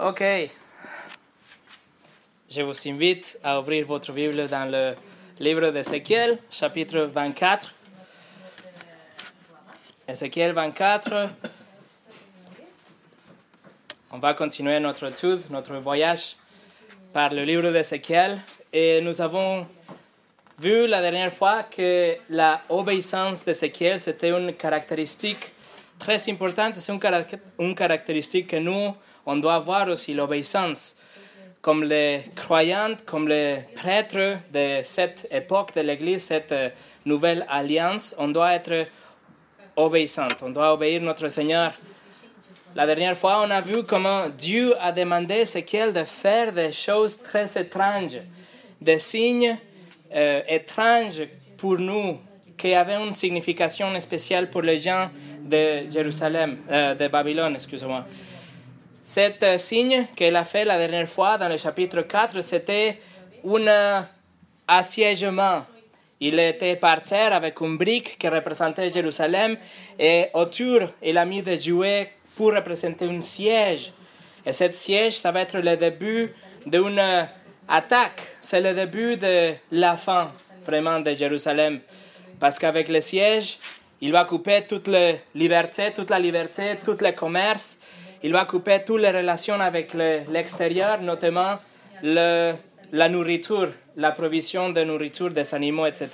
Ok. 0.00 0.22
Je 2.48 2.62
vous 2.62 2.88
invite 2.88 3.36
à 3.42 3.58
ouvrir 3.58 3.84
votre 3.84 4.12
Bible 4.12 4.46
dans 4.46 4.70
le 4.70 4.94
livre 5.40 5.70
d'Ézéchiel, 5.70 6.38
chapitre 6.48 7.00
24. 7.12 7.74
Ézéchiel 10.06 10.52
24. 10.52 11.30
On 14.12 14.18
va 14.18 14.34
continuer 14.34 14.78
notre 14.78 15.10
étude, 15.10 15.40
notre 15.50 15.74
voyage 15.78 16.36
par 17.12 17.34
le 17.34 17.42
livre 17.42 17.72
d'Ézéchiel. 17.72 18.38
Et 18.72 19.00
nous 19.00 19.20
avons 19.20 19.66
vu 20.60 20.86
la 20.86 21.00
dernière 21.00 21.32
fois 21.32 21.64
que 21.64 22.14
la 22.30 22.62
obéissance 22.68 23.44
d'Ézéchiel, 23.44 23.98
c'était 23.98 24.30
une 24.30 24.54
caractéristique 24.54 25.52
très 25.98 26.30
importante, 26.30 26.76
c'est 26.76 26.92
une 27.58 27.74
caractéristique 27.74 28.46
que 28.46 28.56
nous, 28.56 28.94
on 29.26 29.36
doit 29.36 29.54
avoir 29.54 29.88
aussi, 29.88 30.14
l'obéissance. 30.14 30.96
Comme 31.60 31.84
les 31.84 32.22
croyants, 32.36 32.96
comme 33.04 33.28
les 33.28 33.58
prêtres 33.74 34.38
de 34.52 34.80
cette 34.84 35.26
époque 35.30 35.74
de 35.74 35.80
l'Église, 35.80 36.22
cette 36.22 36.52
euh, 36.52 36.68
nouvelle 37.04 37.44
alliance, 37.48 38.14
on 38.18 38.28
doit 38.28 38.54
être 38.54 38.86
obéissant, 39.76 40.28
on 40.42 40.50
doit 40.50 40.72
obéir 40.72 41.02
notre 41.02 41.28
Seigneur. 41.28 41.72
La 42.74 42.86
dernière 42.86 43.16
fois, 43.16 43.42
on 43.44 43.50
a 43.50 43.60
vu 43.60 43.82
comment 43.82 44.28
Dieu 44.28 44.74
a 44.80 44.92
demandé 44.92 45.34
à 45.34 45.40
Ézéchiel 45.40 45.92
de 45.92 46.04
faire 46.04 46.52
des 46.52 46.70
choses 46.70 47.20
très 47.20 47.60
étranges, 47.60 48.20
des 48.80 48.98
signes 48.98 49.58
euh, 50.14 50.42
étranges 50.48 51.22
pour 51.56 51.78
nous, 51.78 52.18
qui 52.56 52.74
avaient 52.74 52.94
une 53.02 53.12
signification 53.12 53.98
spéciale 53.98 54.50
pour 54.50 54.62
les 54.62 54.78
gens 54.78 55.10
de 55.48 55.90
Jérusalem, 55.90 56.58
euh, 56.70 56.94
de 56.94 57.08
Babylone, 57.08 57.54
excusez-moi. 57.54 58.04
Cet 59.02 59.42
euh, 59.42 59.56
signe 59.56 60.06
qu'il 60.14 60.36
a 60.36 60.44
fait 60.44 60.64
la 60.64 60.76
dernière 60.76 61.08
fois 61.08 61.38
dans 61.38 61.48
le 61.48 61.56
chapitre 61.56 62.02
4, 62.02 62.42
c'était 62.42 62.98
un 63.44 63.66
euh, 63.66 64.00
assiégement. 64.66 65.64
Il 66.20 66.38
était 66.38 66.76
par 66.76 67.02
terre 67.02 67.32
avec 67.32 67.60
une 67.60 67.78
brique 67.78 68.18
qui 68.18 68.28
représentait 68.28 68.90
Jérusalem 68.90 69.56
et 69.98 70.26
autour, 70.34 70.80
il 71.02 71.16
a 71.16 71.24
mis 71.24 71.42
des 71.42 71.60
jouets 71.60 72.10
pour 72.36 72.52
représenter 72.52 73.06
un 73.06 73.20
siège. 73.20 73.92
Et 74.44 74.52
ce 74.52 74.70
siège, 74.72 75.14
ça 75.14 75.32
va 75.32 75.40
être 75.40 75.58
le 75.58 75.76
début 75.76 76.34
d'une 76.66 76.98
euh, 76.98 77.22
attaque. 77.68 78.20
C'est 78.40 78.60
le 78.60 78.74
début 78.74 79.16
de 79.16 79.54
la 79.72 79.96
fin, 79.96 80.32
vraiment, 80.64 81.00
de 81.00 81.14
Jérusalem. 81.14 81.80
Parce 82.38 82.58
qu'avec 82.58 82.88
le 82.88 83.00
siège, 83.00 83.58
il 84.00 84.12
va 84.12 84.24
couper 84.24 84.62
toute 84.68 84.86
la 84.88 85.12
liberté, 85.34 85.92
toute 85.94 86.10
la 86.10 86.18
liberté, 86.18 86.78
tout 86.84 86.96
le 87.00 87.10
commerce. 87.12 87.78
Il 88.22 88.32
va 88.32 88.44
couper 88.44 88.82
toutes 88.84 89.00
les 89.00 89.10
relations 89.10 89.60
avec 89.60 89.94
le- 89.94 90.20
l'extérieur, 90.30 91.00
notamment 91.00 91.58
la 92.02 93.08
nourriture, 93.08 93.72
la 93.96 94.12
provision 94.12 94.70
de 94.70 94.82
nourriture 94.84 95.30
des 95.30 95.52
animaux, 95.54 95.86
etc. 95.86 96.08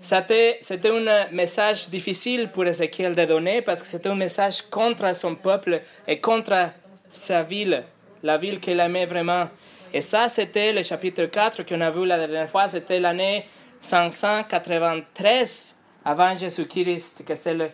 C'était 0.00 0.58
c'était 0.60 0.90
un 0.90 1.26
message 1.32 1.88
difficile 1.88 2.48
pour 2.52 2.66
Ézéchiel 2.66 3.14
de 3.14 3.24
donner 3.24 3.62
parce 3.62 3.82
que 3.82 3.88
c'était 3.88 4.08
un 4.10 4.14
message 4.14 4.62
contre 4.70 5.14
son 5.14 5.34
peuple 5.34 5.80
et 6.06 6.20
contre 6.20 6.70
sa 7.08 7.42
ville, 7.42 7.82
la 8.22 8.36
ville 8.36 8.60
qu'il 8.60 8.78
aimait 8.80 9.06
vraiment. 9.06 9.48
Et 9.92 10.00
ça, 10.02 10.28
c'était 10.28 10.72
le 10.72 10.82
chapitre 10.82 11.24
4 11.26 11.62
qu'on 11.64 11.80
a 11.80 11.90
vu 11.90 12.04
la 12.06 12.18
dernière 12.18 12.48
fois, 12.50 12.68
c'était 12.68 13.00
l'année 13.00 13.46
593 13.80 15.75
avant 16.06 16.36
Jésus-Christ, 16.36 17.24
que 17.26 17.34
c'est 17.34 17.54
le 17.54 17.68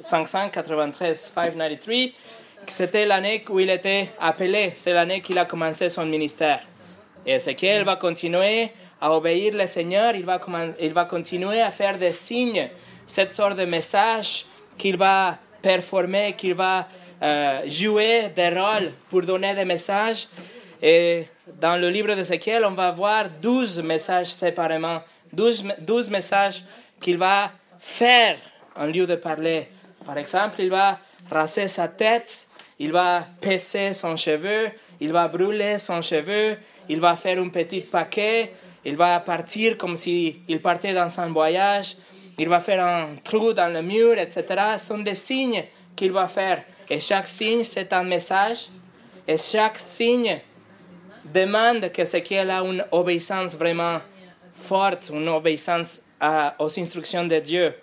593, 0.00 1.30
593, 1.34 2.12
que 2.66 2.72
c'était 2.72 3.06
l'année 3.06 3.44
où 3.48 3.60
il 3.60 3.70
était 3.70 4.10
appelé, 4.20 4.72
c'est 4.74 4.92
l'année 4.92 5.20
qu'il 5.20 5.38
a 5.38 5.44
commencé 5.44 5.88
son 5.88 6.04
ministère. 6.04 6.60
Et 7.24 7.34
Ézéchiel 7.34 7.84
va 7.84 7.94
continuer 7.96 8.70
à 9.00 9.12
obéir 9.12 9.54
le 9.54 9.66
Seigneur, 9.66 10.14
il 10.16 10.24
va, 10.24 10.40
il 10.80 10.92
va 10.92 11.04
continuer 11.04 11.60
à 11.60 11.70
faire 11.70 11.96
des 11.96 12.12
signes, 12.12 12.68
cette 13.06 13.32
sorte 13.32 13.56
de 13.56 13.64
message 13.64 14.44
qu'il 14.76 14.96
va 14.96 15.38
performer, 15.62 16.34
qu'il 16.36 16.54
va 16.54 16.88
euh, 17.22 17.60
jouer 17.68 18.30
des 18.34 18.48
rôles 18.48 18.92
pour 19.08 19.22
donner 19.22 19.54
des 19.54 19.64
messages. 19.64 20.26
Et 20.82 21.26
dans 21.60 21.76
le 21.76 21.90
livre 21.90 22.12
d'Ézéchiel, 22.14 22.64
on 22.64 22.72
va 22.72 22.90
voir 22.90 23.28
12 23.40 23.82
messages 23.82 24.32
séparément, 24.32 25.00
12, 25.32 25.64
me- 25.64 25.74
12 25.80 26.10
messages 26.10 26.64
qu'il 27.00 27.18
va 27.18 27.50
faire 27.78 28.38
en 28.76 28.86
lieu 28.86 29.06
de 29.06 29.16
parler. 29.16 29.68
Par 30.04 30.16
exemple, 30.18 30.56
il 30.60 30.70
va 30.70 30.98
raser 31.30 31.68
sa 31.68 31.88
tête, 31.88 32.48
il 32.78 32.92
va 32.92 33.26
peser 33.40 33.92
son 33.92 34.16
cheveu, 34.16 34.70
il 35.00 35.12
va 35.12 35.28
brûler 35.28 35.78
son 35.78 36.00
cheveu, 36.00 36.56
il 36.88 37.00
va 37.00 37.16
faire 37.16 37.38
un 37.38 37.48
petit 37.48 37.80
paquet, 37.80 38.52
il 38.84 38.96
va 38.96 39.20
partir 39.20 39.76
comme 39.76 39.96
s'il 39.96 40.60
partait 40.62 40.94
dans 40.94 41.20
un 41.20 41.28
voyage, 41.28 41.96
il 42.38 42.48
va 42.48 42.60
faire 42.60 42.84
un 42.84 43.16
trou 43.22 43.52
dans 43.52 43.72
le 43.72 43.82
mur, 43.82 44.16
etc. 44.16 44.44
Ce 44.78 44.86
sont 44.86 44.98
des 44.98 45.16
signes 45.16 45.64
qu'il 45.96 46.12
va 46.12 46.28
faire. 46.28 46.62
Et 46.88 47.00
chaque 47.00 47.26
signe, 47.26 47.64
c'est 47.64 47.92
un 47.92 48.04
message. 48.04 48.68
Et 49.26 49.36
chaque 49.36 49.78
signe 49.78 50.40
demande 51.24 51.90
que 51.92 52.04
ce 52.04 52.18
qu'il 52.18 52.38
a 52.48 52.62
une 52.62 52.84
obéissance 52.92 53.56
vraiment 53.56 53.98
forte, 54.54 55.10
une 55.12 55.28
obéissance 55.28 56.02
aux 56.58 56.80
instructions 56.80 57.24
de 57.24 57.38
Dieu. 57.38 57.74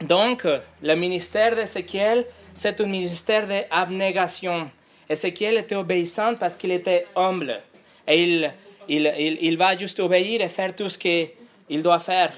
Donc, 0.00 0.46
le 0.82 0.94
ministère 0.94 1.54
d'Ézéchiel, 1.54 2.26
c'est 2.54 2.80
un 2.80 2.86
ministère 2.86 3.46
d'abnégation. 3.46 4.70
Ézéchiel 5.08 5.58
était 5.58 5.74
obéissant 5.74 6.34
parce 6.36 6.56
qu'il 6.56 6.72
était 6.72 7.06
humble. 7.14 7.60
Et 8.06 8.22
il, 8.22 8.52
il, 8.88 9.14
il, 9.18 9.38
il 9.42 9.56
va 9.56 9.76
juste 9.76 10.00
obéir 10.00 10.40
et 10.40 10.48
faire 10.48 10.74
tout 10.74 10.88
ce 10.88 10.98
qu'il 10.98 11.82
doit 11.82 11.98
faire. 11.98 12.32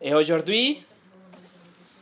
Et 0.00 0.14
aujourd'hui, 0.14 0.82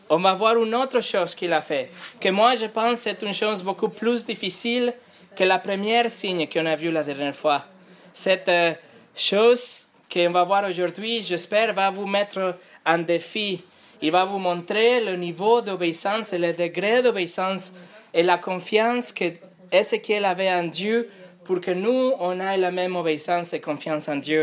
on 0.08 0.18
va 0.18 0.34
voir 0.34 0.56
une 0.62 0.74
autre 0.74 1.00
chose 1.00 1.34
qu'il 1.34 1.52
a 1.52 1.60
fait, 1.60 1.90
que 2.20 2.28
moi 2.28 2.54
je 2.54 2.66
pense 2.66 3.00
c'est 3.00 3.20
une 3.22 3.34
chose 3.34 3.62
beaucoup 3.62 3.88
plus 3.88 4.24
difficile 4.24 4.94
que 5.34 5.44
la 5.44 5.58
première 5.58 6.08
signe 6.10 6.46
qu'on 6.48 6.66
a 6.66 6.76
vue 6.76 6.90
la 6.90 7.02
dernière 7.02 7.34
fois. 7.34 7.64
Cette 8.14 8.48
euh, 8.48 8.72
chose 9.14 9.85
qu'on 10.12 10.30
va 10.30 10.44
voir 10.44 10.68
aujourd'hui, 10.68 11.22
j'espère, 11.22 11.74
va 11.74 11.90
vous 11.90 12.06
mettre 12.06 12.56
en 12.84 12.98
défi. 12.98 13.62
Il 14.02 14.12
va 14.12 14.24
vous 14.24 14.38
montrer 14.38 15.04
le 15.04 15.16
niveau 15.16 15.60
d'obéissance 15.60 16.32
et 16.32 16.38
le 16.38 16.52
degré 16.52 17.02
d'obéissance 17.02 17.72
et 18.12 18.22
la 18.22 18.38
confiance 18.38 19.12
que 19.12 19.32
Ézéchiel 19.72 20.24
avait 20.24 20.52
en 20.52 20.64
Dieu 20.64 21.08
pour 21.44 21.60
que 21.60 21.70
nous, 21.70 22.12
on 22.18 22.38
ait 22.40 22.56
la 22.56 22.70
même 22.70 22.96
obéissance 22.96 23.52
et 23.52 23.60
confiance 23.60 24.08
en 24.08 24.16
Dieu. 24.16 24.42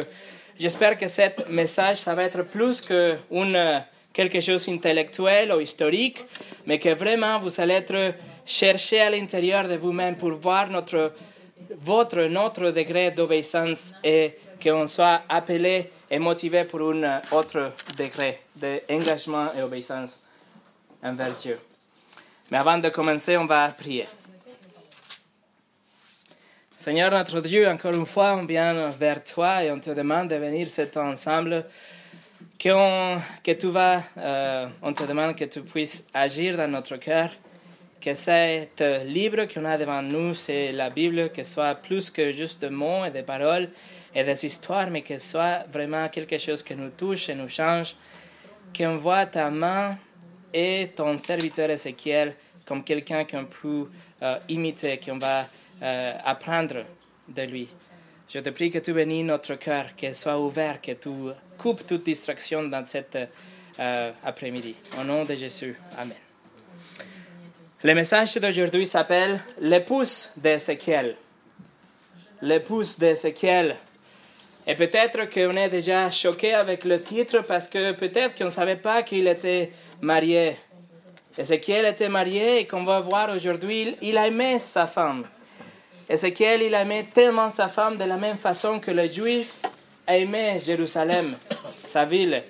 J'espère 0.57 0.97
que 0.97 1.07
ce 1.07 1.21
message, 1.49 1.97
ça 1.97 2.13
va 2.13 2.23
être 2.23 2.43
plus 2.43 2.81
que 2.81 3.17
une, 3.31 3.83
quelque 4.13 4.39
chose 4.39 4.67
d'intellectuel 4.67 5.51
ou 5.51 5.59
historique, 5.59 6.23
mais 6.65 6.79
que 6.79 6.89
vraiment 6.89 7.39
vous 7.39 7.59
allez 7.59 7.73
être 7.73 8.13
chercher 8.45 9.01
à 9.01 9.09
l'intérieur 9.09 9.67
de 9.67 9.75
vous-même 9.75 10.15
pour 10.15 10.31
voir 10.33 10.69
notre, 10.69 11.13
votre, 11.81 12.21
notre 12.23 12.71
degré 12.71 13.11
d'obéissance 13.11 13.93
et 14.03 14.35
qu'on 14.63 14.87
soit 14.87 15.21
appelé 15.27 15.89
et 16.09 16.19
motivé 16.19 16.63
pour 16.63 16.81
un 16.91 17.21
autre 17.31 17.73
degré 17.97 18.41
d'engagement 18.55 19.53
et 19.53 19.61
obéissance 19.61 20.23
envers 21.03 21.33
Dieu. 21.33 21.59
Mais 22.51 22.57
avant 22.57 22.77
de 22.77 22.89
commencer, 22.89 23.35
on 23.37 23.45
va 23.45 23.67
prier. 23.69 24.07
Seigneur 26.77 27.11
notre 27.11 27.39
Dieu, 27.41 27.67
encore 27.67 27.93
une 27.93 28.05
fois, 28.05 28.33
on 28.35 28.45
vient 28.45 28.89
vers 28.89 29.23
toi 29.23 29.63
et 29.63 29.71
on 29.71 29.79
te 29.79 29.91
demande 29.91 30.27
de 30.29 30.35
venir 30.35 30.69
cet 30.69 30.97
ensemble. 30.97 31.65
Que, 32.59 32.69
on- 32.69 33.19
que 33.43 33.51
euh, 34.17 34.67
on 34.81 34.93
te 34.93 35.03
demande 35.03 35.35
que 35.35 35.45
tu 35.45 35.61
puisses 35.61 36.07
agir 36.13 36.57
dans 36.57 36.67
notre 36.69 36.97
cœur. 36.97 37.29
Que 38.01 38.13
cet 38.13 38.81
livre 39.05 39.45
qu'on 39.45 39.63
a 39.63 39.77
devant 39.77 40.01
nous, 40.01 40.33
c'est 40.35 40.73
la 40.73 40.89
Bible, 40.89 41.29
que 41.31 41.43
soit 41.45 41.75
plus 41.75 42.09
que 42.11 42.31
juste 42.33 42.59
des 42.59 42.69
mots 42.69 43.05
et 43.05 43.11
des 43.11 43.23
paroles 43.23 43.69
et 44.13 44.23
des 44.23 44.45
histoires, 44.45 44.89
mais 44.89 45.01
que 45.01 45.17
soit 45.17 45.65
vraiment 45.71 46.07
quelque 46.09 46.37
chose 46.37 46.63
qui 46.63 46.75
nous 46.75 46.89
touche 46.91 47.29
et 47.29 47.35
nous 47.35 47.49
change. 47.49 47.95
Qu'on 48.75 48.97
voit 48.97 49.25
ta 49.25 49.49
main 49.49 49.97
et 50.53 50.91
ton 50.95 51.17
serviteur 51.17 51.69
Ézéchiel 51.69 52.35
comme 52.65 52.83
quelqu'un 52.83 53.25
qu'on 53.25 53.45
peut 53.45 53.89
euh, 54.21 54.37
imiter, 54.49 54.99
qu'on 54.99 55.17
va 55.17 55.47
euh, 55.81 56.13
apprendre 56.23 56.85
de 57.27 57.41
lui. 57.43 57.67
Je 58.29 58.39
te 58.39 58.49
prie 58.49 58.71
que 58.71 58.79
tu 58.79 58.93
bénis 58.93 59.23
notre 59.23 59.55
cœur, 59.55 59.95
qu'il 59.95 60.15
soit 60.15 60.39
ouvert, 60.39 60.81
que 60.81 60.93
tu 60.93 61.09
coupes 61.57 61.85
toute 61.85 62.03
distraction 62.03 62.63
dans 62.63 62.85
cet 62.85 63.17
euh, 63.79 64.11
après-midi. 64.23 64.75
Au 64.99 65.03
nom 65.03 65.25
de 65.25 65.35
Jésus. 65.35 65.75
Amen. 65.97 66.17
Le 67.83 67.93
message 67.93 68.35
d'aujourd'hui 68.35 68.87
s'appelle 68.87 69.41
L'épouse 69.59 70.29
d'Ézéchiel. 70.37 71.17
L'épouse 72.41 72.97
d'Ézéchiel. 72.97 73.75
Et 74.65 74.75
peut-être 74.75 75.29
qu'on 75.29 75.51
est 75.53 75.69
déjà 75.69 76.09
choqué 76.09 76.53
avec 76.53 76.85
le 76.85 77.01
titre 77.01 77.41
parce 77.41 77.67
que 77.67 77.91
peut-être 77.91 78.37
qu'on 78.37 78.45
ne 78.45 78.49
savait 78.49 78.77
pas 78.77 79.03
qu'il 79.03 79.27
était 79.27 79.71
marié. 80.01 80.55
Ézéchiel 81.37 81.85
était 81.85 82.09
marié 82.09 82.59
et 82.59 82.67
qu'on 82.67 82.83
va 82.83 82.99
voir 82.99 83.29
aujourd'hui, 83.35 83.95
il 84.01 84.15
aimait 84.17 84.59
sa 84.59 84.87
femme. 84.87 85.23
Ézéchiel, 86.09 86.61
il 86.61 86.73
aimait 86.73 87.07
tellement 87.13 87.49
sa 87.49 87.67
femme 87.67 87.97
de 87.97 88.05
la 88.05 88.17
même 88.17 88.37
façon 88.37 88.79
que 88.79 88.91
le 88.91 89.07
juif 89.07 89.61
aimait 90.07 90.61
Jérusalem, 90.65 91.35
sa 91.85 92.05
ville. 92.05 92.43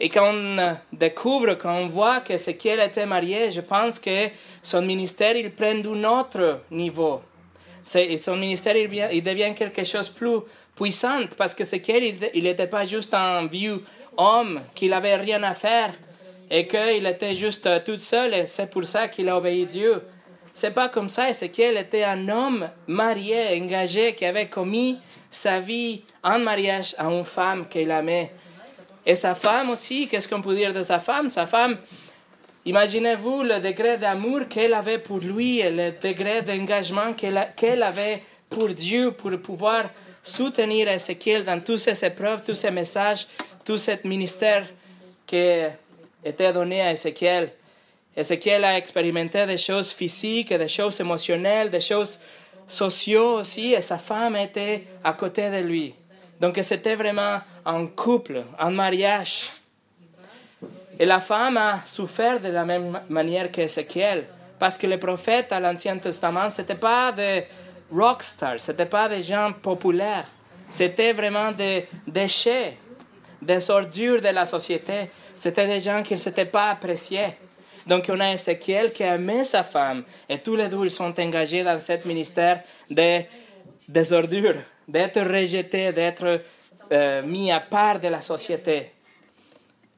Et 0.00 0.08
quand 0.08 0.34
on 0.34 0.76
découvre, 0.92 1.54
quand 1.54 1.74
on 1.74 1.86
voit 1.86 2.20
que 2.20 2.50
qu'elle 2.52 2.80
était 2.80 3.06
marié, 3.06 3.50
je 3.50 3.60
pense 3.60 3.98
que 3.98 4.28
son 4.62 4.82
ministère, 4.82 5.36
il 5.36 5.50
prend 5.52 5.74
d'un 5.74 6.04
autre 6.04 6.62
niveau. 6.70 7.20
Son 7.84 8.36
ministère, 8.36 8.76
il, 8.76 9.22
devient 9.22 9.54
quelque 9.54 9.84
chose 9.84 10.08
plus 10.08 10.38
puissant 10.80 11.26
parce 11.36 11.54
que 11.54 11.76
qu'elle, 11.76 12.04
il 12.34 12.44
n'était 12.44 12.66
pas 12.66 12.86
juste 12.86 13.12
un 13.12 13.46
vieux 13.46 13.84
homme 14.16 14.62
qui 14.74 14.88
n'avait 14.88 15.16
rien 15.16 15.42
à 15.42 15.52
faire 15.52 15.92
et 16.50 16.66
qu'il 16.66 17.06
était 17.06 17.34
juste 17.34 17.68
tout 17.84 17.98
seul 17.98 18.32
et 18.32 18.46
c'est 18.46 18.70
pour 18.70 18.86
ça 18.86 19.08
qu'il 19.08 19.28
a 19.28 19.36
obéi 19.36 19.66
Dieu. 19.66 20.02
C'est 20.54 20.72
pas 20.72 20.88
comme 20.88 21.10
ça, 21.10 21.32
qu'elle 21.48 21.76
était 21.76 22.02
un 22.02 22.28
homme 22.28 22.68
marié, 22.86 23.60
engagé, 23.60 24.14
qui 24.14 24.24
avait 24.24 24.48
commis 24.48 24.98
sa 25.30 25.60
vie 25.60 26.02
en 26.24 26.38
mariage 26.38 26.94
à 26.96 27.04
une 27.04 27.24
femme 27.24 27.68
qu'il 27.68 27.90
aimait. 27.90 28.32
Et 29.04 29.14
sa 29.14 29.34
femme 29.34 29.70
aussi, 29.70 30.08
qu'est-ce 30.08 30.28
qu'on 30.28 30.40
peut 30.40 30.54
dire 30.54 30.72
de 30.72 30.82
sa 30.82 30.98
femme? 30.98 31.28
Sa 31.28 31.46
femme, 31.46 31.76
imaginez-vous 32.64 33.42
le 33.42 33.60
degré 33.60 33.98
d'amour 33.98 34.40
qu'elle 34.48 34.74
avait 34.74 34.98
pour 34.98 35.18
lui 35.18 35.60
et 35.60 35.70
le 35.70 35.92
degré 36.02 36.42
d'engagement 36.42 37.12
qu'elle 37.12 37.82
avait 37.82 38.22
pour 38.48 38.68
Dieu, 38.68 39.12
pour 39.12 39.38
pouvoir 39.40 39.84
soutenir 40.22 40.88
Ézéchiel 40.88 41.44
dans 41.44 41.60
toutes 41.60 41.78
ces 41.78 42.04
épreuves, 42.04 42.42
tous 42.44 42.54
ces 42.54 42.70
messages, 42.70 43.26
tout 43.64 43.78
ce 43.78 43.92
ministère 44.06 44.66
qui 45.26 45.62
était 46.24 46.52
donné 46.52 46.82
à 46.82 46.92
Ézéchiel. 46.92 47.52
Ézéchiel 48.16 48.64
a 48.64 48.76
expérimenté 48.76 49.46
des 49.46 49.56
choses 49.56 49.92
physiques, 49.92 50.52
des 50.52 50.68
choses 50.68 51.00
émotionnelles, 51.00 51.70
des 51.70 51.80
choses 51.80 52.18
sociaux 52.66 53.38
aussi, 53.40 53.72
et 53.72 53.82
sa 53.82 53.98
femme 53.98 54.36
était 54.36 54.84
à 55.04 55.12
côté 55.12 55.50
de 55.50 55.58
lui. 55.58 55.94
Donc 56.40 56.58
c'était 56.62 56.96
vraiment 56.96 57.40
un 57.64 57.86
couple, 57.86 58.42
un 58.58 58.70
mariage. 58.70 59.50
Et 60.98 61.06
la 61.06 61.20
femme 61.20 61.56
a 61.56 61.80
souffert 61.86 62.40
de 62.40 62.48
la 62.48 62.64
même 62.64 63.00
manière 63.08 63.50
qu'Ézéchiel, 63.50 64.26
parce 64.58 64.76
que 64.76 64.86
les 64.86 64.98
prophètes 64.98 65.52
à 65.52 65.60
l'Ancien 65.60 65.96
Testament, 65.98 66.50
ce 66.50 66.60
n'étaient 66.60 66.74
pas 66.74 67.12
des 67.12 67.44
rockstars, 67.92 68.60
ce 68.60 68.72
n'étaient 68.72 68.86
pas 68.86 69.08
des 69.08 69.22
gens 69.22 69.52
populaires, 69.52 70.28
c'était 70.68 71.12
vraiment 71.12 71.52
des 71.52 71.86
déchets, 72.06 72.76
des 73.42 73.70
ordures 73.70 74.20
de 74.20 74.28
la 74.28 74.46
société, 74.46 75.10
c'était 75.34 75.66
des 75.66 75.80
gens 75.80 76.02
qui 76.02 76.14
ne 76.14 76.18
s'étaient 76.18 76.44
pas 76.44 76.70
appréciés. 76.70 77.36
Donc 77.86 78.06
on 78.08 78.20
a 78.20 78.32
Ézéchiel 78.32 78.92
qui 78.92 79.02
aimait 79.02 79.44
sa 79.44 79.62
femme, 79.62 80.04
et 80.28 80.38
tous 80.38 80.56
les 80.56 80.68
deux 80.68 80.84
ils 80.84 80.90
sont 80.90 81.18
engagés 81.18 81.64
dans 81.64 81.80
ce 81.80 82.06
ministère 82.06 82.62
de, 82.88 83.22
des 83.88 84.12
ordures, 84.12 84.62
d'être 84.86 85.20
rejeté, 85.20 85.92
d'être 85.92 86.42
euh, 86.92 87.22
mis 87.22 87.50
à 87.50 87.60
part 87.60 87.98
de 87.98 88.08
la 88.08 88.20
société. 88.20 88.92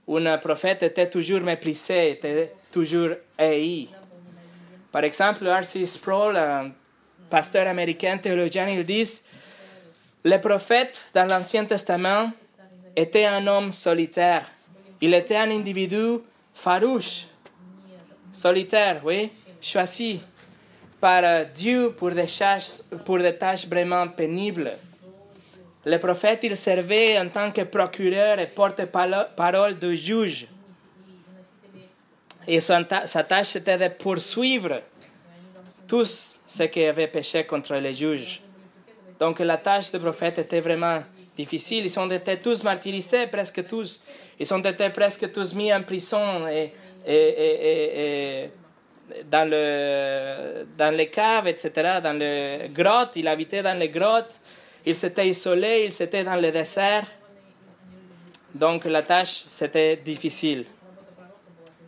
Un 0.09 0.39
prophète 0.39 0.83
était 0.83 1.09
toujours 1.09 1.41
méprisé, 1.41 2.11
était 2.13 2.53
toujours 2.71 3.11
haï. 3.39 3.89
Par 4.91 5.05
exemple, 5.05 5.49
R.C. 5.49 5.87
Sproul, 5.87 6.37
un 6.37 6.71
pasteur 7.33 7.67
américain 7.67 8.19
théologien, 8.19 8.69
il 8.69 8.85
dit 8.85 9.23
Le 10.23 10.37
prophète 10.37 11.11
dans 11.15 11.25
l'Ancien 11.25 11.65
Testament 11.65 12.31
était 12.95 13.25
un 13.25 13.47
homme 13.47 13.73
solitaire. 13.73 14.45
Il 15.01 15.15
était 15.15 15.37
un 15.37 15.51
individu 15.51 16.19
farouche, 16.53 17.25
solitaire, 18.31 19.01
oui, 19.03 19.31
choisi 19.63 20.21
par 21.01 21.23
euh, 21.25 21.45
Dieu 21.45 21.93
pour 21.93 22.11
des, 22.11 22.27
tâches, 22.27 22.83
pour 23.07 23.19
des 23.19 23.35
tâches 23.35 23.67
vraiment 23.67 24.07
pénibles. 24.09 24.71
Le 25.87 25.97
prophète, 25.97 26.41
il 26.43 26.55
servait 26.57 27.19
en 27.19 27.29
tant 27.31 27.51
que 27.51 27.63
procureur 27.63 28.39
et 28.41 28.47
porte-parole 28.47 29.79
de 29.79 29.95
juge. 29.95 30.47
Et 32.47 32.61
sa 32.61 32.85
tâche, 32.85 33.47
c'était 33.47 33.79
de 33.79 33.89
poursuivre 33.89 34.83
tous 35.87 36.41
ceux 36.47 36.67
qui 36.67 36.85
avaient 36.85 37.07
péché 37.07 37.45
contre 37.45 37.75
les 37.75 37.95
juges. 37.95 38.41
Donc 39.19 39.39
la 39.41 39.57
tâche 39.59 39.93
du 39.93 39.99
prophète 39.99 40.39
était 40.39 40.61
vraiment 40.61 41.03
difficile. 41.37 41.85
Ils 41.85 41.99
ont 41.99 42.11
été 42.11 42.37
tous 42.39 42.63
martyrisés, 42.63 43.27
presque 43.27 43.67
tous. 43.67 44.03
Ils 44.39 44.53
ont 44.53 44.61
été 44.61 44.91
presque 44.91 45.31
tous 45.31 45.55
mis 45.55 45.73
en 45.73 45.83
prison 45.83 46.49
et, 46.49 46.73
et 47.07 48.51
dans, 49.31 49.49
le, 49.49 50.67
dans 50.77 50.95
les 50.95 51.09
caves, 51.09 51.49
etc., 51.49 51.99
dans 52.03 52.19
les 52.19 52.71
grottes. 52.71 53.17
Il 53.17 53.29
habitait 53.29 53.63
dans 53.63 53.79
les 53.79 53.89
grottes. 53.89 54.41
Il 54.85 54.97
s'était 54.97 55.29
isolé, 55.29 55.85
il 55.85 55.93
s'était 55.93 56.25
dans 56.25 56.37
le 56.37 56.51
désert. 56.51 57.07
Donc 58.55 58.85
la 58.85 59.03
tâche, 59.03 59.45
c'était 59.49 59.97
difficile. 59.97 60.65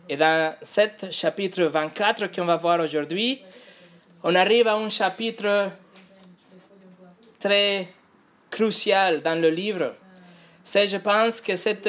Et 0.07 0.17
dans 0.17 0.55
ce 0.61 0.81
chapitre 1.11 1.63
24 1.63 2.27
qu'on 2.27 2.45
va 2.45 2.55
voir 2.57 2.79
aujourd'hui, 2.79 3.41
on 4.27 4.33
arrive 4.33 4.67
à 4.67 4.73
un 4.73 4.89
chapitre 4.89 5.69
très 7.39 7.87
crucial 8.49 9.21
dans 9.21 9.39
le 9.39 9.51
livre. 9.51 9.93
C'est, 10.63 10.87
je 10.87 10.97
pense, 10.97 11.41
que 11.41 11.55
c'est 11.55 11.85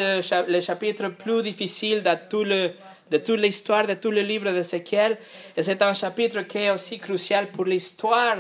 le 0.47 0.61
chapitre 0.61 1.09
plus 1.09 1.43
difficile 1.43 2.03
de 2.03 2.73
de 3.09 3.19
toute 3.19 3.39
l'histoire 3.39 3.87
de 3.87 3.95
tout 3.95 4.11
le 4.11 4.21
livre 4.21 4.51
d'Ézéchiel. 4.51 5.17
Et 5.57 5.63
c'est 5.63 5.81
un 5.81 5.95
chapitre 5.95 6.43
qui 6.43 6.59
est 6.59 6.71
aussi 6.71 6.99
crucial 6.99 7.47
pour 7.53 7.65
l'histoire 7.65 8.37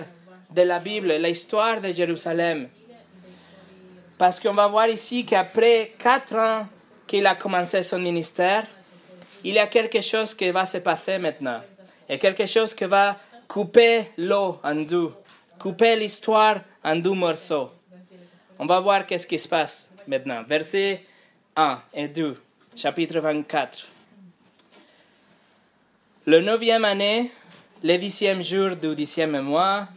de 0.51 0.63
la 0.63 0.79
Bible, 0.79 1.13
l'histoire 1.15 1.81
de 1.81 1.91
Jérusalem. 1.91 2.69
Parce 4.19 4.41
qu'on 4.41 4.53
va 4.53 4.67
voir 4.67 4.89
ici 4.89 5.25
qu'après 5.25 5.95
quatre 5.99 6.37
ans 6.37 6.67
qu'il 7.07 7.27
a 7.27 7.35
commencé 7.35 7.83
son 7.83 8.01
ministère, 8.01 8.65
il 9.43 9.55
y 9.55 9.59
a 9.59 9.69
quelque 9.69 10.03
chose 10.03 10.35
qui 10.35 10.51
va 10.51 10.67
se 10.67 10.79
passer 10.79 11.17
maintenant. 11.19 11.63
Et 12.09 12.19
quelque 12.19 12.47
chose 12.47 12.75
qui 12.75 12.85
va 12.85 13.17
couper 13.49 14.07
l'eau 14.17 14.59
en 14.63 14.75
deux, 14.75 15.13
couper 15.59 15.97
l'histoire 15.97 16.61
en 16.85 16.97
deux 16.97 17.13
morceaux. 17.13 17.71
On 18.59 18.67
va 18.67 18.81
voir 18.81 19.07
qu'est-ce 19.07 19.27
qui 19.27 19.39
se 19.39 19.49
passe 19.49 19.93
maintenant. 20.07 20.43
Versets 20.43 21.03
1 21.55 21.83
et 21.95 22.09
2, 22.09 22.37
chapitre 22.75 23.21
24. 23.21 23.87
Le 26.27 26.41
neuvième 26.41 26.85
année, 26.85 27.31
le 27.83 27.97
dixième 27.99 28.43
jour 28.43 28.77
du 28.77 28.95
dixième 28.95 29.41
mois, 29.41 29.89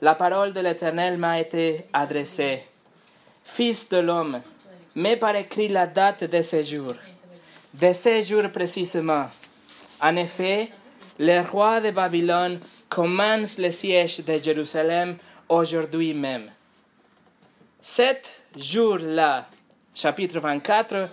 la 0.00 0.14
parole 0.14 0.52
de 0.52 0.60
l'Éternel 0.60 1.16
m'a 1.16 1.40
été 1.40 1.86
adressée. 1.92 2.64
Fils 3.44 3.88
de 3.88 3.98
l'homme, 3.98 4.42
mets 4.94 5.16
par 5.16 5.34
écrit 5.34 5.68
la 5.68 5.86
date 5.86 6.24
de 6.24 6.42
ce 6.42 6.62
jour, 6.62 6.94
de 7.72 7.92
ce 7.92 8.20
jour 8.20 8.50
précisément. 8.50 9.26
En 10.00 10.16
effet, 10.16 10.68
le 11.18 11.40
roi 11.40 11.80
de 11.80 11.90
Babylone 11.90 12.60
commence 12.96 13.58
le 13.58 13.70
siège 13.70 14.24
de 14.24 14.42
Jérusalem 14.42 15.18
aujourd'hui 15.50 16.14
même. 16.14 16.50
Cet 17.78 18.40
jour-là, 18.56 19.46
chapitre 19.94 20.40
24, 20.40 21.10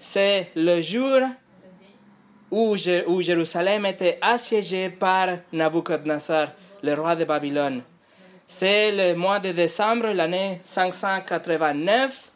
c'est 0.00 0.50
le 0.56 0.82
jour 0.82 1.20
où, 2.50 2.76
Jérusalem 2.76 3.86
était 3.86 4.18
assiégée 4.20 4.90
par 4.90 5.28
Nabucodonosor, 5.52 6.48
le 6.82 6.94
roi 6.94 7.14
de 7.14 7.24
Babylone. 7.24 7.82
C'est 8.48 8.90
le 8.90 9.14
mois 9.14 9.38
de 9.38 9.52
décembre, 9.52 10.08
l'année 10.08 10.60
589, 10.64 12.32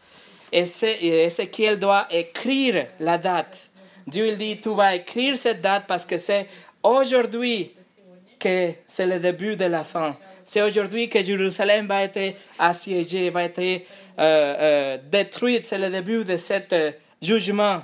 et 0.52 1.24
Ézéchiel 1.24 1.80
doit 1.80 2.06
écrire 2.08 2.86
la 3.00 3.18
date. 3.18 3.68
Dieu 4.06 4.28
il 4.28 4.38
dit, 4.38 4.60
tu 4.60 4.72
vas 4.76 4.94
écrire 4.94 5.36
cette 5.36 5.60
date 5.60 5.86
parce 5.88 6.06
que 6.06 6.16
c'est 6.16 6.46
aujourd'hui 6.84 7.72
que 8.38 8.72
c'est 8.86 9.06
le 9.06 9.18
début 9.18 9.56
de 9.56 9.64
la 9.64 9.84
fin. 9.84 10.16
C'est 10.44 10.62
aujourd'hui 10.62 11.08
que 11.08 11.22
Jérusalem 11.22 11.86
va 11.86 12.02
être 12.02 12.36
assiégée, 12.58 13.30
va 13.30 13.44
être 13.44 13.58
euh, 13.58 13.78
euh, 14.18 14.98
détruite. 15.10 15.66
C'est 15.66 15.78
le 15.78 15.90
début 15.90 16.24
de 16.24 16.36
ce 16.36 16.54
euh, 16.72 16.92
jugement. 17.20 17.82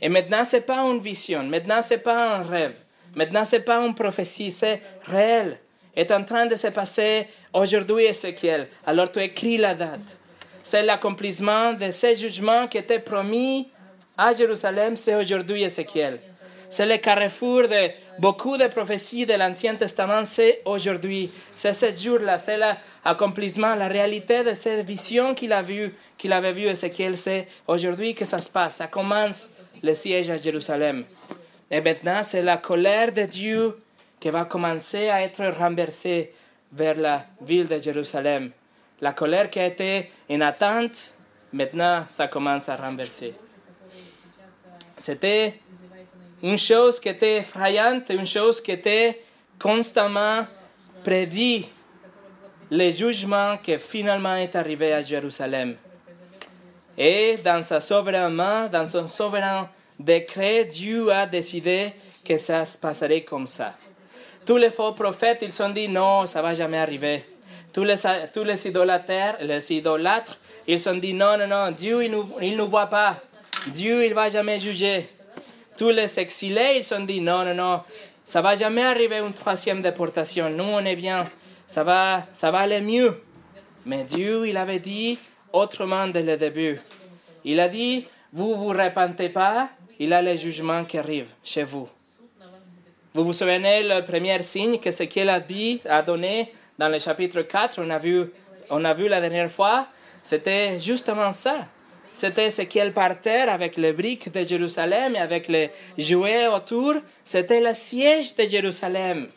Et 0.00 0.08
maintenant, 0.08 0.44
ce 0.44 0.56
n'est 0.56 0.62
pas 0.62 0.78
une 0.78 1.00
vision, 1.00 1.42
maintenant, 1.42 1.82
ce 1.82 1.94
n'est 1.94 2.00
pas 2.00 2.36
un 2.36 2.42
rêve, 2.42 2.74
maintenant, 3.14 3.44
ce 3.44 3.56
n'est 3.56 3.62
pas 3.62 3.84
une 3.84 3.94
prophétie, 3.94 4.50
c'est 4.50 4.80
réel. 5.04 5.58
Est 5.94 6.10
en 6.12 6.24
train 6.24 6.46
de 6.46 6.54
se 6.56 6.68
passer 6.68 7.26
aujourd'hui, 7.52 8.04
Ézéchiel. 8.04 8.68
Alors 8.86 9.10
tu 9.10 9.20
écris 9.20 9.58
la 9.58 9.74
date. 9.74 10.18
C'est 10.62 10.82
l'accomplissement 10.82 11.74
de 11.74 11.90
ces 11.90 12.16
jugements 12.16 12.68
qui 12.68 12.78
étaient 12.78 13.00
promis 13.00 13.68
à 14.16 14.32
Jérusalem, 14.32 14.96
c'est 14.96 15.14
aujourd'hui, 15.16 15.64
Ézéchiel. 15.64 16.20
C'est 16.70 16.86
le 16.86 16.98
carrefour 16.98 17.62
de 17.66 17.90
beaucoup 18.20 18.56
de 18.56 18.68
prophéties 18.68 19.26
de 19.26 19.34
l'Ancien 19.34 19.74
Testament, 19.74 20.24
c'est 20.24 20.62
aujourd'hui. 20.64 21.32
C'est 21.52 21.72
ce 21.72 21.86
jour-là, 21.96 22.38
c'est 22.38 22.58
l'accomplissement, 22.58 23.74
la 23.74 23.88
réalité 23.88 24.44
de 24.44 24.54
cette 24.54 24.86
vision 24.86 25.34
qu'il 25.34 25.52
a 25.52 25.62
vu, 25.62 25.92
qu'il 26.16 26.32
avait 26.32 26.52
vu 26.52 26.68
Ézéchiel, 26.68 27.16
c'est 27.16 27.48
aujourd'hui 27.66 28.14
que 28.14 28.24
ça 28.24 28.40
se 28.40 28.48
passe. 28.48 28.76
Ça 28.76 28.86
commence 28.86 29.50
le 29.82 29.94
siège 29.94 30.30
à 30.30 30.38
Jérusalem. 30.38 31.04
Et 31.72 31.80
maintenant, 31.80 32.22
c'est 32.22 32.42
la 32.42 32.58
colère 32.58 33.12
de 33.12 33.22
Dieu 33.22 33.76
qui 34.20 34.30
va 34.30 34.44
commencer 34.44 35.08
à 35.08 35.22
être 35.22 35.44
renversée 35.58 36.32
vers 36.72 36.96
la 36.96 37.24
ville 37.40 37.66
de 37.66 37.80
Jérusalem. 37.80 38.52
La 39.00 39.12
colère 39.12 39.50
qui 39.50 39.58
a 39.58 39.66
été 39.66 40.10
en 40.30 40.40
attente, 40.40 41.14
maintenant, 41.52 42.04
ça 42.08 42.28
commence 42.28 42.68
à 42.68 42.76
renverser. 42.76 43.34
C'était 44.96 45.54
une 46.42 46.58
chose 46.58 46.98
qui 47.00 47.08
était 47.08 47.38
effrayante, 47.38 48.10
une 48.10 48.26
chose 48.26 48.60
qui 48.60 48.72
était 48.72 49.22
constamment 49.58 50.46
prédit, 51.04 51.66
le 52.70 52.90
jugement 52.90 53.56
qui 53.62 53.76
finalement 53.78 54.36
est 54.36 54.54
arrivé 54.56 54.92
à 54.92 55.02
Jérusalem. 55.02 55.76
Et 56.96 57.36
dans 57.44 57.62
sa 57.62 57.80
souveraine 57.80 58.34
main, 58.34 58.68
dans 58.68 58.86
son 58.86 59.06
souverain 59.06 59.68
décret, 59.98 60.64
Dieu 60.64 61.10
a 61.12 61.26
décidé 61.26 61.92
que 62.24 62.38
ça 62.38 62.64
se 62.64 62.78
passerait 62.78 63.22
comme 63.22 63.46
ça. 63.46 63.74
Tous 64.46 64.56
les 64.56 64.70
faux 64.70 64.92
prophètes, 64.92 65.38
ils 65.42 65.52
se 65.52 65.62
sont 65.62 65.70
dit 65.70 65.88
non, 65.88 66.26
ça 66.26 66.42
va 66.42 66.54
jamais 66.54 66.78
arriver. 66.78 67.24
Tous 67.72 67.84
les, 67.84 67.94
tous 68.32 68.44
les 68.44 68.66
idolâtres, 68.66 69.36
les 69.40 69.72
idolâtres, 69.72 70.38
ils 70.66 70.80
se 70.80 70.90
sont 70.90 70.96
dit 70.96 71.14
non, 71.14 71.38
non, 71.38 71.46
non, 71.46 71.70
Dieu, 71.70 72.04
il 72.04 72.10
ne 72.10 72.56
nous, 72.56 72.68
voit 72.68 72.86
pas. 72.86 73.16
Dieu, 73.68 74.04
il 74.04 74.14
va 74.14 74.28
jamais 74.28 74.58
juger. 74.58 75.08
Tous 75.76 75.90
les 75.90 76.18
exilés, 76.18 76.74
ils 76.76 76.84
se 76.84 76.94
sont 76.94 77.04
dit 77.04 77.20
non, 77.20 77.44
non, 77.44 77.54
non, 77.54 77.80
ça 78.24 78.40
va 78.40 78.54
jamais 78.54 78.82
arriver 78.82 79.18
une 79.18 79.32
troisième 79.32 79.82
déportation. 79.82 80.50
Nous, 80.50 80.64
on 80.64 80.84
est 80.84 80.96
bien. 80.96 81.24
Ça 81.66 81.84
va, 81.84 82.26
ça 82.32 82.50
va 82.50 82.60
aller 82.60 82.80
mieux. 82.80 83.22
Mais 83.86 84.04
Dieu, 84.04 84.46
il 84.46 84.56
avait 84.56 84.78
dit 84.78 85.18
autrement 85.52 86.06
dès 86.06 86.22
le 86.22 86.36
début. 86.36 86.80
Il 87.44 87.58
a 87.60 87.68
dit, 87.68 88.06
vous 88.32 88.54
vous 88.54 88.68
repentez 88.68 89.28
pas, 89.30 89.70
il 89.98 90.12
a 90.12 90.22
le 90.22 90.36
jugement 90.36 90.84
qui 90.84 90.98
arrive 90.98 91.28
chez 91.42 91.64
vous. 91.64 91.88
Vous 93.14 93.24
vous 93.24 93.32
souvenez 93.32 93.82
le 93.82 94.04
premier 94.04 94.40
signe 94.42 94.78
que 94.78 94.90
ce 94.90 95.02
qu'il 95.04 95.28
a 95.28 95.40
dit, 95.40 95.80
a 95.88 96.02
donné 96.02 96.52
dans 96.78 96.88
le 96.88 96.98
chapitre 96.98 97.42
4, 97.42 97.80
on 97.82 97.90
a 97.90 97.98
vu, 97.98 98.30
on 98.70 98.84
a 98.84 98.94
vu 98.94 99.08
la 99.08 99.20
dernière 99.20 99.50
fois, 99.50 99.88
c'était 100.22 100.78
justement 100.78 101.32
ça. 101.32 101.66
C'était 102.12 102.50
ce 102.50 102.62
qu'il 102.62 102.92
partait 102.92 103.42
avec 103.42 103.76
les 103.76 103.92
briques 103.92 104.32
de 104.32 104.42
Jérusalem 104.44 105.16
et 105.16 105.20
avec 105.20 105.48
les 105.48 105.70
jouets 105.96 106.48
autour. 106.48 106.94
C'était 107.24 107.60
le 107.60 107.74
siège 107.74 108.34
de 108.34 108.44
Jérusalem 108.44 109.28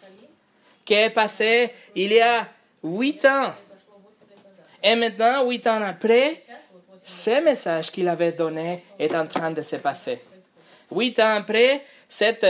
qui 0.86 0.94
est 0.94 1.10
passé 1.10 1.72
il 1.96 2.12
y 2.12 2.20
a 2.20 2.48
huit 2.84 3.24
ans? 3.26 3.54
Et 4.84 4.96
maintenant, 4.96 5.48
huit 5.48 5.66
ans 5.68 5.82
après, 5.82 6.44
ce 7.02 7.42
message 7.42 7.92
qu'il 7.92 8.08
avait 8.08 8.34
donné 8.34 8.84
est 9.00 9.16
en 9.16 9.26
train 9.26 9.50
de 9.50 9.62
se 9.62 9.78
passer. 9.78 10.20
Huit 10.92 11.20
ans 11.20 11.36
après, 11.36 11.86
cette 12.10 12.46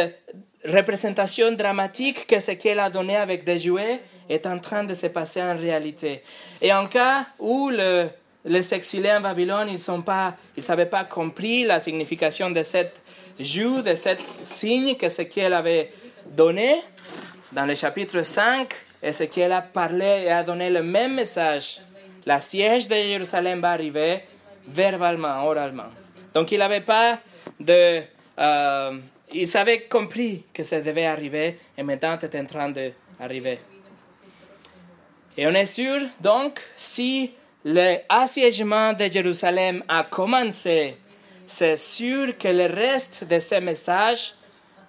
représentation 0.66 1.52
dramatique 1.52 2.26
que 2.26 2.40
ce 2.40 2.52
qu'elle 2.52 2.80
a 2.80 2.90
donné 2.90 3.16
avec 3.18 3.44
des 3.44 3.60
jouets 3.60 4.00
est 4.30 4.46
en 4.48 4.58
train 4.58 4.84
de 4.84 4.94
se 4.94 5.08
passer 5.08 5.42
en 5.42 5.56
réalité. 5.56 6.24
Et 6.62 6.74
en 6.74 6.88
cas 6.88 7.26
où 7.38 7.70
le, 7.70 8.08
les 8.46 8.74
exilés 8.74 9.12
en 9.12 9.22
Babylone, 9.22 9.70
ils 9.70 10.64
n'avaient 10.70 10.86
pas, 10.86 11.04
compris 11.06 11.64
la 11.64 11.80
signification 11.80 12.50
de 12.52 12.64
cette 12.64 13.02
joue, 13.40 13.82
de 13.82 13.96
ce 13.96 14.10
signe 14.26 14.96
que 14.96 15.24
qu'elle 15.24 15.54
avait 15.54 15.92
donné, 16.26 16.82
dans 17.52 17.66
le 17.66 17.76
chapitre 17.76 18.22
5, 18.22 18.74
et 19.02 19.12
ce 19.12 19.24
qu'elle 19.26 19.52
a 19.52 19.62
parlé 19.62 20.24
et 20.26 20.32
a 20.32 20.44
donné 20.44 20.70
le 20.70 20.82
même 20.84 21.16
message? 21.16 21.82
La 22.26 22.40
siège 22.40 22.88
de 22.88 22.96
Jérusalem 22.96 23.62
va 23.62 23.72
arriver 23.72 24.22
verbalement, 24.68 25.46
oralement. 25.46 25.90
Donc 26.34 26.52
il 26.52 26.60
n'avait 26.60 26.82
pas 26.82 27.20
de... 27.60 28.02
Euh, 28.40 28.98
ils 29.34 29.58
avaient 29.58 29.82
compris 29.82 30.46
que 30.54 30.64
ça 30.64 30.80
devait 30.80 31.06
arriver 31.06 31.60
et 31.78 31.84
maintenant 31.84 32.18
c'est 32.20 32.40
en 32.40 32.46
train 32.46 32.70
d'arriver. 32.70 33.60
Et 35.38 35.48
on 35.48 35.54
est 35.54 35.66
sûr, 35.66 36.00
donc, 36.22 36.62
si 36.76 37.34
l'assiégement 37.64 38.94
de 38.94 39.06
Jérusalem 39.06 39.84
a 39.88 40.04
commencé, 40.04 40.98
c'est 41.46 41.78
sûr 41.78 42.38
que 42.38 42.48
le 42.48 42.66
reste 42.66 43.26
de 43.26 43.40
ce 43.40 43.56
message 43.56 44.34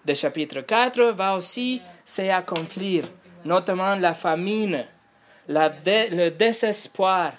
de 0.04 0.14
chapitre 0.14 0.60
4 0.60 1.02
va 1.12 1.36
aussi 1.36 1.80
s'accomplir, 2.04 3.04
notamment 3.44 3.96
la 3.96 4.14
famine, 4.14 4.84
le 5.48 6.28
désespoir 6.30 7.32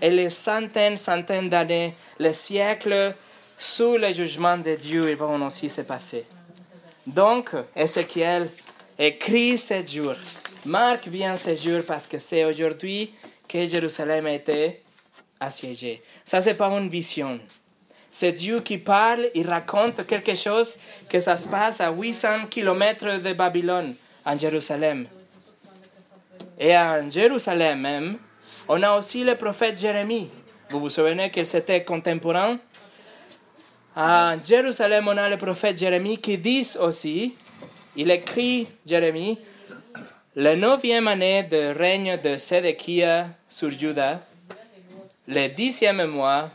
et 0.00 0.10
les 0.10 0.30
centaines, 0.30 0.96
centaines 0.96 1.48
d'années, 1.48 1.94
les 2.18 2.32
siècles 2.32 3.14
sous 3.56 3.96
le 3.96 4.12
jugement 4.12 4.58
de 4.58 4.74
Dieu, 4.74 5.10
ils 5.10 5.16
vont 5.16 5.46
aussi 5.46 5.68
se 5.68 5.82
passer. 5.82 6.26
Donc, 7.06 7.50
Ézéchiel 7.76 8.48
écrit 8.98 9.56
ce 9.58 9.84
jour. 9.86 10.14
Marc 10.66 11.06
vient 11.08 11.36
ce 11.36 11.54
jour 11.54 11.82
parce 11.86 12.06
que 12.06 12.18
c'est 12.18 12.44
aujourd'hui 12.44 13.14
que 13.48 13.66
Jérusalem 13.66 14.26
été 14.28 14.82
assiégée. 15.40 16.02
Ça, 16.24 16.40
c'est 16.40 16.54
pas 16.54 16.68
une 16.68 16.88
vision. 16.88 17.40
C'est 18.10 18.32
Dieu 18.32 18.60
qui 18.60 18.78
parle, 18.78 19.28
il 19.34 19.48
raconte 19.48 20.06
quelque 20.06 20.34
chose 20.34 20.76
que 21.08 21.18
ça 21.18 21.36
se 21.36 21.48
passe 21.48 21.80
à 21.80 21.90
800 21.90 22.46
kilomètres 22.48 23.20
de 23.20 23.32
Babylone, 23.32 23.94
en 24.24 24.38
Jérusalem. 24.38 25.06
Et 26.58 26.76
en 26.76 27.10
Jérusalem 27.10 27.80
même, 27.80 28.18
on 28.68 28.80
a 28.82 28.96
aussi 28.96 29.24
le 29.24 29.34
prophète 29.34 29.78
Jérémie. 29.78 30.30
Vous 30.70 30.80
vous 30.80 30.90
souvenez 30.90 31.30
qu'il 31.30 31.42
était 31.42 31.82
contemporain? 31.82 32.58
À 33.96 34.36
Jérusalem, 34.44 35.08
on 35.08 35.16
a 35.16 35.28
le 35.28 35.36
prophète 35.36 35.78
Jérémie 35.78 36.18
qui 36.18 36.38
dit 36.38 36.68
aussi, 36.80 37.34
il 37.96 38.10
écrit, 38.10 38.66
Jérémie, 38.86 39.38
la 40.36 40.56
neuvième 40.56 41.06
année 41.06 41.44
de 41.44 41.72
règne 41.78 42.18
de 42.20 42.38
Sédéchia 42.38 43.28
sur 43.48 43.70
Juda, 43.70 44.20
le 45.28 45.46
dixième 45.48 46.04
mois, 46.06 46.50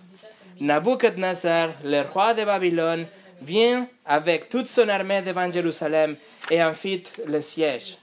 Nabucodonosor, 0.60 1.70
le 1.86 2.02
roi 2.02 2.34
de 2.34 2.44
Babylone, 2.44 3.06
vient 3.42 3.88
avec 4.06 4.50
toute 4.50 4.68
son 4.68 4.90
armée 4.90 5.22
devant 5.22 5.50
Jérusalem 5.50 6.18
et 6.52 6.62
en 6.62 6.74
fit 6.74 7.04
le 7.26 7.40
siège. 7.40 7.98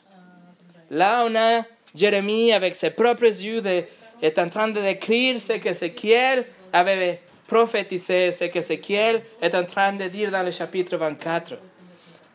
Là, 0.90 1.26
on 1.26 1.36
a 1.36 1.62
Jérémie 1.94 2.52
avec 2.52 2.74
ses 2.74 2.90
propres 2.90 3.24
yeux 3.24 3.62
est 4.22 4.38
en 4.38 4.48
train 4.48 4.68
de 4.68 4.80
décrire 4.80 5.38
ce 5.40 5.54
que 5.54 5.68
Ézéchiel 5.68 6.46
avait 6.72 7.20
prophétiser 7.46 8.32
ce 8.32 8.44
qu'Ézéchiel 8.44 9.22
est 9.42 9.54
en 9.54 9.64
train 9.64 9.92
de 9.92 10.04
dire 10.04 10.30
dans 10.30 10.42
le 10.42 10.52
chapitre 10.52 10.96
24. 10.96 11.54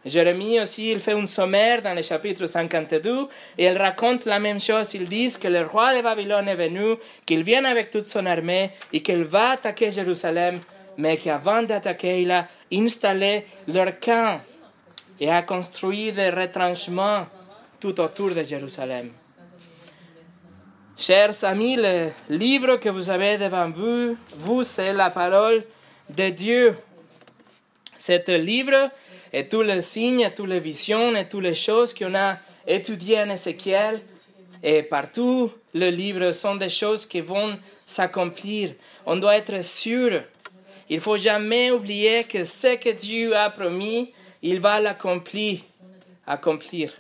Jérémie 0.04 0.60
aussi, 0.60 0.92
il 0.92 1.00
fait 1.00 1.14
un 1.14 1.28
sommaire 1.28 1.82
dans 1.82 1.94
le 1.94 2.02
chapitre 2.02 2.48
52 2.48 3.28
et 3.58 3.66
il 3.66 3.78
raconte 3.78 4.26
la 4.26 4.40
même 4.40 4.60
chose. 4.60 4.94
Il 4.96 5.08
dit 5.08 5.32
que 5.40 5.48
le 5.48 5.62
roi 5.62 5.96
de 5.96 6.02
Babylone 6.02 6.48
est 6.48 6.56
venu, 6.56 6.96
qu'il 7.26 7.44
vient 7.44 7.64
avec 7.66 7.92
toute 7.92 8.08
son 8.08 8.26
armée 8.26 8.72
et 8.92 9.02
qu'il 9.02 9.24
va 9.24 9.52
attaquer 9.52 9.92
Jérusalem, 9.92 10.60
mais 10.98 11.18
qu'avant 11.18 11.62
d'attaquer, 11.62 12.24
il 12.24 12.32
a 12.32 12.48
installé 12.74 13.46
leur 13.68 14.00
camp 14.00 14.42
et 15.20 15.30
a 15.30 15.44
construit 15.44 16.12
des 16.12 16.32
retranchements 16.32 17.28
tout 17.80 18.00
autour 18.02 18.32
de 18.32 18.44
Jérusalem. 18.44 19.12
Chers 20.98 21.44
amis, 21.44 21.76
le 21.78 22.10
livre 22.30 22.78
que 22.78 22.90
vous 22.90 23.10
avez 23.10 23.38
devant 23.38 23.70
vous, 23.70 24.18
vous, 24.38 24.64
c'est 24.64 24.94
la 24.94 25.12
parole 25.12 25.64
de 26.10 26.30
Dieu. 26.30 26.76
C'est 27.98 28.28
livre 28.30 28.90
et 29.34 29.48
tous 29.48 29.62
les 29.62 29.82
signes, 29.82 30.30
toutes 30.36 30.50
les 30.50 30.60
visions 30.60 31.16
et 31.16 31.28
toutes 31.28 31.44
les 31.44 31.56
choses 31.56 31.94
qu'on 31.94 32.16
a 32.16 32.38
étudiées 32.68 33.22
en 33.22 33.30
Ézéchiel 33.30 34.02
et 34.64 34.84
partout, 34.84 35.52
le 35.74 35.90
livre 35.90 36.32
sont 36.34 36.56
des 36.56 36.70
choses 36.70 37.06
qui 37.06 37.22
vont 37.22 37.58
s'accomplir. 37.86 38.74
On 39.06 39.16
doit 39.16 39.38
être 39.38 39.64
sûr. 39.64 40.24
Il 40.90 41.00
faut 41.00 41.18
jamais 41.18 41.72
oublier 41.72 42.26
que 42.26 42.44
ce 42.44 42.76
que 42.76 42.90
Dieu 42.90 43.36
a 43.36 43.50
promis, 43.50 44.14
il 44.42 44.60
va 44.60 44.80
l'accomplir. 44.80 45.62
Accomplir. 46.28 46.94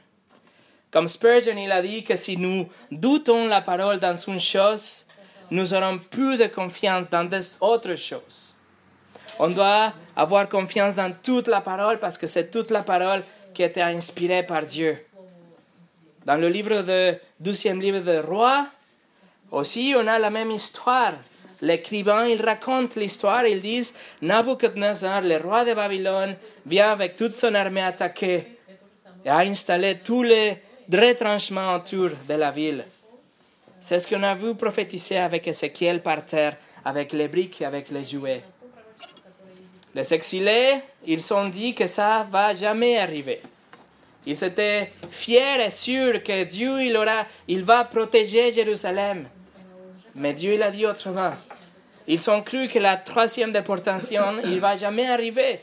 Comme 0.89 1.07
Spurgeon, 1.07 1.57
il 1.57 1.71
a 1.71 1.81
dit 1.81 2.03
que 2.03 2.15
si 2.15 2.35
nous 2.35 2.67
doutons 2.91 3.47
la 3.47 3.61
parole 3.61 3.99
dans 3.99 4.15
une 4.15 4.39
chose, 4.39 5.05
nous 5.51 5.73
aurons 5.73 5.99
plus 5.99 6.37
de 6.37 6.47
confiance 6.47 7.09
dans 7.09 7.23
des 7.23 7.57
autres 7.61 7.95
choses. 7.95 8.55
On 9.37 9.49
doit 9.49 9.93
avoir 10.21 10.47
confiance 10.47 10.95
dans 10.95 11.11
toute 11.11 11.47
la 11.47 11.61
parole 11.61 11.97
parce 11.99 12.17
que 12.17 12.27
c'est 12.27 12.51
toute 12.51 12.69
la 12.69 12.83
parole 12.83 13.23
qui 13.53 13.63
été 13.63 13.81
inspirée 13.81 14.43
par 14.43 14.63
Dieu. 14.63 14.97
Dans 16.25 16.37
le 16.37 16.47
livre 16.47 16.83
de 16.83 17.15
douzième 17.39 17.81
livre 17.81 18.01
de 18.01 18.19
Roi, 18.19 18.67
aussi 19.49 19.95
on 19.97 20.05
a 20.05 20.19
la 20.19 20.29
même 20.29 20.51
histoire. 20.51 21.13
L'écrivain, 21.61 22.25
il 22.25 22.41
raconte 22.41 22.95
l'histoire, 22.95 23.45
il 23.45 23.61
dit 23.61 23.91
Nabucodonosor, 24.21 25.21
le 25.21 25.37
roi 25.37 25.63
de 25.63 25.73
Babylone, 25.73 26.35
vient 26.65 26.91
avec 26.91 27.15
toute 27.15 27.35
son 27.35 27.53
armée 27.53 27.83
attaquer 27.83 28.57
et 29.23 29.29
a 29.29 29.39
installé 29.39 29.99
tous 30.03 30.23
les 30.23 30.57
retranchement 30.91 31.75
autour 31.75 32.09
de 32.27 32.33
la 32.33 32.51
ville. 32.51 32.83
C'est 33.79 33.99
ce 33.99 34.07
qu'on 34.07 34.23
a 34.23 34.33
vu 34.33 34.55
prophétiser 34.55 35.17
avec 35.17 35.47
Ézéchiel 35.47 36.01
par 36.01 36.25
terre, 36.25 36.57
avec 36.85 37.13
les 37.13 37.27
briques, 37.27 37.61
avec 37.61 37.89
les 37.89 38.05
jouets. 38.05 38.43
Les 39.93 40.13
exilés, 40.13 40.81
ils 41.05 41.33
ont 41.33 41.47
dit 41.47 41.73
que 41.73 41.87
ça 41.87 42.25
va 42.29 42.55
jamais 42.55 42.97
arriver. 42.97 43.41
Ils 44.25 44.43
étaient 44.43 44.91
fiers 45.09 45.65
et 45.65 45.69
sûrs 45.69 46.23
que 46.23 46.43
Dieu 46.43 46.83
il 46.83 46.95
aura, 46.95 47.25
il 47.47 47.63
va 47.63 47.83
protéger 47.83 48.53
Jérusalem. 48.53 49.27
Mais 50.15 50.33
Dieu 50.33 50.53
il 50.53 50.63
a 50.63 50.71
dit 50.71 50.85
autrement. 50.85 51.33
Ils 52.07 52.29
ont 52.29 52.41
cru 52.41 52.67
que 52.67 52.79
la 52.79 52.97
troisième 52.97 53.51
déportation, 53.51 54.41
il 54.43 54.59
va 54.59 54.75
jamais 54.75 55.07
arriver. 55.07 55.61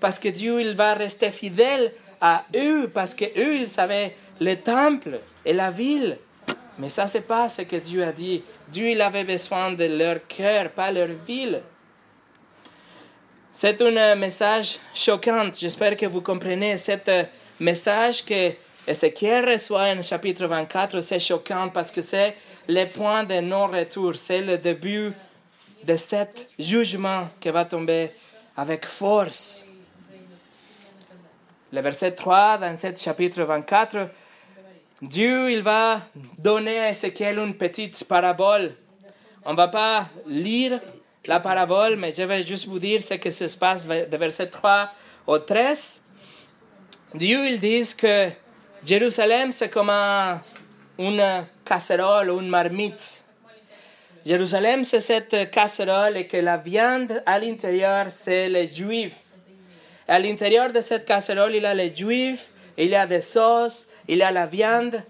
Parce 0.00 0.18
que 0.18 0.28
Dieu, 0.28 0.60
il 0.60 0.74
va 0.74 0.94
rester 0.94 1.30
fidèle 1.30 1.92
à 2.20 2.44
eux, 2.56 2.90
parce 2.92 3.14
que 3.14 3.24
eux, 3.24 3.56
ils 3.56 3.68
savaient 3.68 4.16
le 4.40 4.56
temple 4.56 5.20
et 5.44 5.52
la 5.52 5.70
ville. 5.70 6.18
Mais 6.78 6.88
ça, 6.88 7.06
c'est 7.06 7.26
pas 7.26 7.48
ce 7.48 7.62
que 7.62 7.76
Dieu 7.76 8.02
a 8.02 8.12
dit. 8.12 8.42
Dieu, 8.68 8.90
il 8.90 9.00
avait 9.00 9.24
besoin 9.24 9.72
de 9.72 9.84
leur 9.84 10.26
cœur, 10.26 10.70
pas 10.70 10.90
leur 10.90 11.08
ville. 11.26 11.62
C'est 13.54 13.82
un 13.82 14.14
message 14.14 14.78
choquant. 14.94 15.50
J'espère 15.52 15.94
que 15.94 16.06
vous 16.06 16.22
comprenez. 16.22 16.78
Ce 16.78 16.92
message 17.60 18.24
que 18.24 18.52
Ézéchiel 18.88 19.46
reçoit 19.46 19.88
en 19.94 20.00
chapitre 20.00 20.46
24, 20.46 20.98
c'est 21.02 21.20
choquant 21.20 21.68
parce 21.68 21.90
que 21.90 22.00
c'est 22.00 22.34
le 22.66 22.86
point 22.86 23.24
de 23.24 23.40
non-retour. 23.40 24.14
C'est 24.16 24.40
le 24.40 24.56
début 24.56 25.12
de 25.84 25.96
cet 25.96 26.48
jugement 26.58 27.28
qui 27.38 27.50
va 27.50 27.66
tomber 27.66 28.12
avec 28.56 28.86
force. 28.86 29.66
Le 31.70 31.80
verset 31.82 32.12
3 32.12 32.56
dans 32.56 32.74
ce 32.74 32.96
chapitre 32.96 33.42
24, 33.42 34.08
Dieu 35.02 35.50
il 35.50 35.60
va 35.60 36.00
donner 36.38 36.78
à 36.78 36.90
Ézéchiel 36.90 37.38
une 37.38 37.54
petite 37.54 38.02
parabole. 38.04 38.74
On 39.44 39.50
ne 39.52 39.56
va 39.56 39.68
pas 39.68 40.06
lire 40.26 40.80
la 41.26 41.40
parabole, 41.40 41.96
mais 41.96 42.12
je 42.14 42.22
vais 42.22 42.42
juste 42.42 42.66
vous 42.66 42.78
dire 42.78 43.02
ce 43.02 43.14
qui 43.14 43.30
se 43.32 43.56
passe 43.56 43.86
de 43.86 44.16
verset 44.16 44.48
3 44.48 44.90
au 45.26 45.38
13. 45.38 46.02
Dieu 47.14 47.46
il 47.46 47.60
dit 47.60 47.94
que 47.96 48.30
Jérusalem 48.84 49.52
c'est 49.52 49.68
comme 49.68 49.90
une 50.98 51.46
casserole 51.64 52.30
ou 52.30 52.40
une 52.40 52.48
marmite 52.48 53.24
Jérusalem, 54.24 54.84
c'est 54.84 55.00
cette 55.00 55.50
casserole 55.50 56.16
et 56.16 56.26
que 56.28 56.36
la 56.36 56.56
viande 56.56 57.22
à 57.26 57.40
l'intérieur, 57.40 58.06
c'est 58.10 58.48
les 58.48 58.68
juifs. 58.68 59.16
à 60.06 60.18
l'intérieur 60.18 60.70
de 60.72 60.80
cette 60.80 61.06
casserole, 61.06 61.54
il 61.54 61.62
y 61.62 61.66
a 61.66 61.74
les 61.74 61.94
juifs, 61.94 62.52
il 62.76 62.88
y 62.88 62.94
a 62.94 63.06
des 63.06 63.20
sauces, 63.20 63.88
il 64.06 64.18
y 64.18 64.22
a 64.22 64.30
la 64.30 64.46
viande. 64.46 65.02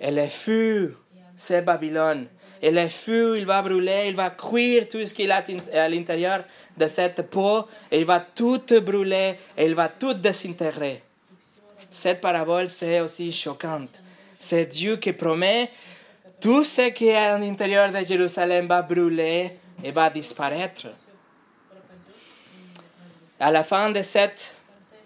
Et 0.00 0.10
le 0.10 0.28
feu, 0.28 0.96
c'est 1.36 1.62
Babylone. 1.62 2.28
Et 2.60 2.70
le 2.70 2.88
feu, 2.88 3.38
il 3.38 3.46
va 3.46 3.62
brûler, 3.62 4.06
il 4.08 4.16
va 4.16 4.30
cuire 4.30 4.88
tout 4.88 5.04
ce 5.04 5.14
qu'il 5.14 5.30
a 5.30 5.44
à 5.74 5.88
l'intérieur 5.88 6.44
de 6.76 6.86
cette 6.86 7.22
peau, 7.22 7.66
et 7.90 8.00
il 8.00 8.04
va 8.04 8.20
tout 8.20 8.62
brûler, 8.82 9.36
et 9.56 9.64
il 9.64 9.74
va 9.74 9.88
tout 9.88 10.14
désintégrer. 10.14 11.02
Cette 11.90 12.20
parabole, 12.20 12.68
c'est 12.68 13.00
aussi 13.00 13.32
choquante. 13.32 14.00
C'est 14.38 14.66
Dieu 14.66 14.96
qui 14.96 15.12
promet 15.12 15.70
tout 16.40 16.62
ce 16.62 16.90
qui 16.90 17.08
est 17.08 17.16
à 17.16 17.38
l'intérieur 17.38 17.90
de 17.90 18.04
Jérusalem 18.04 18.68
va 18.68 18.82
brûler 18.82 19.58
et 19.82 19.90
va 19.90 20.08
disparaître. 20.08 20.86
À 23.40 23.50
la 23.50 23.64
fin 23.64 23.90
de 23.90 24.02
cette 24.02 24.54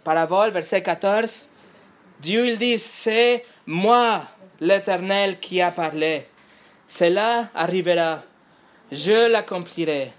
parabole, 0.04 0.50
verset 0.50 0.82
14, 0.82 1.48
Dieu 2.20 2.48
il 2.48 2.58
dit, 2.58 2.78
c'est 2.78 3.44
moi 3.66 4.22
l'Éternel 4.60 5.38
qui 5.38 5.60
a 5.60 5.70
parlé. 5.70 6.26
Cela 6.92 7.48
arrivera. 7.54 8.22
Je 8.90 9.26
l'accomplirai. 9.26 10.12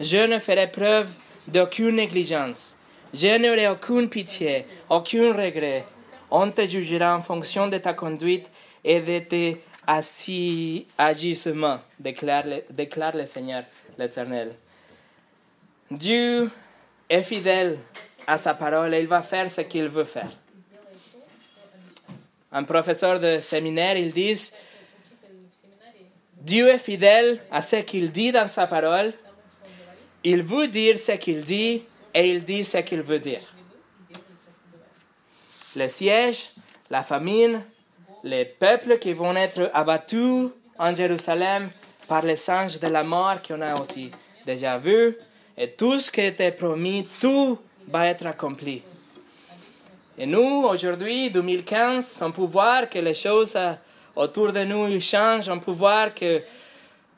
Je 0.00 0.26
ne 0.26 0.38
ferai 0.38 0.66
preuve 0.66 1.10
d'aucune 1.46 1.96
négligence. 1.96 2.78
Je 3.12 3.36
n'aurai 3.36 3.68
aucune 3.68 4.08
pitié, 4.08 4.64
aucun 4.88 5.34
regret. 5.34 5.84
On 6.30 6.50
te 6.50 6.64
jugera 6.64 7.14
en 7.14 7.20
fonction 7.20 7.68
de 7.68 7.76
ta 7.76 7.92
conduite 7.92 8.50
et 8.82 9.02
de 9.02 9.18
tes 9.18 9.62
assis, 9.86 10.86
agissement, 10.96 11.80
déclare 12.00 12.46
le, 12.46 12.64
déclare 12.70 13.14
le 13.14 13.26
Seigneur 13.26 13.64
l'Éternel. 13.98 14.54
Dieu 15.90 16.50
est 17.10 17.22
fidèle 17.24 17.78
à 18.26 18.38
sa 18.38 18.54
parole 18.54 18.94
et 18.94 19.00
il 19.00 19.06
va 19.06 19.20
faire 19.20 19.50
ce 19.50 19.60
qu'il 19.60 19.88
veut 19.88 20.04
faire. 20.04 20.30
Un 22.52 22.64
professeur 22.64 23.20
de 23.20 23.40
séminaire, 23.40 23.98
il 23.98 24.14
dit, 24.14 24.50
Dieu 26.46 26.68
est 26.68 26.78
fidèle 26.78 27.40
à 27.50 27.60
ce 27.60 27.74
qu'il 27.74 28.12
dit 28.12 28.30
dans 28.30 28.46
sa 28.46 28.68
parole, 28.68 29.12
il 30.22 30.44
veut 30.44 30.68
dire 30.68 30.96
ce 30.96 31.10
qu'il 31.10 31.42
dit 31.42 31.82
et 32.14 32.30
il 32.30 32.44
dit 32.44 32.62
ce 32.62 32.78
qu'il 32.78 33.02
veut 33.02 33.18
dire. 33.18 33.42
Le 35.74 35.88
siège, 35.88 36.50
la 36.88 37.02
famine, 37.02 37.62
les 38.22 38.44
peuples 38.44 39.00
qui 39.00 39.12
vont 39.12 39.34
être 39.34 39.72
abattus 39.74 40.50
en 40.78 40.94
Jérusalem 40.94 41.68
par 42.06 42.22
les 42.22 42.48
anges 42.48 42.78
de 42.78 42.86
la 42.86 43.02
mort 43.02 43.42
qu'on 43.42 43.60
a 43.60 43.74
aussi 43.80 44.12
déjà 44.46 44.78
vu. 44.78 45.16
Et 45.58 45.70
tout 45.72 45.98
ce 45.98 46.12
qui 46.12 46.20
était 46.20 46.52
promis, 46.52 47.08
tout 47.20 47.58
va 47.88 48.06
être 48.06 48.24
accompli. 48.24 48.82
Et 50.16 50.26
nous, 50.26 50.62
aujourd'hui, 50.62 51.28
2015, 51.28 52.22
on 52.24 52.30
peut 52.30 52.42
voir 52.42 52.88
que 52.88 53.00
les 53.00 53.14
choses 53.14 53.58
autour 54.16 54.52
de 54.52 54.64
nous 54.64 55.00
changent. 55.00 55.48
On 55.48 55.60
peut 55.60 55.72
voir 55.72 56.14
que 56.14 56.42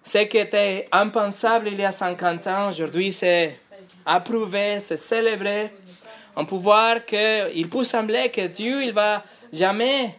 ce 0.04 0.18
qui 0.18 0.38
était 0.38 0.88
impensable 0.92 1.68
il 1.68 1.78
y 1.78 1.84
a 1.84 1.92
50 1.92 2.46
ans, 2.48 2.68
aujourd'hui, 2.68 3.12
c'est 3.12 3.58
approuvé, 4.04 4.80
c'est 4.80 4.96
célébré. 4.96 5.70
On 6.36 6.44
peut 6.44 6.56
voir 6.56 7.04
qu'il 7.04 7.68
peut 7.70 7.84
sembler 7.84 8.30
que 8.30 8.46
Dieu, 8.46 8.82
il 8.82 8.92
va 8.92 9.22
jamais 9.52 10.18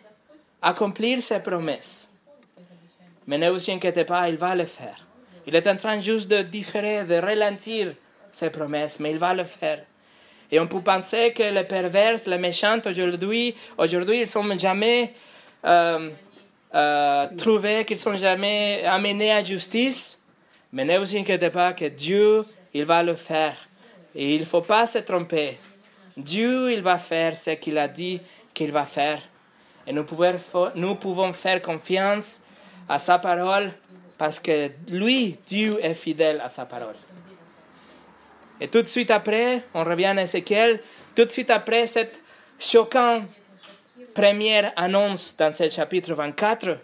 accomplir 0.62 1.22
ses 1.22 1.40
promesses. 1.42 2.14
Mais 3.28 3.38
ne 3.38 3.50
vous 3.50 3.70
inquiétez 3.70 4.06
pas, 4.06 4.28
il 4.30 4.38
va 4.38 4.56
le 4.56 4.66
faire. 4.66 5.06
Il 5.46 5.56
est 5.56 5.68
en 5.68 5.76
train 5.76 6.00
juste 6.00 6.28
de 6.28 6.42
différer, 6.42 7.06
de 7.06 7.16
ralentir 7.16 7.94
ses 8.32 8.50
promesses, 8.50 9.00
mais 9.00 9.12
il 9.12 9.18
va 9.18 9.34
le 9.34 9.44
faire. 9.44 9.84
Et 10.52 10.60
on 10.60 10.68
peut 10.68 10.82
penser 10.82 11.32
que 11.34 11.44
les 11.44 11.64
pervers, 11.64 12.18
les 12.26 12.38
méchants 12.38 12.80
aujourd'hui, 12.86 13.56
aujourd'hui, 13.78 14.22
ils 14.22 14.28
sont 14.28 14.46
jamais 14.58 15.14
euh, 15.66 16.10
euh, 16.74 17.26
trouvés, 17.38 17.86
qu'ils 17.86 17.98
sont 17.98 18.16
jamais 18.16 18.84
amenés 18.86 19.32
à 19.32 19.44
justice. 19.44 20.22
Mais 20.72 20.86
ne 20.86 20.98
vous 20.98 21.16
inquiétez 21.16 21.50
pas 21.50 21.74
que 21.74 21.86
Dieu, 21.86 22.46
il 22.74 22.86
va 22.86 23.02
le 23.02 23.16
faire. 23.16 23.56
Et 24.16 24.36
il 24.36 24.42
ne 24.42 24.46
faut 24.46 24.62
pas 24.62 24.86
se 24.86 25.00
tromper. 25.00 25.58
Dieu, 26.16 26.72
il 26.72 26.82
va 26.82 26.98
faire 26.98 27.36
ce 27.38 27.52
qu'il 27.52 27.78
a 27.78 27.88
dit 27.88 28.22
qu'il 28.54 28.72
va 28.72 28.86
faire. 28.86 29.22
Et 29.88 29.94
nous 29.94 30.04
pouvons, 30.04 30.36
nous 30.76 30.96
pouvons 30.96 31.34
faire 31.34 31.62
confiance 31.62 32.42
à 32.88 33.00
sa 33.00 33.18
parole 33.18 33.72
parce 34.18 34.40
que 34.40 34.70
lui, 34.90 35.38
Dieu, 35.46 35.84
est 35.84 35.94
fidèle 35.94 36.42
à 36.44 36.50
sa 36.50 36.66
parole. 36.66 36.96
Et 38.62 38.68
tout 38.68 38.82
de 38.82 38.88
suite 38.88 39.10
après, 39.12 39.64
on 39.74 39.84
revient 39.84 40.08
à 40.08 40.22
Ézéchiel, 40.22 40.82
tout 41.16 41.26
de 41.26 41.32
suite 41.32 41.50
après 41.50 41.88
cette 41.88 42.22
choquante 42.60 43.24
première 44.20 44.74
annonce 44.76 45.38
dans 45.38 45.54
ce 45.54 45.70
chapitre 45.70 46.14
24, 46.14 46.78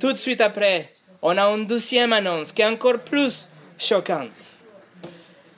tout 0.00 0.10
de 0.10 0.16
suite 0.16 0.40
après, 0.40 0.90
on 1.20 1.36
a 1.36 1.42
une 1.42 1.66
deuxième 1.66 2.14
annonce 2.14 2.50
qui 2.50 2.62
est 2.62 2.66
encore 2.66 3.00
plus 3.00 3.50
choquante. 3.76 4.54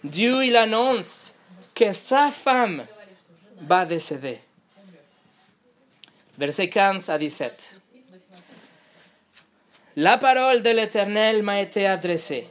Dieu, 0.03 0.45
il 0.45 0.57
annonce 0.57 1.35
que 1.73 1.93
sa 1.93 2.33
femme 2.33 2.85
va 3.61 3.87
décéder 3.87 4.41
versets 6.37 6.69
15 6.69 7.11
à 7.11 7.19
17. 7.19 7.81
La 9.97 10.19
parole 10.19 10.63
de 10.63 10.71
l'Éternel 10.71 11.45
m'a 11.45 11.61
été 11.61 11.87
adressée. 11.87 12.49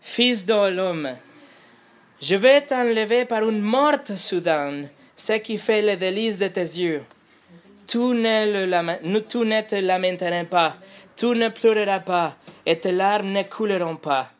Fils 0.00 0.46
de 0.46 0.68
l'homme, 0.68 1.16
je 2.22 2.36
vais 2.36 2.60
t'enlever 2.60 3.24
par 3.24 3.48
une 3.48 3.62
morte 3.62 4.14
soudaine, 4.14 4.90
ce 5.18 5.34
qui 5.34 5.58
fait 5.58 5.82
le 5.82 5.96
délice 5.96 6.38
de 6.38 6.48
tes 6.48 6.60
yeux. 6.60 7.02
Tu 7.86 7.98
ne, 7.98 8.66
le, 8.66 9.20
tu 9.26 9.38
ne 9.38 9.60
te 9.62 9.74
lamenteras 9.74 10.44
pas, 10.44 10.76
tu 11.16 11.26
ne 11.26 11.48
pleureras 11.48 12.00
pas, 12.00 12.36
et 12.64 12.78
tes 12.78 12.92
larmes 12.92 13.32
ne 13.32 13.42
couleront 13.42 13.96
pas. 13.96 14.30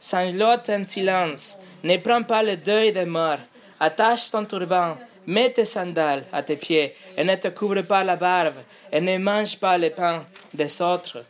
Sanglote 0.00 0.68
en 0.70 0.84
silence, 0.84 1.58
ne 1.84 1.96
prends 1.98 2.24
pas 2.24 2.42
le 2.42 2.56
deuil 2.56 2.92
des 2.92 3.04
morts, 3.04 3.38
attache 3.78 4.30
ton 4.30 4.44
turban, 4.44 4.96
Mets 5.24 5.52
tes 5.52 5.64
sandales 5.64 6.24
à 6.32 6.42
tes 6.42 6.56
pieds 6.56 6.96
et 7.16 7.22
ne 7.22 7.36
te 7.36 7.46
couvre 7.46 7.82
pas 7.82 8.02
la 8.02 8.16
barbe 8.16 8.56
et 8.90 9.00
ne 9.00 9.18
mange 9.18 9.56
pas 9.56 9.78
le 9.78 9.90
pain 9.90 10.24
des 10.52 10.82
autres. 10.82 11.24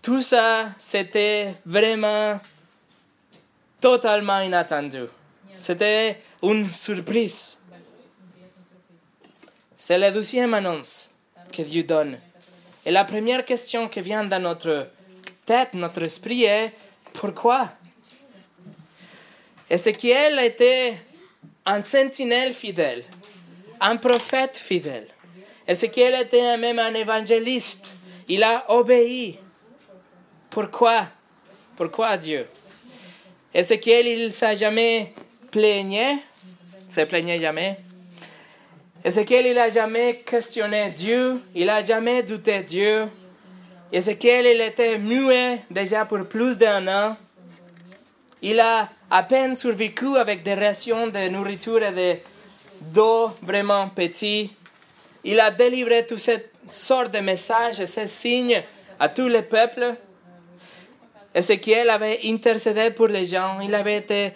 Tout 0.00 0.22
ça, 0.22 0.70
c'était 0.78 1.52
vraiment 1.66 2.40
totalement 3.82 4.40
inattendu. 4.40 5.04
C'était 5.56 6.18
une 6.42 6.68
surprise. 6.70 7.58
C'est 9.78 9.98
la 9.98 10.10
deuxième 10.10 10.54
annonce 10.54 11.10
que 11.52 11.62
Dieu 11.62 11.84
donne. 11.84 12.18
Et 12.86 12.90
la 12.90 13.04
première 13.04 13.44
question 13.44 13.88
qui 13.88 14.00
vient 14.00 14.24
dans 14.24 14.42
notre 14.42 14.88
tête, 15.46 15.74
notre 15.74 16.02
esprit 16.02 16.44
est 16.44 16.72
pourquoi? 17.12 17.70
Ézéchiel 19.70 20.38
était 20.40 20.94
un 21.64 21.80
sentinelle 21.80 22.52
fidèle. 22.52 23.04
un 23.80 23.96
prophète 23.96 24.56
fidèle. 24.56 25.08
Ézéchiel 25.66 26.14
était 26.22 26.56
même 26.56 26.78
un 26.78 26.94
évangéliste. 26.94 27.92
Il 28.28 28.42
a 28.42 28.64
obéi. 28.68 29.38
Pourquoi? 30.50 31.08
Pourquoi 31.76 32.16
Dieu? 32.16 32.46
Ézéchiel, 33.52 34.06
il 34.06 34.24
ne 34.26 34.30
s'est 34.30 34.56
jamais 34.56 35.12
plaigné, 35.54 36.18
se 36.88 37.02
plaignait 37.02 37.38
jamais. 37.38 37.78
Ézéchiel, 39.04 39.46
il 39.46 39.54
n'a 39.54 39.70
jamais 39.70 40.16
questionné 40.26 40.90
Dieu, 40.90 41.40
il 41.54 41.66
n'a 41.66 41.84
jamais 41.84 42.24
douté 42.24 42.62
Dieu. 42.62 43.06
Ézéchiel, 43.92 44.46
il 44.46 44.60
était 44.60 44.98
muet 44.98 45.60
déjà 45.70 46.06
pour 46.06 46.26
plus 46.26 46.58
d'un 46.58 46.88
an. 46.88 47.16
Il 48.42 48.58
a 48.58 48.88
à 49.08 49.22
peine 49.22 49.54
survécu 49.54 50.16
avec 50.16 50.42
des 50.42 50.54
rations 50.54 51.06
de 51.06 51.28
nourriture 51.28 51.84
et 51.84 52.22
d'eau 52.80 53.30
vraiment 53.40 53.88
petits. 53.90 54.52
Il 55.22 55.38
a 55.38 55.52
délivré 55.52 56.04
toutes 56.04 56.18
ces 56.18 56.46
sortes 56.66 57.14
de 57.14 57.20
messages 57.20 57.84
ces 57.84 58.08
signes 58.08 58.60
à 58.98 59.08
tous 59.08 59.28
les 59.28 59.42
peuples. 59.42 59.94
Ézéchiel 61.32 61.90
avait 61.90 62.18
intercédé 62.24 62.90
pour 62.90 63.06
les 63.06 63.26
gens, 63.26 63.60
il 63.60 63.72
avait 63.72 63.98
été 63.98 64.32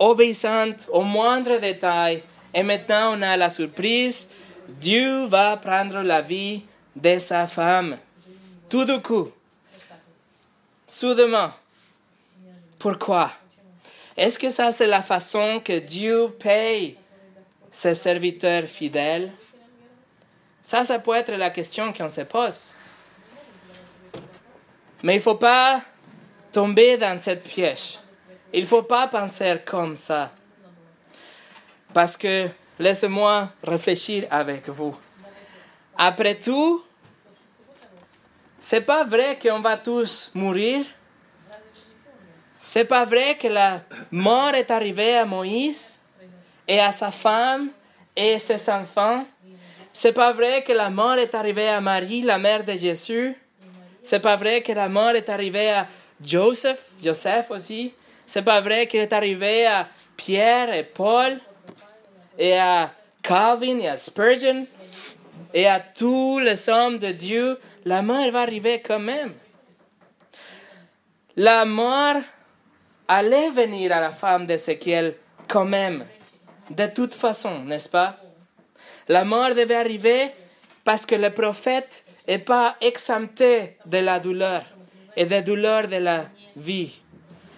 obéissant 0.00 0.72
au 0.90 1.02
moindre 1.02 1.58
détail. 1.58 2.22
Et 2.52 2.64
maintenant, 2.64 3.16
on 3.16 3.22
a 3.22 3.36
la 3.36 3.50
surprise, 3.50 4.30
Dieu 4.66 5.26
va 5.26 5.56
prendre 5.56 6.02
la 6.02 6.20
vie 6.20 6.62
de 6.96 7.18
sa 7.18 7.46
femme. 7.46 7.94
Tout 8.68 8.84
d'un 8.84 8.98
coup, 8.98 9.30
soudainement. 10.86 11.52
Pourquoi? 12.78 13.30
Est-ce 14.16 14.38
que 14.38 14.50
ça, 14.50 14.72
c'est 14.72 14.86
la 14.86 15.02
façon 15.02 15.60
que 15.64 15.78
Dieu 15.78 16.34
paye 16.38 16.96
ses 17.70 17.94
serviteurs 17.94 18.64
fidèles? 18.64 19.30
Ça, 20.62 20.82
ça 20.82 20.98
peut 20.98 21.14
être 21.14 21.32
la 21.32 21.50
question 21.50 21.92
qu'on 21.92 22.10
se 22.10 22.22
pose. 22.22 22.74
Mais 25.02 25.14
il 25.14 25.18
ne 25.18 25.22
faut 25.22 25.36
pas 25.36 25.80
tomber 26.52 26.96
dans 26.96 27.18
cette 27.18 27.44
piège. 27.44 27.98
Il 28.52 28.62
ne 28.62 28.66
faut 28.66 28.82
pas 28.82 29.06
penser 29.06 29.56
comme 29.64 29.96
ça. 29.96 30.30
Parce 31.94 32.16
que, 32.16 32.48
laissez-moi 32.78 33.50
réfléchir 33.62 34.26
avec 34.30 34.68
vous. 34.68 34.96
Après 35.96 36.34
tout, 36.34 36.84
c'est 38.58 38.80
pas 38.80 39.04
vrai 39.04 39.38
qu'on 39.40 39.60
va 39.60 39.76
tous 39.76 40.30
mourir. 40.34 40.84
C'est 42.64 42.84
pas 42.84 43.04
vrai 43.04 43.36
que 43.36 43.48
la 43.48 43.82
mort 44.10 44.54
est 44.54 44.70
arrivée 44.70 45.16
à 45.16 45.24
Moïse 45.24 46.00
et 46.66 46.78
à 46.78 46.92
sa 46.92 47.10
femme 47.10 47.70
et 48.16 48.38
ses 48.38 48.70
enfants. 48.70 49.26
C'est 49.92 50.12
pas 50.12 50.32
vrai 50.32 50.62
que 50.62 50.72
la 50.72 50.90
mort 50.90 51.16
est 51.16 51.34
arrivée 51.34 51.68
à 51.68 51.80
Marie, 51.80 52.22
la 52.22 52.38
mère 52.38 52.64
de 52.64 52.72
Jésus. 52.74 53.36
C'est 54.02 54.20
pas 54.20 54.36
vrai 54.36 54.62
que 54.62 54.72
la 54.72 54.88
mort 54.88 55.10
est 55.10 55.28
arrivée 55.28 55.70
à 55.70 55.86
Joseph, 56.24 56.86
Joseph 57.02 57.50
aussi. 57.50 57.92
C'est 58.32 58.42
pas 58.42 58.60
vrai 58.60 58.86
qu'il 58.86 59.00
est 59.00 59.12
arrivé 59.12 59.66
à 59.66 59.88
Pierre 60.16 60.72
et 60.72 60.84
Paul 60.84 61.40
et 62.38 62.56
à 62.56 62.92
Calvin 63.24 63.80
et 63.80 63.88
à 63.88 63.98
Spurgeon 63.98 64.68
et 65.52 65.66
à 65.66 65.80
tous 65.80 66.38
les 66.38 66.68
hommes 66.68 66.98
de 66.98 67.08
Dieu. 67.08 67.58
La 67.84 68.02
mort 68.02 68.30
va 68.30 68.42
arriver 68.42 68.80
quand 68.82 69.00
même. 69.00 69.32
La 71.34 71.64
mort 71.64 72.22
allait 73.08 73.50
venir 73.50 73.90
à 73.90 74.00
la 74.00 74.12
femme 74.12 74.46
d'Ézéchiel 74.46 75.16
quand 75.48 75.64
même. 75.64 76.06
De 76.70 76.86
toute 76.86 77.14
façon, 77.14 77.64
n'est-ce 77.64 77.88
pas? 77.88 78.16
La 79.08 79.24
mort 79.24 79.56
devait 79.56 79.74
arriver 79.74 80.30
parce 80.84 81.04
que 81.04 81.16
le 81.16 81.30
prophète 81.30 82.04
n'est 82.28 82.38
pas 82.38 82.76
exempté 82.80 83.76
de 83.86 83.98
la 83.98 84.20
douleur 84.20 84.62
et 85.16 85.24
des 85.24 85.42
douleurs 85.42 85.88
de 85.88 85.96
la 85.96 86.26
vie. 86.54 87.00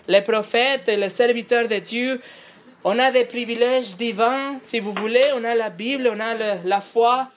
Les 0.09 0.21
prophètes 0.21 0.89
les 0.89 1.09
serviteurs 1.09 1.69
de 1.69 1.79
Dieu, 1.79 2.21
on 2.85 2.99
a 2.99 3.11
des 3.11 3.25
privilèges 3.25 3.97
divins, 3.97 4.59
si 4.61 4.81
vous 4.81 4.93
voulez, 4.93 5.27
on 5.35 5.45
a 5.45 5.55
la 5.55 5.71
Bible, 5.71 6.11
on 6.13 6.19
a 6.19 6.35
la 6.65 6.81
foi, 6.81 7.29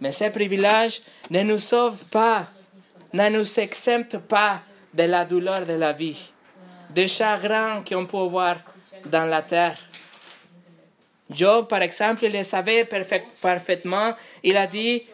mais 0.00 0.12
ces 0.12 0.30
privilèges 0.30 1.02
ne 1.30 1.42
nous 1.42 1.58
sauvent 1.58 2.04
pas, 2.10 2.46
ne 3.12 3.28
nous 3.28 3.60
exemptent 3.60 4.18
pas 4.18 4.62
de 4.92 5.04
la 5.04 5.24
douleur 5.24 5.64
de 5.64 5.74
la 5.74 5.92
vie, 5.92 6.30
des 6.90 7.06
chagrins 7.06 7.84
qu'on 7.88 8.06
peut 8.06 8.16
voir 8.16 8.56
dans 9.06 9.26
la 9.26 9.42
terre. 9.42 9.78
Job, 11.30 11.68
par 11.68 11.82
exemple, 11.82 12.24
il 12.24 12.32
le 12.32 12.42
savait 12.42 12.88
parfaitement. 13.40 14.14
Il 14.42 14.56
a 14.56 14.66
dit, 14.66 15.04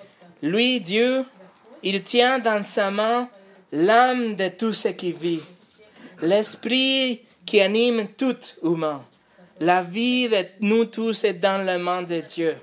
lui, 0.42 0.80
Dieu, 0.80 1.26
il 1.82 2.02
tient 2.02 2.38
dans 2.38 2.62
sa 2.62 2.90
main 2.90 3.28
l'âme 3.70 4.34
de 4.34 4.48
tout 4.48 4.72
ce 4.72 4.88
qui 4.88 5.12
vit, 5.12 5.42
l'esprit 6.22 7.22
qui 7.44 7.60
anime 7.60 8.08
tout 8.16 8.38
humain. 8.62 9.04
La 9.60 9.82
vie 9.82 10.28
de 10.28 10.44
nous 10.60 10.84
tous 10.86 11.24
est 11.24 11.34
dans 11.34 11.64
la 11.64 11.78
main 11.78 12.02
de 12.02 12.20
Dieu. 12.20 12.56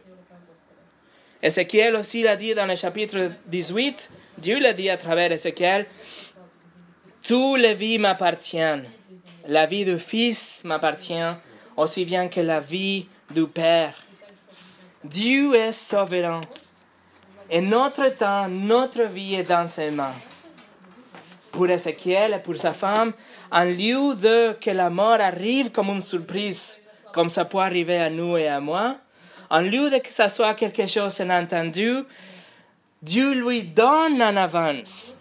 Ézéchiel 1.42 1.96
aussi 1.96 2.24
l'a 2.24 2.36
dit 2.36 2.54
dans 2.54 2.66
le 2.66 2.76
chapitre 2.76 3.32
18, 3.48 4.10
Dieu 4.38 4.60
l'a 4.60 4.74
dit 4.74 4.90
à 4.90 4.98
travers 4.98 5.32
Ézéchiel, 5.32 5.88
toutes 7.22 7.60
les 7.60 7.74
vies 7.74 7.98
m'appartiennent. 7.98 8.86
La 9.48 9.66
vie 9.66 9.86
du 9.86 10.00
Fils 10.00 10.64
m'appartient 10.64 11.14
aussi 11.76 12.06
bien 12.06 12.28
que 12.28 12.40
la 12.40 12.60
vie 12.60 13.08
du 13.32 13.48
Père. 13.48 13.96
Dieu 15.04 15.54
est 15.56 15.72
souverain. 15.72 16.42
Et 17.50 17.60
notre 17.60 18.08
temps, 18.16 18.48
notre 18.48 19.04
vie 19.04 19.36
est 19.36 19.44
dans 19.44 19.68
ses 19.68 19.92
mains 19.92 20.16
pour 21.54 21.70
Ézéchiel 21.70 22.34
et 22.34 22.40
pour 22.40 22.58
sa 22.58 22.74
femme, 22.74 23.14
en 23.54 23.66
lieu 23.66 24.16
de 24.16 24.54
que 24.60 24.72
la 24.72 24.90
mort 24.90 25.22
arrive 25.22 25.70
comme 25.70 25.90
une 25.90 26.02
surprise, 26.02 26.82
comme 27.14 27.30
ça 27.30 27.46
peut 27.46 27.60
arriver 27.60 28.00
à 28.00 28.10
nous 28.10 28.36
et 28.36 28.48
à 28.48 28.60
moi, 28.60 28.98
en 29.52 29.62
lieu 29.62 29.92
de 29.92 30.00
que 30.00 30.12
ça 30.12 30.28
soit 30.28 30.56
quelque 30.56 30.88
chose 30.88 31.18
d'inattendu, 31.18 32.04
Dieu 33.04 33.34
lui 33.36 33.64
donne 33.64 34.24
en 34.24 34.36
avance. 34.36 35.16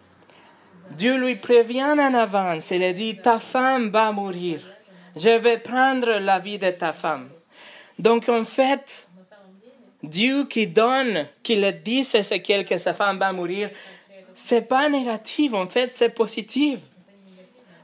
Dieu 0.92 1.16
lui 1.16 1.36
prévient 1.36 1.84
en 1.84 2.14
avance. 2.14 2.70
Il 2.70 2.80
lui 2.80 2.94
dit, 2.94 3.16
ta 3.18 3.38
femme 3.38 3.90
va 3.90 4.10
mourir. 4.12 4.60
Je 5.14 5.28
vais 5.28 5.58
prendre 5.58 6.12
la 6.18 6.38
vie 6.38 6.58
de 6.58 6.70
ta 6.70 6.94
femme. 6.94 7.28
Donc 7.98 8.30
en 8.30 8.46
fait, 8.46 9.06
Dieu 10.02 10.46
qui 10.46 10.66
donne, 10.66 11.26
qui 11.42 11.56
le 11.56 11.70
dit 11.72 12.08
à 12.14 12.18
Ézéchiel 12.18 12.64
que 12.64 12.78
sa 12.78 12.94
femme 12.94 13.18
va 13.18 13.34
mourir, 13.34 13.70
c'est 14.34 14.62
pas 14.62 14.88
négatif, 14.88 15.52
en 15.52 15.66
fait, 15.66 15.90
c'est 15.94 16.08
positif. 16.08 16.78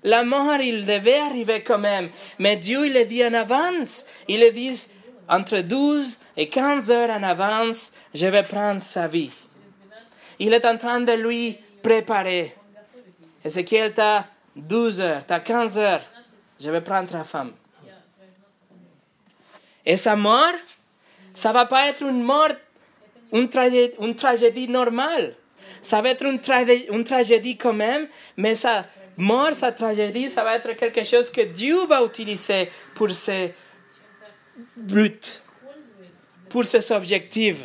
La 0.04 0.22
mort, 0.22 0.60
il 0.60 0.86
devait 0.86 1.18
arriver 1.18 1.62
quand 1.62 1.78
même, 1.78 2.10
mais 2.38 2.56
Dieu, 2.56 2.86
il 2.86 2.92
le 2.92 3.04
dit 3.04 3.24
en 3.24 3.34
avance. 3.34 4.06
Il 4.28 4.40
le 4.40 4.50
dit 4.50 4.88
entre 5.28 5.58
12 5.58 6.16
et 6.36 6.48
15 6.48 6.90
heures 6.90 7.10
en 7.10 7.22
avance, 7.22 7.92
je 8.14 8.26
vais 8.26 8.42
prendre 8.42 8.82
sa 8.82 9.08
vie. 9.08 9.30
Il 10.38 10.54
est 10.54 10.64
en 10.64 10.78
train 10.78 11.00
de 11.00 11.12
lui 11.12 11.58
préparer. 11.82 12.54
Ézéchiel, 13.44 13.92
t'as 13.92 14.24
12 14.56 15.00
heures, 15.00 15.26
t'as 15.26 15.40
15 15.40 15.78
heures, 15.78 16.02
je 16.60 16.70
vais 16.70 16.80
prendre 16.80 17.10
ta 17.10 17.24
femme. 17.24 17.52
Et 19.84 19.96
sa 19.96 20.16
mort, 20.16 20.54
ça 21.34 21.52
va 21.52 21.66
pas 21.66 21.88
être 21.88 22.02
une 22.02 22.22
mort, 22.22 22.50
une 23.32 23.48
tragédie, 23.48 23.96
une 24.00 24.14
tragédie 24.14 24.68
normale 24.68 25.34
ça 25.82 26.00
va 26.00 26.10
être 26.10 26.24
une, 26.24 27.04
tragédie 27.04 27.56
quand 27.56 27.72
même, 27.72 28.06
mais 28.36 28.54
sa 28.54 28.86
mort, 29.18 29.54
sa 29.54 29.72
tragédie, 29.72 30.30
ça 30.30 30.44
va 30.44 30.56
être 30.56 30.72
quelque 30.72 31.04
chose 31.04 31.30
que 31.30 31.42
Dieu 31.42 31.86
va 31.86 32.02
utiliser 32.02 32.70
pour 32.94 33.10
ses 33.10 33.52
buts, 34.76 35.20
pour 36.48 36.64
ses 36.64 36.90
objectifs. 36.92 37.64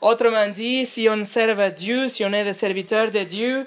Autrement 0.00 0.48
dit, 0.48 0.84
si 0.84 1.08
on 1.08 1.24
sert 1.24 1.72
Dieu, 1.72 2.08
si 2.08 2.24
on 2.24 2.32
est 2.32 2.44
des 2.44 2.52
serviteurs 2.52 3.10
de 3.10 3.20
Dieu, 3.20 3.66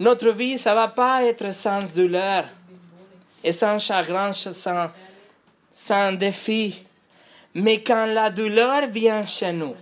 notre 0.00 0.30
vie, 0.30 0.58
ça 0.58 0.74
va 0.74 0.88
pas 0.88 1.22
être 1.24 1.52
sans 1.52 1.94
douleur 1.94 2.46
et 3.44 3.52
sans 3.52 3.78
chagrin, 3.78 4.32
sans, 4.32 4.90
sans 5.72 6.12
défi. 6.12 6.84
Mais 7.54 7.82
quand 7.82 8.06
la 8.06 8.30
douleur 8.30 8.86
vient 8.88 9.26
chez 9.26 9.52
nous, 9.52 9.74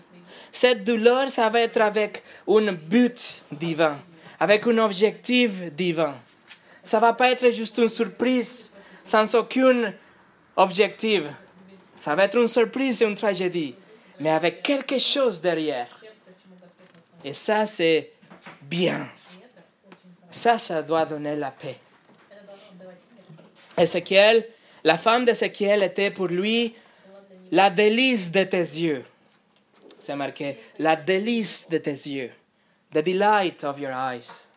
cette 0.52 0.84
douleur, 0.84 1.30
ça 1.30 1.48
va 1.48 1.60
être 1.60 1.80
avec 1.80 2.22
un 2.48 2.72
but 2.72 3.42
divin, 3.52 3.98
avec 4.38 4.66
un 4.66 4.78
objectif 4.78 5.72
divin. 5.72 6.14
Ça 6.82 7.00
va 7.00 7.12
pas 7.12 7.30
être 7.30 7.50
juste 7.50 7.78
une 7.78 7.88
surprise 7.88 8.72
sans 9.02 9.34
aucun 9.34 9.92
objectif. 10.56 11.22
Ça 11.94 12.14
va 12.14 12.24
être 12.24 12.36
une 12.38 12.46
surprise 12.46 13.02
et 13.02 13.06
une 13.06 13.14
tragédie, 13.14 13.74
mais 14.20 14.30
avec 14.30 14.62
quelque 14.62 14.98
chose 14.98 15.40
derrière. 15.40 15.88
Et 17.24 17.32
ça, 17.32 17.66
c'est 17.66 18.12
bien. 18.62 19.08
Ça, 20.30 20.58
ça 20.58 20.82
doit 20.82 21.06
donner 21.06 21.34
la 21.34 21.50
paix. 21.50 21.76
Ézéchiel, 23.78 24.46
la 24.84 24.96
femme 24.96 25.24
d'Ézéchiel 25.24 25.82
était 25.82 26.10
pour 26.10 26.28
lui 26.28 26.74
la 27.50 27.70
délice 27.70 28.30
de 28.30 28.44
tes 28.44 28.58
yeux. 28.58 29.04
C'est 29.98 30.14
marqué, 30.14 30.58
la 30.78 30.94
délice 30.94 31.68
de 31.68 31.78
tes 31.78 31.90
yeux. 31.90 32.30
The 32.92 33.02
delight 33.02 33.64
of 33.64 33.78
your 33.80 33.92
eyes. 33.92 34.48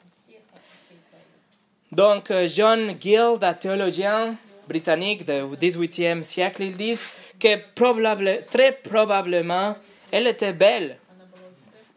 Donc, 1.91 2.29
euh, 2.29 2.47
John 2.47 2.95
Gill, 2.99 3.37
un 3.41 3.53
théologien 3.53 4.35
britannique 4.67 5.25
du 5.25 5.57
XVIIIe 5.57 6.23
siècle, 6.23 6.63
il 6.63 6.77
dit 6.77 6.99
que 7.39 8.41
très 8.51 8.71
probablement, 8.71 9.75
elle 10.11 10.27
était 10.27 10.53
belle. 10.53 10.97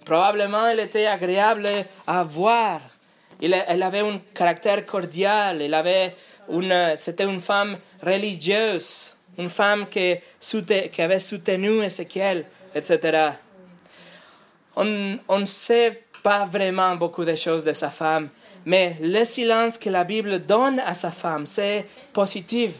Probablement, 0.05 0.67
elle 0.69 0.81
était 0.81 1.07
agréable 1.07 1.69
à 2.07 2.25
voir. 2.25 2.81
Elle 3.41 3.83
avait 3.83 4.01
un 4.01 4.21
caractère 4.33 4.85
cordial. 4.87 5.61
Elle 5.61 5.75
avait 5.75 6.15
une, 6.51 6.95
c'était 6.97 7.25
une 7.25 7.41
femme 7.41 7.77
religieuse, 8.03 9.17
une 9.39 9.51
femme 9.51 9.87
qui, 9.89 10.17
avait 10.99 11.21
soutenu 11.21 11.83
Ézéchiel, 11.85 12.47
etc. 12.75 13.33
On 14.77 14.85
ne 14.85 15.45
sait 15.45 16.03
pas 16.23 16.45
vraiment 16.45 16.95
beaucoup 16.97 17.25
de 17.25 17.35
choses 17.35 17.65
de 17.65 17.73
sa 17.73 17.91
femme, 17.91 18.29
mais 18.65 18.97
le 19.01 19.25
silence 19.25 19.79
que 19.79 19.91
la 19.91 20.05
Bible 20.05 20.39
donne 20.41 20.79
à 20.81 20.95
sa 20.95 21.11
femme, 21.11 21.47
c'est 21.47 21.87
positif. 22.13 22.73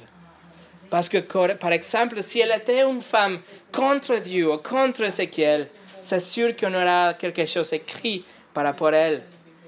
Parce 0.91 1.09
que, 1.09 1.19
par 1.55 1.73
exemple, 1.73 2.23
si 2.23 2.41
elle 2.41 2.53
était 2.53 2.83
une 2.83 3.01
femme 3.01 3.41
contre 3.73 4.19
Dieu 4.19 4.53
ou 4.53 4.59
contre 4.59 5.05
Ézéchiel, 5.05 5.69
c'est 6.01 6.21
sûr 6.21 6.55
qu'on 6.55 6.75
aura 6.75 7.15
quelque 7.15 7.47
chose 7.47 7.73
écrit 7.73 8.25
par 8.53 8.65
rapport 8.65 8.89
à 8.89 8.97
elle. 8.97 9.23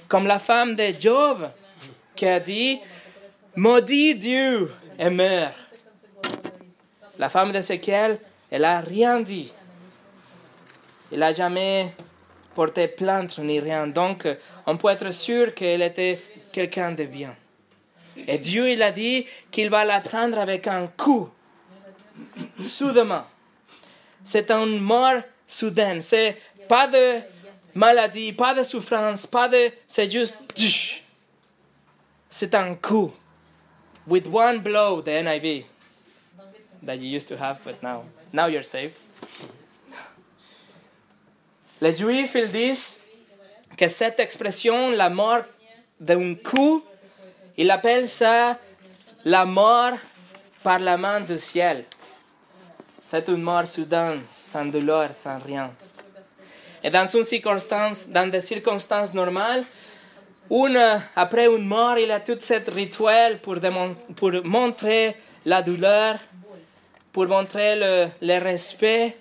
Comme 0.06 0.26
la 0.26 0.38
femme 0.38 0.76
de 0.76 0.92
Job, 1.00 1.48
qui 2.14 2.26
a 2.26 2.38
dit 2.38 2.78
Maudit 3.56 4.14
Dieu 4.16 4.70
et 4.98 5.10
meurt. 5.10 5.54
La 7.18 7.28
femme 7.28 7.52
d'Ézéchiel, 7.52 8.18
elle 8.50 8.62
n'a 8.62 8.80
rien 8.80 9.20
dit. 9.20 9.52
Elle 11.10 11.20
n'a 11.20 11.32
jamais 11.32 11.92
porter 12.54 12.88
plainte 12.88 13.38
ni 13.38 13.60
rien. 13.60 13.86
Donc, 13.86 14.26
on 14.66 14.76
peut 14.76 14.90
être 14.90 15.10
sûr 15.12 15.54
qu'elle 15.54 15.82
était 15.82 16.20
quelqu'un 16.52 16.92
de 16.92 17.04
bien. 17.04 17.34
Et 18.16 18.38
Dieu, 18.38 18.70
il 18.70 18.82
a 18.82 18.92
dit 18.92 19.26
qu'il 19.50 19.70
va 19.70 19.84
la 19.84 20.00
prendre 20.00 20.38
avec 20.38 20.66
un 20.66 20.86
coup, 20.86 21.28
soudainement. 22.58 23.24
C'est 24.22 24.50
une 24.50 24.78
mort 24.80 25.20
soudaine. 25.46 26.00
C'est 26.00 26.36
pas 26.68 26.86
de 26.86 27.20
maladie, 27.74 28.32
pas 28.32 28.54
de 28.54 28.62
souffrance, 28.62 29.26
pas 29.26 29.48
de. 29.48 29.70
C'est 29.86 30.10
juste. 30.10 30.36
C'est 32.30 32.54
un 32.54 32.74
coup. 32.74 33.12
With 34.06 34.26
one 34.26 34.58
blow, 34.58 35.00
the 35.02 35.22
NIV 35.22 35.64
that 36.82 37.00
you 37.00 37.08
used 37.08 37.28
to 37.28 37.36
have, 37.36 37.64
but 37.64 37.82
now, 37.82 38.04
now 38.32 38.46
you're 38.46 38.62
safe. 38.62 38.92
Les 41.80 41.96
Juifs, 41.96 42.34
ils 42.34 42.50
disent 42.50 43.00
que 43.76 43.88
cette 43.88 44.20
expression, 44.20 44.90
la 44.90 45.10
mort 45.10 45.42
d'un 45.98 46.34
coup, 46.34 46.84
ils 47.56 47.70
appellent 47.70 48.08
ça 48.08 48.58
la 49.24 49.44
mort 49.44 49.94
par 50.62 50.78
la 50.78 50.96
main 50.96 51.20
du 51.20 51.38
ciel. 51.38 51.84
C'est 53.02 53.28
une 53.28 53.42
mort 53.42 53.66
soudaine, 53.66 54.20
sans 54.42 54.64
douleur, 54.64 55.10
sans 55.14 55.38
rien. 55.38 55.72
Et 56.82 56.90
dans, 56.90 57.06
une 57.06 57.24
circonstance, 57.24 58.08
dans 58.08 58.30
des 58.30 58.40
circonstances 58.40 59.12
normales, 59.12 59.64
une, 60.50 61.00
après 61.16 61.46
une 61.46 61.66
mort, 61.66 61.98
il 61.98 62.08
y 62.08 62.12
a 62.12 62.20
tout 62.20 62.38
ce 62.38 62.70
rituel 62.70 63.40
pour, 63.40 63.56
montrer 64.44 65.16
la 65.44 65.62
douleur, 65.62 66.18
pour 67.12 67.26
montrer 67.26 67.76
le, 67.76 68.08
le 68.20 68.38
respect 68.38 69.16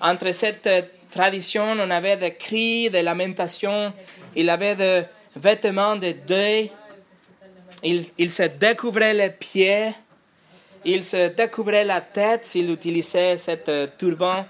entre 0.00 0.30
cette 0.32 0.68
tradition, 1.12 1.76
on 1.78 1.90
avait 1.90 2.16
des 2.16 2.34
cris, 2.34 2.90
des 2.90 3.02
lamentations, 3.02 3.92
il 4.34 4.48
avait 4.50 4.74
des 4.74 5.02
vêtements 5.36 5.96
de 5.96 6.12
deuil, 6.26 6.70
il, 7.84 8.04
il 8.18 8.30
se 8.30 8.44
découvrait 8.44 9.14
les 9.14 9.30
pieds, 9.30 9.92
il 10.84 11.04
se 11.04 11.28
découvrait 11.28 11.84
la 11.84 12.00
tête 12.00 12.46
s'il 12.46 12.70
utilisait 12.70 13.38
cette 13.38 13.68
euh, 13.68 13.86
turban, 13.98 14.44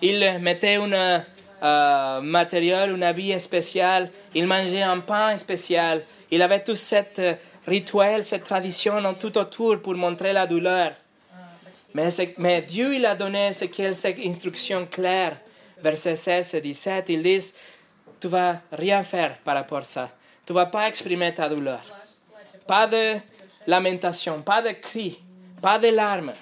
il 0.00 0.38
mettait 0.40 0.76
un 0.76 1.24
euh, 1.62 2.20
matériel, 2.20 2.90
un 2.90 3.02
habit 3.02 3.38
spécial, 3.40 4.10
il 4.34 4.46
mangeait 4.46 4.82
un 4.82 5.00
pain 5.00 5.36
spécial, 5.36 6.02
il 6.30 6.40
avait 6.40 6.62
tout 6.62 6.76
ce 6.76 7.02
euh, 7.18 7.34
rituel, 7.66 8.24
cette 8.24 8.44
tradition 8.44 8.96
en 8.96 9.14
tout 9.14 9.36
autour 9.36 9.82
pour 9.82 9.94
montrer 9.94 10.32
la 10.32 10.46
douleur. 10.46 10.92
Mais, 11.94 12.08
mais 12.38 12.62
Dieu 12.62 12.94
il 12.94 13.04
a 13.04 13.14
donné 13.14 13.52
ce 13.52 13.64
cette 13.92 14.18
instruction 14.24 14.86
claire 14.86 15.36
versets 15.82 16.16
16 16.16 16.54
et 16.54 16.60
17, 16.60 17.08
ils 17.08 17.22
disent, 17.22 17.54
tu 18.20 18.28
vas 18.28 18.60
rien 18.72 19.02
faire 19.02 19.38
par 19.38 19.54
rapport 19.54 19.78
à 19.78 19.82
ça. 19.82 20.10
Tu 20.46 20.52
vas 20.52 20.66
pas 20.66 20.88
exprimer 20.88 21.34
ta 21.34 21.48
douleur. 21.48 21.80
Pas 22.66 22.86
de 22.86 23.16
lamentation, 23.66 24.42
pas 24.42 24.62
de 24.62 24.70
cris, 24.70 25.22
pas 25.60 25.78
de 25.78 25.88
larmes. 25.88 26.32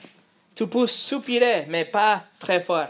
Tu 0.55 0.67
peux 0.67 0.87
soupirer, 0.87 1.67
mais 1.69 1.85
pas 1.85 2.25
très 2.39 2.61
fort. 2.61 2.89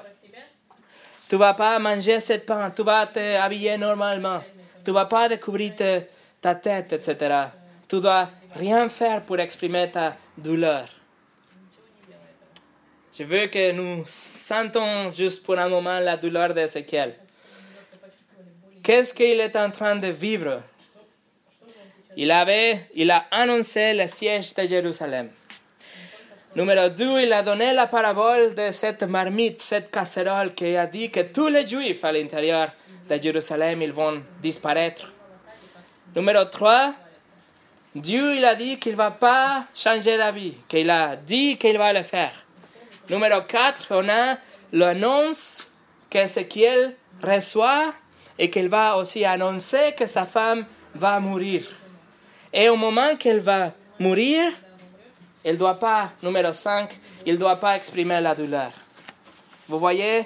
Tu 1.29 1.37
vas 1.37 1.55
pas 1.55 1.79
manger 1.79 2.21
cette 2.21 2.47
pain, 2.47 2.71
tu 2.71 2.83
vas 2.85 3.07
te 3.07 3.19
habiller 3.19 3.77
normalement. 3.77 4.41
Tu 4.85 4.93
vas 4.93 5.07
pas 5.07 5.29
découvrir 5.29 5.73
ta 6.41 6.55
tête, 6.55 6.93
etc. 6.93 7.47
Tu 7.89 8.01
dois 8.01 8.31
rien 8.55 8.89
faire 8.89 9.23
pour 9.23 9.39
exprimer 9.41 9.91
ta 9.91 10.15
douleur. 10.39 10.87
Je 13.19 13.25
veux 13.25 13.47
que 13.47 13.73
nous 13.73 14.03
sentons 14.05 15.11
juste 15.11 15.43
pour 15.43 15.59
un 15.59 15.71
moment 15.71 16.01
la 16.01 16.19
douleur 16.19 16.53
d'Ézéchiel. 16.53 17.15
Qu'est-ce 18.83 19.15
qu'il 19.15 19.41
est 19.41 19.57
en 19.57 19.71
train 19.71 19.97
de 19.97 20.09
vivre? 20.09 20.61
Il, 22.15 22.31
avait, 22.31 22.91
il 22.95 23.11
a 23.11 23.25
annoncé 23.31 23.95
le 23.95 24.07
siège 24.07 24.53
de 24.53 24.67
Jérusalem. 24.67 25.31
Numéro 26.55 26.91
2, 26.91 27.23
il 27.23 27.33
a 27.33 27.43
donné 27.43 27.73
la 27.73 27.87
parabole 27.87 28.55
de 28.55 28.71
cette 28.71 29.05
marmite, 29.05 29.63
cette 29.63 29.91
casserole 29.91 30.53
qui 30.53 30.77
a 30.77 30.87
dit 30.87 31.11
que 31.11 31.21
tous 31.21 31.49
les 31.49 31.67
Juifs 31.67 32.05
à 32.05 32.13
l'intérieur 32.13 32.71
de 33.09 33.17
Jérusalem, 33.17 33.81
ils 33.81 33.93
vont 33.95 34.23
disparaître. 34.43 35.11
Numéro 36.15 36.45
3, 36.45 36.93
Dieu 37.95 38.37
il 38.37 38.45
a 38.45 38.55
dit 38.55 38.79
qu'il 38.79 38.93
ne 38.93 38.99
va 38.99 39.11
pas 39.11 39.65
changer 39.75 40.19
d'avis, 40.19 40.53
qu'il 40.69 40.91
a 40.91 41.17
dit 41.17 41.57
qu'il 41.57 41.79
va 41.79 41.95
le 41.95 42.03
faire. 42.03 42.46
Numéro 43.09 43.41
4, 43.43 43.87
on 43.91 44.09
a 44.09 44.37
l'annonce 44.73 45.69
qu'Ézéchiel 46.11 46.97
reçoit 47.23 47.95
et 48.37 48.51
qu'il 48.51 48.69
va 48.69 48.97
aussi 48.97 49.25
annoncer 49.25 49.95
que 49.97 50.07
sa 50.07 50.27
femme 50.27 50.67
va 50.93 51.21
mourir. 51.21 51.63
Et 52.53 52.69
au 52.69 52.77
moment 52.77 53.15
qu'elle 53.15 53.39
va 53.39 53.73
mourir, 54.01 54.51
il 55.45 55.53
ne 55.53 55.57
doit 55.57 55.79
pas, 55.79 56.11
numéro 56.21 56.53
5, 56.53 56.99
il 57.27 57.35
ne 57.35 57.39
doit 57.39 57.57
pas 57.57 57.77
exprimer 57.77 58.21
la 58.21 58.35
douleur. 58.35 58.73
Vous 59.69 59.79
voyez, 59.79 60.25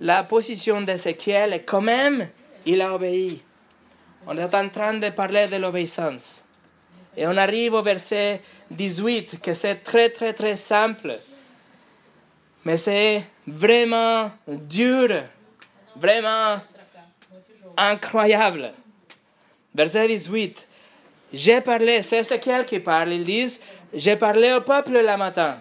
la 0.00 0.22
position 0.22 0.82
d'Ézéchiel 0.82 1.54
est 1.54 1.64
quand 1.64 1.80
même, 1.80 2.28
il 2.64 2.82
a 2.82 2.94
obéi. 2.94 3.42
On 4.28 4.36
est 4.36 4.54
en 4.54 4.68
train 4.68 4.94
de 4.94 5.08
parler 5.10 5.48
de 5.48 5.56
l'obéissance. 5.56 6.44
Et 7.16 7.26
on 7.26 7.36
arrive 7.36 7.72
au 7.72 7.82
verset 7.82 8.42
18, 8.70 9.40
que 9.40 9.54
c'est 9.54 9.82
très 9.82 10.10
très 10.10 10.34
très 10.34 10.54
simple 10.54 11.18
mais 12.66 12.78
c'est 12.78 13.22
vraiment 13.46 14.28
dur, 14.48 15.22
vraiment 15.94 16.60
incroyable. 17.76 18.72
Verset 19.72 20.08
18. 20.08 20.66
J'ai 21.32 21.60
parlé, 21.60 22.02
c'est 22.02 22.18
Ezekiel 22.18 22.64
qui 22.64 22.80
parle, 22.80 23.12
ils 23.12 23.24
disent, 23.24 23.60
j'ai 23.94 24.16
parlé 24.16 24.52
au 24.52 24.62
peuple 24.62 24.94
le 24.94 25.16
matin, 25.16 25.60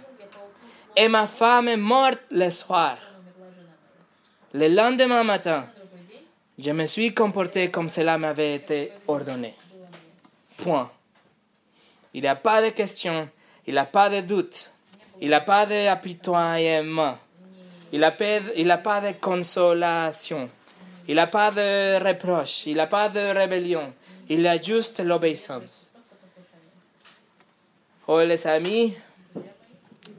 et 0.95 1.07
ma 1.07 1.27
femme 1.27 1.67
est 1.67 1.77
morte 1.77 2.23
le 2.31 2.49
soir. 2.49 2.97
Le 4.55 4.67
lendemain 4.67 5.23
matin, 5.23 5.67
je 6.57 6.71
me 6.71 6.85
suis 6.85 7.13
comporté 7.13 7.69
comme 7.69 7.89
cela 7.89 8.17
m'avait 8.17 8.55
été 8.55 8.91
ordonné. 9.07 9.53
Point. 10.57 10.89
Il 12.15 12.21
n'y 12.21 12.27
a 12.27 12.35
pas 12.35 12.63
de 12.63 12.69
question, 12.69 13.29
il 13.67 13.73
n'y 13.73 13.79
a 13.79 13.85
pas 13.85 14.09
de 14.09 14.21
doute. 14.21 14.71
Il 15.21 15.29
n'a 15.29 15.41
pas 15.41 15.65
d'apitoiement. 15.65 17.17
Il 17.91 17.99
n'a 17.99 18.11
pas 18.77 19.01
de 19.01 19.13
consolation. 19.19 20.49
Il 21.07 21.15
n'a 21.15 21.27
pas 21.27 21.51
de 21.51 22.03
reproche. 22.03 22.65
Il 22.65 22.77
n'a 22.77 22.87
pas 22.87 23.09
de 23.09 23.19
rébellion. 23.19 23.93
Il 24.27 24.45
a 24.47 24.59
juste 24.61 24.99
l'obéissance. 24.99 25.91
Oh 28.07 28.19
les 28.21 28.45
amis, 28.45 28.93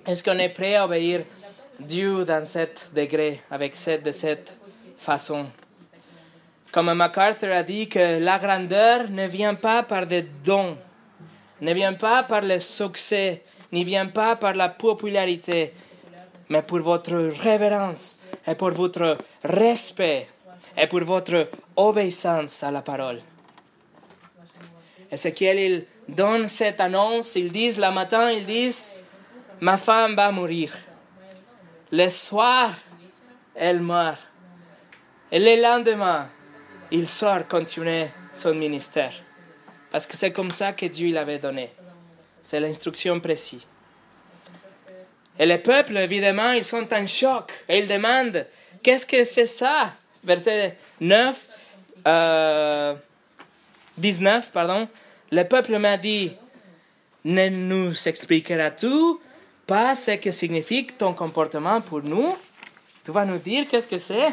est-ce 0.06 0.22
qu'on 0.22 0.38
est 0.38 0.48
prêt 0.48 0.74
à 0.74 0.85
obéir 0.85 1.24
Dieu 1.78 2.24
dans 2.24 2.46
cet 2.46 2.90
degré, 2.94 3.42
avec 3.50 3.76
cette, 3.76 4.02
de 4.02 4.12
cette 4.12 4.56
façon 4.96 5.46
Comme 6.72 6.92
MacArthur 6.94 7.52
a 7.52 7.62
dit 7.62 7.88
que 7.88 8.18
la 8.18 8.38
grandeur 8.38 9.11
ne 9.11 9.26
vient 9.26 9.54
pas 9.54 9.82
par 9.82 10.06
des 10.06 10.22
dons, 10.22 10.76
ne 11.61 11.72
vient 11.74 11.92
pas 11.94 12.22
par 12.22 12.40
le 12.40 12.59
succès, 12.59 13.42
n'y 13.72 13.85
vient 13.85 14.07
pas 14.07 14.37
par 14.37 14.55
la 14.55 14.68
popularité, 14.68 15.72
mais 16.48 16.62
pour 16.62 16.81
votre 16.81 17.16
révérence 17.42 18.16
et 18.46 18.55
pour 18.55 18.70
votre 18.70 19.18
respect 19.42 20.29
et 20.76 20.87
pour 20.87 21.05
votre 21.05 21.48
obéissance 21.74 22.62
à 22.62 22.70
la 22.70 22.83
parole. 22.83 23.20
Ézéchiel, 25.11 25.59
il 25.59 25.87
donne 26.09 26.48
cette 26.48 26.81
annonce, 26.81 27.37
ils 27.37 27.50
disent, 27.50 27.79
le 27.79 27.90
matin, 27.92 28.31
ils 28.31 28.44
disent, 28.44 28.92
ma 29.61 29.76
femme 29.76 30.14
va 30.14 30.31
mourir. 30.31 30.72
Le 31.92 32.09
soir, 32.09 32.72
elle 33.55 33.81
meurt. 33.81 34.18
Et 35.31 35.38
le 35.38 35.61
lendemain, 35.61 36.29
il 36.90 37.09
sort 37.09 37.46
continuer 37.48 38.07
son 38.33 38.55
ministère. 38.55 39.12
Parce 39.90 40.07
que 40.07 40.16
c'est 40.16 40.33
comme 40.33 40.50
ça 40.50 40.72
que 40.72 40.87
Dieu 40.87 41.12
l'avait 41.12 41.38
donné. 41.38 41.72
C'est 42.46 42.61
l'instruction 42.61 43.18
précise. 43.18 43.66
Et 45.37 45.46
le 45.46 45.59
peuple, 45.59 45.96
évidemment, 45.96 46.52
ils 46.52 46.64
sont 46.64 46.87
en 46.94 47.04
choc 47.04 47.50
et 47.68 47.78
ils 47.78 47.88
demandent 47.88 48.46
Qu'est-ce 48.85 49.04
que 49.04 49.24
c'est 49.24 49.46
ça? 49.46 49.92
Verset 50.22 50.76
9, 51.00 51.48
19, 53.98 54.44
euh, 54.46 54.50
pardon. 54.52 54.88
Le 55.32 55.42
peuple 55.42 55.76
m'a 55.78 55.96
dit 55.96 56.37
Ne 57.24 57.48
nous 57.48 58.06
expliqueras-tu 58.06 59.16
pas 59.66 59.96
ce 59.96 60.12
que 60.12 60.30
signifie 60.30 60.87
ton 60.87 61.14
comportement 61.14 61.80
pour 61.80 62.02
nous 62.02 62.37
Tu 63.04 63.11
vas 63.11 63.24
nous 63.24 63.38
dire 63.38 63.66
qu'est-ce 63.66 63.88
que 63.88 63.98
c'est? 63.98 64.28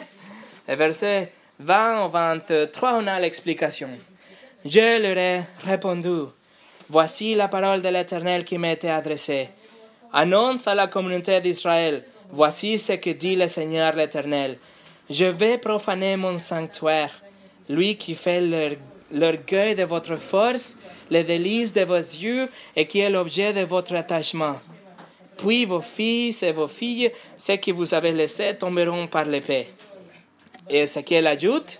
Et 0.67 0.75
verset 0.75 1.31
20 1.57 2.05
au 2.05 2.09
23, 2.09 2.93
on 2.93 3.07
a 3.07 3.19
l'explication. 3.19 3.89
Je 4.63 5.01
leur 5.01 5.17
ai 5.17 5.41
répondu 5.65 6.27
Voici 6.93 7.33
la 7.33 7.47
parole 7.47 7.81
de 7.81 7.89
l'Éternel 7.89 8.45
qui 8.45 8.53
été 8.53 8.87
adressée. 8.87 9.49
Annonce 10.11 10.67
à 10.67 10.75
la 10.75 10.85
communauté 10.85 11.41
d'Israël, 11.41 12.03
voici 12.29 12.77
ce 12.77 12.93
que 12.93 13.09
dit 13.09 13.35
le 13.35 13.47
Seigneur 13.47 13.95
l'Éternel. 13.95 14.59
Je 15.09 15.25
vais 15.25 15.57
profaner 15.57 16.17
mon 16.17 16.37
sanctuaire, 16.37 17.09
lui 17.67 17.97
qui 17.97 18.13
fait 18.13 18.41
l'orgueil 19.11 19.73
de 19.73 19.85
votre 19.85 20.17
force, 20.17 20.77
les 21.09 21.23
délices 21.23 21.73
de 21.73 21.81
vos 21.81 21.95
yeux 21.95 22.47
et 22.75 22.85
qui 22.85 22.99
est 22.99 23.09
l'objet 23.09 23.53
de 23.53 23.61
votre 23.61 23.95
attachement. 23.95 24.57
Puis 25.37 25.65
vos 25.65 25.81
fils 25.81 26.43
et 26.43 26.51
vos 26.51 26.67
filles, 26.67 27.11
ceux 27.39 27.57
que 27.57 27.71
vous 27.71 27.95
avez 27.95 28.11
laissés, 28.11 28.55
tomberont 28.55 29.07
par 29.07 29.25
l'épée. 29.25 29.65
Et 30.69 30.85
ce 30.85 30.99
qu'elle 30.99 31.25
ajoute, 31.25 31.79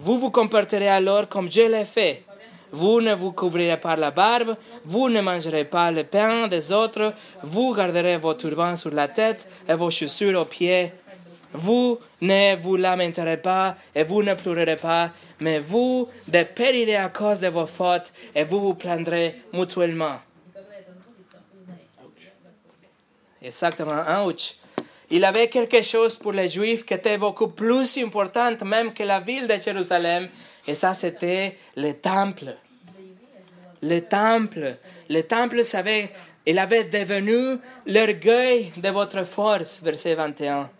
vous 0.00 0.18
vous 0.18 0.32
comporterez 0.32 0.88
alors 0.88 1.28
comme 1.28 1.48
je 1.48 1.62
l'ai 1.62 1.84
fait 1.84 2.24
vous 2.72 3.00
ne 3.00 3.14
vous 3.14 3.32
couvrirez 3.32 3.76
pas 3.76 3.96
la 3.96 4.10
barbe, 4.10 4.56
vous 4.84 5.08
ne 5.08 5.20
mangerez 5.20 5.64
pas 5.64 5.90
le 5.92 6.04
pain 6.04 6.48
des 6.48 6.72
autres, 6.72 7.12
vous 7.42 7.74
garderez 7.74 8.16
vos 8.16 8.34
turbans 8.34 8.76
sur 8.76 8.90
la 8.90 9.08
tête 9.08 9.46
et 9.68 9.74
vos 9.74 9.90
chaussures 9.90 10.40
aux 10.40 10.46
pieds. 10.46 10.92
Vous 11.54 11.98
ne 12.22 12.56
vous 12.56 12.76
lamenterez 12.76 13.36
pas 13.36 13.76
et 13.94 14.04
vous 14.04 14.22
ne 14.22 14.32
pleurerez 14.32 14.76
pas, 14.76 15.10
mais 15.40 15.58
vous 15.58 16.08
dépérirez 16.26 16.96
à 16.96 17.10
cause 17.10 17.40
de 17.40 17.48
vos 17.48 17.66
fautes 17.66 18.10
et 18.34 18.44
vous 18.44 18.60
vous 18.60 18.74
plaindrez 18.74 19.42
mutuellement. 19.52 20.18
Exactement, 23.42 24.24
ouch. 24.24 24.54
Il 25.10 25.24
avait 25.26 25.48
quelque 25.48 25.82
chose 25.82 26.16
pour 26.16 26.32
les 26.32 26.48
Juifs 26.48 26.86
qui 26.86 26.94
était 26.94 27.18
beaucoup 27.18 27.48
plus 27.48 27.98
important 27.98 28.56
même 28.64 28.94
que 28.94 29.02
la 29.02 29.20
ville 29.20 29.46
de 29.46 29.60
Jérusalem, 29.60 30.28
et 30.66 30.74
ça 30.74 30.94
c'était 30.94 31.56
le 31.76 31.92
temple 31.92 32.56
le 33.82 34.00
temple. 34.00 34.76
Le 35.10 35.22
temple, 35.22 35.64
savait, 35.64 36.10
il 36.46 36.58
avait 36.58 36.84
devenu 36.84 37.58
l'orgueil 37.86 38.72
de 38.76 38.88
votre 38.88 39.24
force, 39.24 39.82
verset 39.82 40.14
21. 40.14 40.70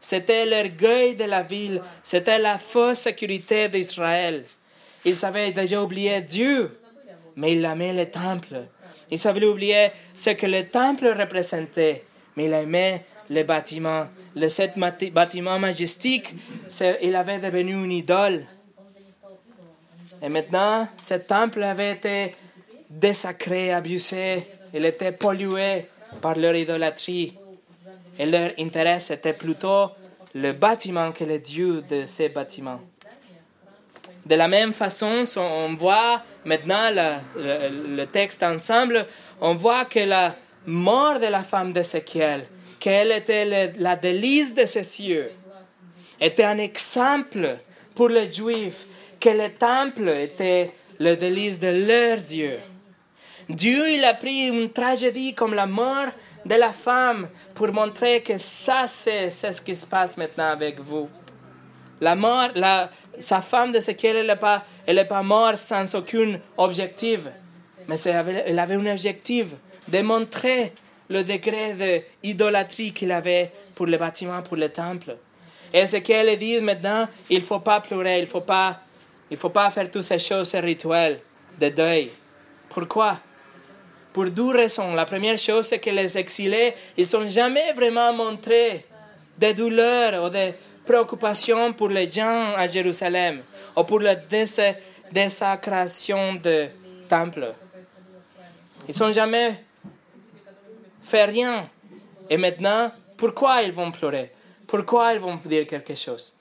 C'était 0.00 0.46
l'orgueil 0.46 1.14
de 1.14 1.24
la 1.24 1.42
ville, 1.42 1.80
c'était 2.02 2.38
la 2.38 2.58
fausse 2.58 3.00
sécurité 3.00 3.68
d'Israël. 3.68 4.44
Ils 5.04 5.24
avaient 5.24 5.52
déjà 5.52 5.82
oublié 5.82 6.20
Dieu, 6.20 6.78
mais 7.36 7.52
il 7.54 7.64
aimait 7.64 7.92
le 7.92 8.06
temple. 8.06 8.64
Ils 9.10 9.26
avaient 9.26 9.44
oublié 9.44 9.90
ce 10.14 10.30
que 10.30 10.46
le 10.46 10.64
temple 10.68 11.08
représentait, 11.18 12.04
mais 12.36 12.46
il 12.46 12.52
aimait 12.52 13.04
le 13.30 13.42
bâtiment. 13.42 14.06
Le 14.34 14.48
cet 14.48 14.78
bâtiment 14.78 15.58
majestique, 15.58 16.34
il 17.02 17.14
avait 17.14 17.38
devenu 17.38 17.84
une 17.84 17.92
idole. 17.92 18.46
Et 20.22 20.28
maintenant, 20.28 20.88
ce 20.96 21.14
temple 21.14 21.62
avait 21.64 21.92
été 21.92 22.36
désacré, 22.88 23.72
abusé, 23.72 24.46
il 24.72 24.84
était 24.84 25.12
pollué 25.12 25.86
par 26.20 26.38
leur 26.38 26.54
idolâtrie. 26.54 27.36
Et 28.18 28.26
leur 28.26 28.52
intérêt, 28.58 28.98
était 29.10 29.32
plutôt 29.32 29.90
le 30.34 30.52
bâtiment 30.52 31.10
que 31.12 31.24
le 31.24 31.38
Dieu 31.38 31.82
de 31.82 32.06
ces 32.06 32.28
bâtiments. 32.28 32.80
De 34.24 34.36
la 34.36 34.46
même 34.46 34.72
façon, 34.72 35.24
on 35.36 35.74
voit 35.74 36.22
maintenant 36.44 36.90
le, 37.34 38.04
texte 38.04 38.42
ensemble, 38.44 39.06
on 39.40 39.54
voit 39.54 39.86
que 39.86 39.98
la 39.98 40.36
mort 40.66 41.18
de 41.18 41.26
la 41.26 41.42
femme 41.42 41.72
d'Ézéchiel, 41.72 42.44
qu'elle 42.78 43.10
était 43.10 43.72
la 43.76 43.96
délice 43.96 44.54
de 44.54 44.66
ses 44.66 44.84
cieux, 44.84 45.32
était 46.20 46.44
un 46.44 46.58
exemple 46.58 47.58
pour 47.96 48.08
les 48.08 48.32
Juifs 48.32 48.86
que 49.22 49.30
le 49.30 49.50
temple 49.50 50.08
était 50.08 50.72
le 50.98 51.14
délice 51.14 51.60
de 51.60 51.68
leurs 51.68 52.18
yeux. 52.18 52.58
Dieu, 53.48 53.88
il 53.90 54.04
a 54.04 54.14
pris 54.14 54.48
une 54.48 54.70
tragédie 54.70 55.32
comme 55.32 55.54
la 55.54 55.66
mort 55.66 56.08
de 56.44 56.56
la 56.56 56.72
femme 56.72 57.28
pour 57.54 57.72
montrer 57.72 58.22
que 58.22 58.36
ça, 58.36 58.86
c'est 58.88 59.30
ce 59.30 59.62
qui 59.62 59.76
se 59.76 59.86
passe 59.86 60.16
maintenant 60.16 60.50
avec 60.50 60.80
vous. 60.80 61.08
La 62.00 62.16
mort, 62.16 62.48
la, 62.56 62.90
sa 63.16 63.40
femme 63.40 63.70
de 63.70 63.78
ce 63.78 63.92
qu'elle 63.92 64.26
n'est 64.26 64.34
pas, 64.34 64.64
elle 64.86 65.06
pas 65.06 65.22
morte 65.22 65.58
sans 65.58 65.94
aucun 65.94 66.40
objectif, 66.56 67.20
mais 67.86 68.00
elle 68.00 68.58
avait 68.58 68.74
un 68.74 68.86
objectif 68.86 69.46
de 69.86 70.02
montrer 70.02 70.72
le 71.08 71.22
degré 71.22 72.04
d'idolâtrie 72.24 72.92
qu'il 72.92 73.12
avait 73.12 73.52
pour 73.76 73.86
le 73.86 73.96
bâtiment, 73.98 74.42
pour 74.42 74.56
le 74.56 74.68
temple. 74.68 75.16
Et 75.72 75.86
ce 75.86 75.98
qu'elle 75.98 76.36
dit 76.38 76.60
maintenant, 76.60 77.06
il 77.30 77.38
ne 77.38 77.44
faut 77.44 77.60
pas 77.60 77.80
pleurer, 77.80 78.18
il 78.18 78.22
ne 78.22 78.26
faut 78.26 78.40
pas 78.40 78.80
il 79.32 79.36
ne 79.36 79.38
faut 79.38 79.48
pas 79.48 79.70
faire 79.70 79.90
toutes 79.90 80.02
ces 80.02 80.18
choses, 80.18 80.50
ces 80.50 80.60
rituels 80.60 81.18
de 81.58 81.70
deuil. 81.70 82.10
Pourquoi? 82.68 83.18
Pour 84.12 84.26
deux 84.26 84.50
raisons. 84.50 84.92
La 84.92 85.06
première 85.06 85.38
chose, 85.38 85.68
c'est 85.68 85.78
que 85.78 85.88
les 85.88 86.18
exilés, 86.18 86.74
ils 86.98 87.06
n'ont 87.14 87.26
jamais 87.26 87.72
vraiment 87.72 88.12
montré 88.12 88.84
de 89.38 89.52
douleurs 89.52 90.22
ou 90.22 90.28
de 90.28 90.52
préoccupations 90.84 91.72
pour 91.72 91.88
les 91.88 92.10
gens 92.10 92.52
à 92.54 92.66
Jérusalem 92.66 93.40
ou 93.74 93.84
pour 93.84 94.00
la 94.00 94.16
désacration 95.10 96.34
du 96.34 96.68
temple. 97.08 97.54
Ils 98.86 98.98
n'ont 99.00 99.12
jamais 99.12 99.64
fait 101.02 101.24
rien. 101.24 101.70
Et 102.28 102.36
maintenant, 102.36 102.92
pourquoi 103.16 103.62
ils 103.62 103.72
vont 103.72 103.90
pleurer? 103.92 104.30
Pourquoi 104.66 105.14
ils 105.14 105.20
vont 105.20 105.40
dire 105.42 105.66
quelque 105.66 105.94
chose? 105.94 106.34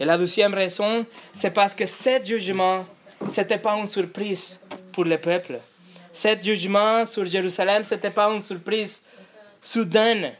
Et 0.00 0.04
la 0.04 0.16
deuxième 0.16 0.54
raison, 0.54 1.04
c'est 1.34 1.50
parce 1.50 1.74
que 1.74 1.86
ce 1.86 2.24
jugement, 2.24 2.86
ce 3.28 3.40
n'était 3.40 3.58
pas 3.58 3.76
une 3.76 3.88
surprise 3.88 4.60
pour 4.92 5.04
le 5.04 5.18
peuple. 5.18 5.58
Ce 6.12 6.28
jugement 6.40 7.04
sur 7.04 7.26
Jérusalem, 7.26 7.82
ce 7.82 7.94
n'était 7.94 8.10
pas 8.10 8.30
une 8.30 8.44
surprise 8.44 9.02
soudaine. 9.60 10.32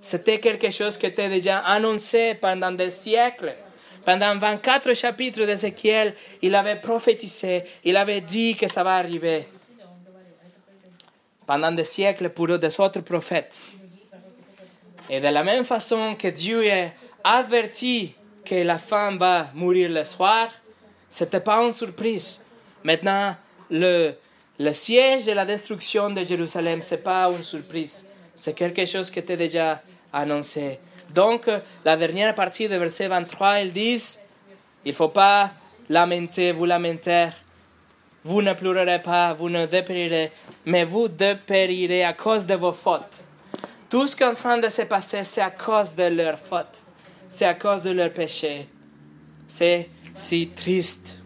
C'était 0.00 0.38
quelque 0.38 0.70
chose 0.70 0.96
qui 0.96 1.06
était 1.06 1.28
déjà 1.28 1.58
annoncé 1.58 2.34
pendant 2.40 2.70
des 2.70 2.90
siècles. 2.90 3.54
Pendant 4.04 4.38
24 4.38 4.94
chapitres 4.94 5.44
d'Ézéchiel, 5.44 6.14
il 6.40 6.54
avait 6.54 6.76
prophétisé, 6.76 7.64
il 7.84 7.96
avait 7.96 8.22
dit 8.22 8.56
que 8.56 8.66
ça 8.66 8.82
va 8.82 8.96
arriver. 8.96 9.46
Pendant 11.46 11.72
des 11.72 11.84
siècles 11.84 12.30
pour 12.30 12.58
des 12.58 12.80
autres 12.80 13.00
prophètes. 13.00 13.60
Et 15.10 15.20
de 15.20 15.26
la 15.26 15.42
même 15.42 15.64
façon 15.64 16.14
que 16.14 16.28
Dieu 16.28 16.62
a 16.70 17.38
averti 17.38 18.14
que 18.44 18.62
la 18.64 18.78
femme 18.78 19.18
va 19.18 19.48
mourir 19.54 19.90
le 19.90 20.04
soir, 20.04 20.48
c'était 21.08 21.40
pas 21.40 21.62
une 21.64 21.72
surprise. 21.72 22.40
Maintenant, 22.84 23.36
le, 23.70 24.12
le 24.58 24.72
siège 24.72 25.28
et 25.28 25.34
la 25.34 25.44
destruction 25.44 26.10
de 26.10 26.22
Jérusalem, 26.22 26.82
c'est 26.82 27.02
pas 27.02 27.30
une 27.30 27.42
surprise. 27.42 28.06
C'est 28.34 28.54
quelque 28.54 28.84
chose 28.86 29.10
qui 29.10 29.18
était 29.18 29.36
déjà 29.36 29.82
annoncé. 30.12 30.78
Donc, 31.10 31.48
la 31.84 31.96
dernière 31.96 32.34
partie 32.34 32.68
du 32.68 32.78
verset 32.78 33.08
23, 33.08 33.60
ils 33.60 33.72
disent, 33.72 34.20
il 34.84 34.94
faut 34.94 35.08
pas 35.08 35.50
lamenter, 35.88 36.52
vous 36.52 36.64
lamenter. 36.64 37.28
Vous 38.24 38.42
ne 38.42 38.52
pleurerez 38.52 39.02
pas, 39.02 39.32
vous 39.32 39.48
ne 39.48 39.66
dépérirez, 39.66 40.30
mais 40.66 40.84
vous 40.84 41.08
dépérirez 41.08 42.04
à 42.04 42.12
cause 42.12 42.46
de 42.46 42.54
vos 42.54 42.72
fautes. 42.72 43.20
Tout 43.88 44.06
ce 44.06 44.14
qui 44.14 44.22
est 44.22 44.26
en 44.26 44.34
train 44.34 44.58
de 44.58 44.68
se 44.68 44.82
passer, 44.82 45.24
c'est 45.24 45.40
à 45.40 45.50
cause 45.50 45.94
de 45.94 46.04
leurs 46.04 46.38
fautes 46.38 46.82
c'est 47.30 47.46
à 47.46 47.54
cause 47.54 47.82
de 47.82 47.90
leur 47.92 48.12
péché. 48.12 48.68
C'est 49.48 49.88
si 50.14 50.48
triste. 50.48 51.16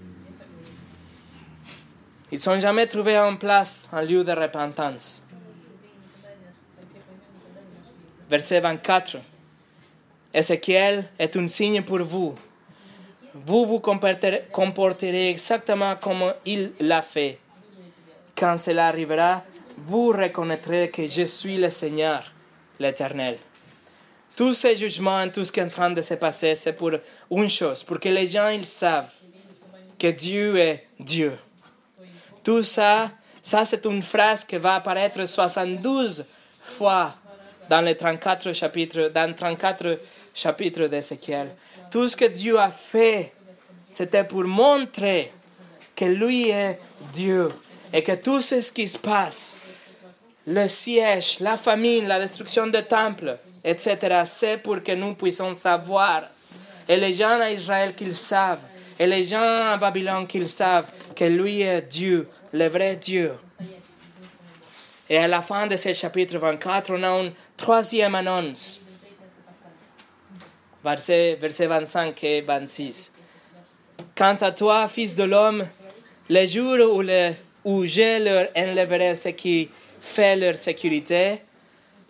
Ils 2.30 2.40
n'ont 2.46 2.60
jamais 2.60 2.86
trouvé 2.86 3.18
en 3.18 3.34
place 3.34 3.88
un 3.92 4.02
lieu 4.02 4.22
de 4.22 4.32
repentance. 4.32 5.24
verset 8.28 8.60
24. 8.60 9.18
Ézéchiel 10.32 11.04
est 11.18 11.36
un 11.36 11.46
signe 11.46 11.82
pour 11.82 12.02
vous. 12.02 12.34
Vous 13.34 13.66
vous 13.66 13.80
comporterez, 13.80 14.44
comporterez 14.50 15.30
exactement 15.30 15.96
comme 15.96 16.34
il 16.44 16.72
l'a 16.80 17.02
fait. 17.02 17.38
Quand 18.36 18.58
cela 18.58 18.88
arrivera, 18.88 19.44
vous 19.76 20.08
reconnaîtrez 20.08 20.90
que 20.90 21.06
je 21.06 21.24
suis 21.24 21.56
le 21.56 21.70
Seigneur, 21.70 22.32
l'Éternel. 22.80 23.38
Tous 24.36 24.54
ces 24.54 24.76
jugements, 24.76 25.28
tout 25.28 25.44
ce 25.44 25.52
qui 25.52 25.60
est 25.60 25.64
en 25.64 25.68
train 25.68 25.90
de 25.90 26.02
se 26.02 26.14
passer, 26.14 26.54
c'est 26.54 26.72
pour 26.72 26.90
une 27.30 27.48
chose, 27.48 27.82
pour 27.82 28.00
que 28.00 28.08
les 28.08 28.26
gens 28.26 28.48
ils 28.48 28.66
savent 28.66 29.12
que 29.98 30.08
Dieu 30.08 30.58
est 30.58 30.86
Dieu. 30.98 31.38
Tout 32.42 32.62
ça, 32.62 33.10
ça 33.42 33.64
c'est 33.64 33.84
une 33.86 34.02
phrase 34.02 34.44
qui 34.44 34.56
va 34.56 34.76
apparaître 34.76 35.24
72 35.24 36.24
fois 36.60 37.14
dans 37.68 37.80
les 37.80 37.96
34 37.96 38.52
chapitres, 38.52 39.10
dans 39.14 39.34
34 39.34 39.98
chapitres 40.34 40.86
d'Ézéchiel. 40.86 41.54
Tout 41.90 42.08
ce 42.08 42.16
que 42.16 42.24
Dieu 42.24 42.58
a 42.58 42.70
fait, 42.70 43.32
c'était 43.88 44.24
pour 44.24 44.44
montrer 44.44 45.32
que 45.94 46.06
lui 46.06 46.50
est 46.50 46.78
Dieu 47.12 47.50
et 47.92 48.02
que 48.02 48.12
tout 48.12 48.40
ce 48.40 48.72
qui 48.72 48.88
se 48.88 48.98
passe, 48.98 49.56
le 50.46 50.66
siège, 50.66 51.38
la 51.40 51.56
famine, 51.56 52.08
la 52.08 52.18
destruction 52.18 52.66
des 52.66 52.82
temples, 52.82 53.38
etc., 53.64 54.22
c'est 54.24 54.58
pour 54.58 54.82
que 54.82 54.92
nous 54.92 55.14
puissions 55.14 55.54
savoir, 55.54 56.24
et 56.88 56.96
les 56.96 57.14
gens 57.14 57.40
à 57.40 57.50
Israël 57.50 57.94
qu'ils 57.94 58.14
savent, 58.14 58.60
et 58.98 59.06
les 59.06 59.24
gens 59.24 59.40
à 59.40 59.76
Babylone 59.76 60.26
qu'ils 60.26 60.48
savent 60.48 60.86
que 61.16 61.24
lui 61.24 61.62
est 61.62 61.82
Dieu, 61.82 62.28
le 62.52 62.68
vrai 62.68 62.96
Dieu. 62.96 63.32
Et 65.08 65.18
à 65.18 65.28
la 65.28 65.42
fin 65.42 65.66
de 65.66 65.76
ce 65.76 65.92
chapitre 65.92 66.38
24, 66.38 66.92
on 66.94 67.02
a 67.02 67.08
une 67.22 67.32
troisième 67.56 68.14
annonce. 68.14 68.80
Verset, 70.82 71.38
verset 71.40 71.66
25 71.66 72.24
et 72.24 72.40
26. 72.42 73.12
Quant 74.14 74.36
à 74.40 74.52
toi, 74.52 74.86
fils 74.88 75.16
de 75.16 75.24
l'homme, 75.24 75.66
les 76.28 76.46
jours 76.46 76.78
où, 76.96 77.02
où 77.64 77.84
je 77.84 78.22
leur 78.22 78.48
enlèverai 78.56 79.14
ce 79.14 79.30
qui 79.30 79.68
fait 80.00 80.36
leur 80.36 80.56
sécurité, 80.56 81.40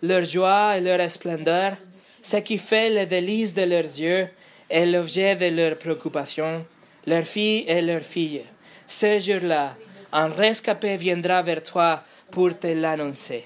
leur 0.07 0.25
joie 0.25 0.77
et 0.77 0.81
leur 0.81 1.09
splendeur, 1.09 1.77
ce 2.21 2.37
qui 2.37 2.57
fait 2.57 2.89
le 2.89 3.05
délice 3.05 3.53
de 3.53 3.63
leurs 3.63 3.83
yeux 3.83 4.27
et 4.69 4.85
l'objet 4.85 5.35
de 5.35 5.47
leurs 5.47 5.77
préoccupations, 5.77 6.65
leurs 7.05 7.25
filles 7.25 7.65
et 7.67 7.81
leurs 7.81 8.01
filles. 8.03 8.43
Ce 8.87 9.19
jour-là, 9.19 9.75
un 10.11 10.29
rescapé 10.29 10.97
viendra 10.97 11.41
vers 11.41 11.63
toi 11.63 12.03
pour 12.31 12.57
te 12.57 12.67
l'annoncer. 12.67 13.45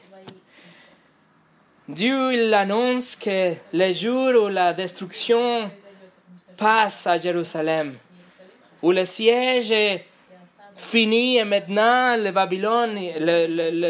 Dieu 1.87 2.33
il 2.33 2.53
annonce 2.53 3.15
que 3.15 3.53
le 3.73 3.91
jour 3.93 4.43
où 4.43 4.47
la 4.47 4.73
destruction 4.73 5.71
passe 6.55 7.07
à 7.07 7.17
Jérusalem, 7.17 7.97
où 8.81 8.91
le 8.91 9.05
siège 9.05 9.73
fini 10.79 11.37
et 11.37 11.43
maintenant 11.43 12.15
le 12.17 12.31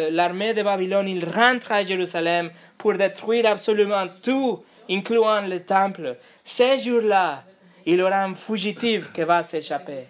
l'armée 0.10 0.54
de 0.54 0.64
Babylone, 0.64 1.08
il 1.08 1.24
rentre 1.26 1.72
à 1.72 1.84
Jérusalem 1.84 2.50
pour 2.78 2.94
détruire 2.94 3.46
absolument 3.46 4.08
tout, 4.22 4.64
incluant 4.90 5.42
le 5.42 5.60
temple. 5.60 6.18
Ce 6.44 6.78
jour-là, 6.84 7.44
il 7.86 8.02
aura 8.02 8.24
un 8.24 8.36
fugitif 8.36 9.14
qui 9.14 9.22
va 9.22 9.44
s'échapper. 9.44 10.06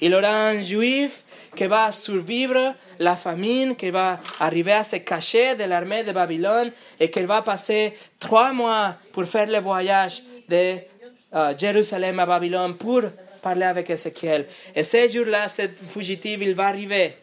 Il 0.00 0.14
aura 0.14 0.48
un 0.48 0.62
juif 0.62 1.22
qui 1.54 1.66
va 1.66 1.92
survivre 1.92 2.74
la 2.98 3.16
famine, 3.16 3.76
qui 3.76 3.90
va 3.90 4.18
arriver 4.40 4.72
à 4.72 4.82
se 4.82 4.96
cacher 4.96 5.54
de 5.54 5.64
l'armée 5.64 6.02
de 6.02 6.12
Babylone 6.12 6.72
et 6.98 7.10
qui 7.10 7.22
va 7.22 7.42
passer 7.42 7.94
trois 8.18 8.52
mois 8.52 8.96
pour 9.12 9.24
faire 9.24 9.46
le 9.46 9.60
voyage 9.60 10.22
de 10.48 10.76
euh, 11.34 11.54
Jérusalem 11.56 12.18
à 12.18 12.26
Babylone 12.26 12.76
pour 12.76 13.02
parler 13.44 13.66
avec 13.66 13.90
Ézéchiel. 13.90 14.46
Et 14.74 14.82
ce 14.82 15.06
jour-là, 15.06 15.48
ce 15.48 15.62
fugitif, 15.86 16.38
il 16.40 16.54
va 16.54 16.68
arriver. 16.68 17.14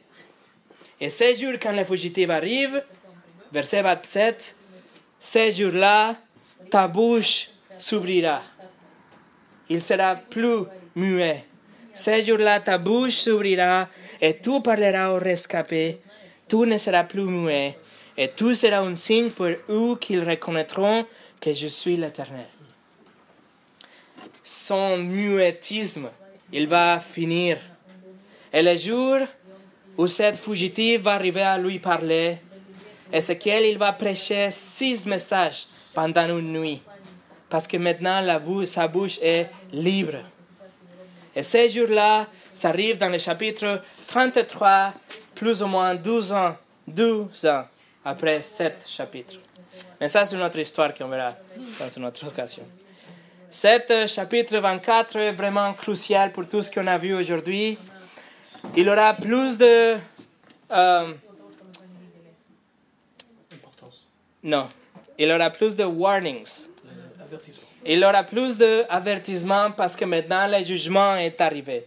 Et 1.00 1.10
ce 1.10 1.34
jour, 1.34 1.54
quand 1.62 1.72
le 1.72 1.84
fugitif 1.84 2.30
arrive, 2.30 2.84
verset 3.52 3.82
27, 3.82 4.56
ce 5.20 5.50
jour-là, 5.50 6.16
ta 6.70 6.88
bouche 6.88 7.50
s'ouvrira. 7.80 8.40
Il 9.68 9.82
sera 9.82 10.16
plus 10.16 10.62
muet. 10.96 11.44
Ce 11.94 12.22
jour-là, 12.22 12.60
ta 12.60 12.78
bouche 12.78 13.18
s'ouvrira 13.26 13.90
et 14.22 14.38
tu 14.38 14.62
parleras 14.62 15.10
au 15.14 15.18
rescapé. 15.18 15.98
Tu 16.48 16.58
ne 16.58 16.78
seras 16.78 17.04
plus 17.04 17.26
muet. 17.26 17.78
Et 18.16 18.28
tout 18.28 18.54
sera 18.54 18.80
un 18.80 18.96
signe 18.96 19.32
pour 19.32 19.48
eux 19.48 19.98
qu'ils 20.00 20.24
reconnaîtront 20.24 21.08
que 21.40 21.52
je 21.54 21.68
suis 21.68 21.98
l'Éternel 21.98 22.61
son 24.44 24.98
muetisme, 24.98 26.10
il 26.52 26.68
va 26.68 27.00
finir. 27.00 27.58
Et 28.52 28.62
le 28.62 28.76
jour 28.78 29.20
où 29.98 30.08
cette 30.08 30.38
fugitive 30.38 31.02
va 31.02 31.14
arriver 31.14 31.42
à 31.42 31.58
lui 31.58 31.80
parler, 31.80 32.38
Ezekiel, 33.12 33.66
il 33.66 33.78
va 33.78 33.92
prêcher 33.94 34.50
six 34.52 35.06
messages 35.06 35.68
pendant 35.94 36.38
une 36.38 36.54
nuit. 36.54 36.82
Parce 37.50 37.68
que 37.68 37.78
maintenant, 37.78 38.22
la 38.22 38.42
sa 38.66 38.88
bouche 38.88 39.20
est 39.22 39.50
libre. 39.74 40.20
Et 41.36 41.44
ces 41.44 41.70
jours-là, 41.70 42.28
ça 42.54 42.70
arrive 42.70 42.98
dans 42.98 43.10
le 43.10 43.18
chapitre 43.18 43.82
33, 44.08 44.94
plus 45.36 45.62
ou 45.62 45.68
moins 45.68 45.96
12 45.96 46.32
ans, 46.32 46.56
12 46.88 47.46
ans 47.46 47.66
après 48.04 48.42
sept 48.42 48.84
chapitres. 48.88 49.40
Mais 50.00 50.08
ça, 50.08 50.26
c'est 50.26 50.36
une 50.36 50.42
autre 50.42 50.60
histoire 50.60 50.94
qu'on 50.94 51.08
verra 51.08 51.36
dans 51.80 51.90
une 51.90 52.06
autre 52.06 52.26
occasion. 52.28 52.64
Cet 53.54 54.08
chapitre 54.08 54.60
24 54.60 55.18
est 55.18 55.32
vraiment 55.34 55.74
crucial 55.74 56.32
pour 56.32 56.48
tout 56.48 56.62
ce 56.62 56.72
qu'on 56.72 56.88
a 56.88 56.98
vu 56.98 57.14
aujourd'hui. 57.14 57.78
Il 58.78 58.88
aura 58.88 59.14
plus 59.14 59.58
de... 59.58 59.98
Euh, 60.72 61.14
non, 64.42 64.70
il 65.20 65.30
aura 65.30 65.50
plus 65.50 65.76
de 65.76 65.84
warnings. 65.84 66.70
Il 67.86 68.02
aura 68.06 68.24
plus 68.24 68.58
d'avertissements 68.58 69.72
parce 69.72 69.98
que 69.98 70.06
maintenant 70.06 70.48
le 70.48 70.64
jugement 70.64 71.18
est 71.18 71.42
arrivé. 71.42 71.86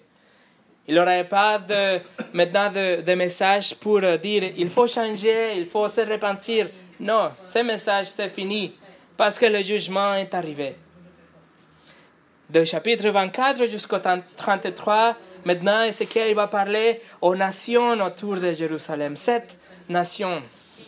Il 0.86 0.96
n'aura 0.96 1.24
pas 1.24 1.58
de, 1.58 1.98
maintenant 2.34 2.70
de, 2.70 3.00
de 3.00 3.14
messages 3.14 3.74
pour 3.74 4.02
dire 4.18 4.52
il 4.54 4.68
faut 4.68 4.86
changer, 4.86 5.56
il 5.56 5.64
faut 5.64 5.88
se 5.88 6.02
repentir. 6.02 6.68
Non, 7.00 7.30
ce 7.40 7.60
message 7.60 8.10
c'est 8.10 8.28
fini 8.28 8.74
parce 9.16 9.38
que 9.38 9.46
le 9.46 9.62
jugement 9.62 10.12
est 10.12 10.34
arrivé 10.34 10.74
de 12.50 12.64
chapitre 12.64 13.08
24 13.08 13.66
jusqu'au 13.66 13.98
33, 13.98 15.16
maintenant 15.44 15.84
Ézéchiel 15.84 16.34
va 16.34 16.46
parler 16.46 17.00
aux 17.20 17.34
nations 17.34 17.92
autour 18.04 18.36
de 18.36 18.52
Jérusalem, 18.52 19.16
sept 19.16 19.58
nations, 19.88 20.42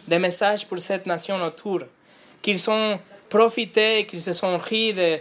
des 0.06 0.18
messages 0.18 0.66
pour 0.66 0.78
sept 0.78 1.06
nations 1.06 1.42
autour, 1.42 1.80
qu'ils 2.42 2.70
ont 2.70 2.98
profité, 3.28 4.06
qu'ils 4.06 4.22
se 4.22 4.32
sont 4.32 4.56
ris 4.58 4.94
de 4.94 5.18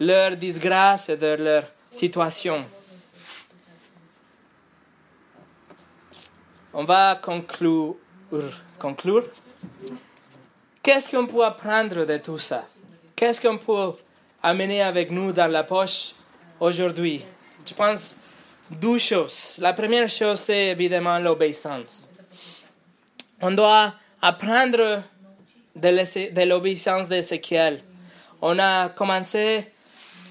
leur 0.00 0.36
disgrâce 0.36 1.08
et 1.08 1.16
de 1.16 1.36
leur 1.38 1.64
situation. 1.90 2.64
On 6.72 6.84
va 6.84 7.18
conclure. 7.22 7.96
conclure. 8.78 9.24
Qu'est-ce 10.82 11.08
qu'on 11.08 11.26
peut 11.26 11.44
apprendre 11.44 12.04
de 12.04 12.18
tout 12.18 12.38
ça? 12.38 12.66
Qu'est-ce 13.14 13.40
qu'on 13.40 13.56
peut 13.56 13.92
amener 14.42 14.82
avec 14.82 15.10
nous 15.10 15.32
dans 15.32 15.50
la 15.50 15.64
poche 15.64 16.12
aujourd'hui 16.60 17.22
Je 17.66 17.74
pense 17.74 18.16
deux 18.70 18.98
choses. 18.98 19.56
La 19.60 19.72
première 19.72 20.08
chose, 20.08 20.40
c'est 20.40 20.68
évidemment 20.68 21.18
l'obéissance. 21.18 22.10
On 23.40 23.50
doit 23.50 23.94
apprendre 24.22 25.02
de 25.74 26.44
l'obéissance 26.44 27.08
d'Ézéchiel. 27.08 27.82
On 28.40 28.58
a 28.58 28.88
commencé 28.88 29.66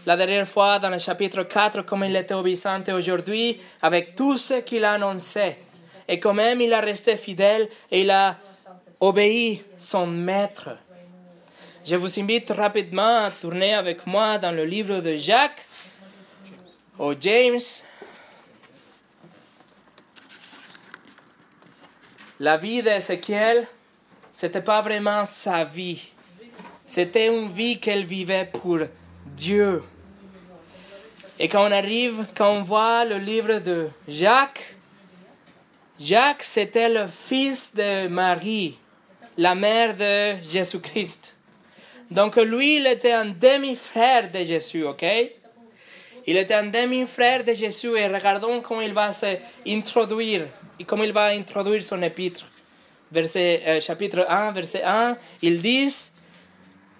la 0.06 0.16
dernière 0.16 0.47
fois 0.47 0.80
dans 0.80 0.89
le 0.89 0.99
chapitre 0.99 1.43
4 1.43 1.84
comme 1.84 2.03
il 2.03 2.16
était 2.16 2.34
obéissant 2.34 2.82
aujourd'hui 2.95 3.60
avec 3.82 4.16
tout 4.16 4.38
ce 4.38 4.62
qu'il 4.62 4.84
a 4.84 4.93
annoncé. 4.93 5.58
Et 6.08 6.20
quand 6.20 6.34
même, 6.34 6.62
il 6.62 6.74
a 6.74 6.82
resté 6.82 7.18
fidèle 7.18 7.68
et 7.91 8.01
il 8.01 8.12
a 8.12 8.38
obéi 8.99 9.64
son 9.78 10.06
maître. 10.08 10.78
Je 11.86 11.95
vous 11.95 12.19
invite 12.19 12.49
rapidement 12.49 13.25
à 13.25 13.29
tourner 13.29 13.75
avec 13.75 14.07
moi 14.07 14.39
dans 14.39 14.51
le 14.51 14.65
livre 14.65 15.01
de 15.01 15.15
Jacques 15.17 15.67
ou 16.97 17.13
James. 17.21 17.59
La 22.39 22.57
vie 22.57 22.81
d'Ézéchiel, 22.81 23.67
c'était 24.33 24.63
pas 24.63 24.81
vraiment 24.81 25.25
sa 25.25 25.63
vie. 25.63 26.09
C'était 26.83 27.27
une 27.27 27.51
vie 27.51 27.79
qu'elle 27.79 28.05
vivait 28.05 28.49
pour 28.51 28.79
Dieu. 29.27 29.83
Et 31.38 31.47
quand 31.47 31.67
on 31.67 31.71
arrive, 31.71 32.25
quand 32.33 32.49
on 32.49 32.63
voit 32.63 33.05
le 33.05 33.19
livre 33.19 33.59
de 33.59 33.89
Jacques, 34.07 34.75
Jacques, 35.99 36.41
c'était 36.41 36.89
le 36.89 37.05
fils 37.05 37.75
de 37.75 38.07
Marie, 38.07 38.79
la 39.38 39.53
mère 39.53 39.95
de 39.95 40.41
Jésus-Christ. 40.41 41.36
Donc 42.10 42.36
lui, 42.36 42.78
il 42.78 42.88
était 42.88 43.14
un 43.14 43.26
demi-frère 43.26 44.32
de 44.32 44.43
Jésus, 44.43 44.84
ok? 44.84 45.06
Il 46.28 46.38
était 46.38 46.53
un 46.53 46.68
demi-frère 46.68 47.43
de 47.43 47.53
Jésus 47.53 47.95
et 47.97 48.08
regardons 48.08 48.62
comment 48.62 48.82
il 48.82 48.93
va 48.93 49.12
s'introduire, 49.12 50.47
comment 50.86 51.03
il 51.03 51.14
va 51.14 51.28
introduire 51.28 51.84
son 51.84 52.01
épître. 52.01 52.45
Verset, 53.12 53.62
euh, 53.66 53.80
chapitre 53.80 54.26
1, 54.28 54.51
verset 54.51 54.84
1, 54.84 55.18
ils 55.41 55.62
disent 55.62 56.14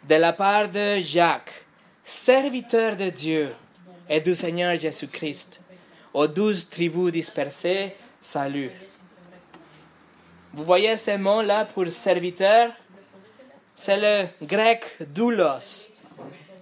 de 0.08 0.16
la 0.16 0.34
part 0.34 0.70
de 0.70 1.00
Jacques, 1.00 1.66
serviteur 2.04 2.96
de 2.96 3.10
Dieu 3.10 3.50
et 4.08 4.20
du 4.22 4.36
Seigneur 4.36 4.78
Jésus-Christ, 4.78 5.60
aux 6.14 6.28
douze 6.28 6.70
tribus 6.70 7.12
dispersées, 7.12 7.96
salut. 8.22 8.72
Vous 10.54 10.64
voyez 10.64 10.96
ces 10.96 11.18
mots-là 11.18 11.66
pour 11.66 11.90
serviteur? 11.90 12.72
C'est 13.76 13.98
le 13.98 14.28
grec 14.46 14.86
doulos, 15.02 15.90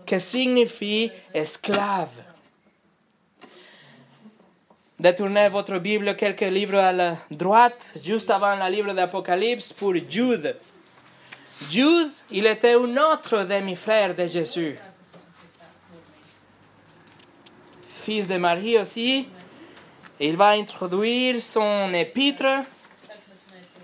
qui 0.06 0.20
signifie 0.20 1.12
esclave. 1.34 2.10
Détournez 5.00 5.50
votre 5.50 5.78
Bible 5.78 6.16
quelques 6.16 6.42
livres 6.42 6.80
à 6.80 6.92
la 6.92 7.18
droite, 7.30 7.94
juste 8.04 8.32
avant 8.32 8.56
le 8.56 8.72
livre 8.72 8.94
d'Apocalypse, 8.94 9.74
pour 9.74 9.94
Jude. 10.10 10.56
Jude, 11.70 12.10
il 12.32 12.48
était 12.48 12.74
un 12.74 12.98
autre 12.98 13.44
demi-frère 13.44 14.16
de 14.16 14.26
Jésus. 14.26 14.78
Fils 17.96 18.28
de 18.28 18.38
Marie 18.38 18.78
aussi. 18.78 19.28
Il 20.20 20.36
va 20.36 20.50
introduire 20.50 21.44
son 21.44 21.94
épître 21.94 22.64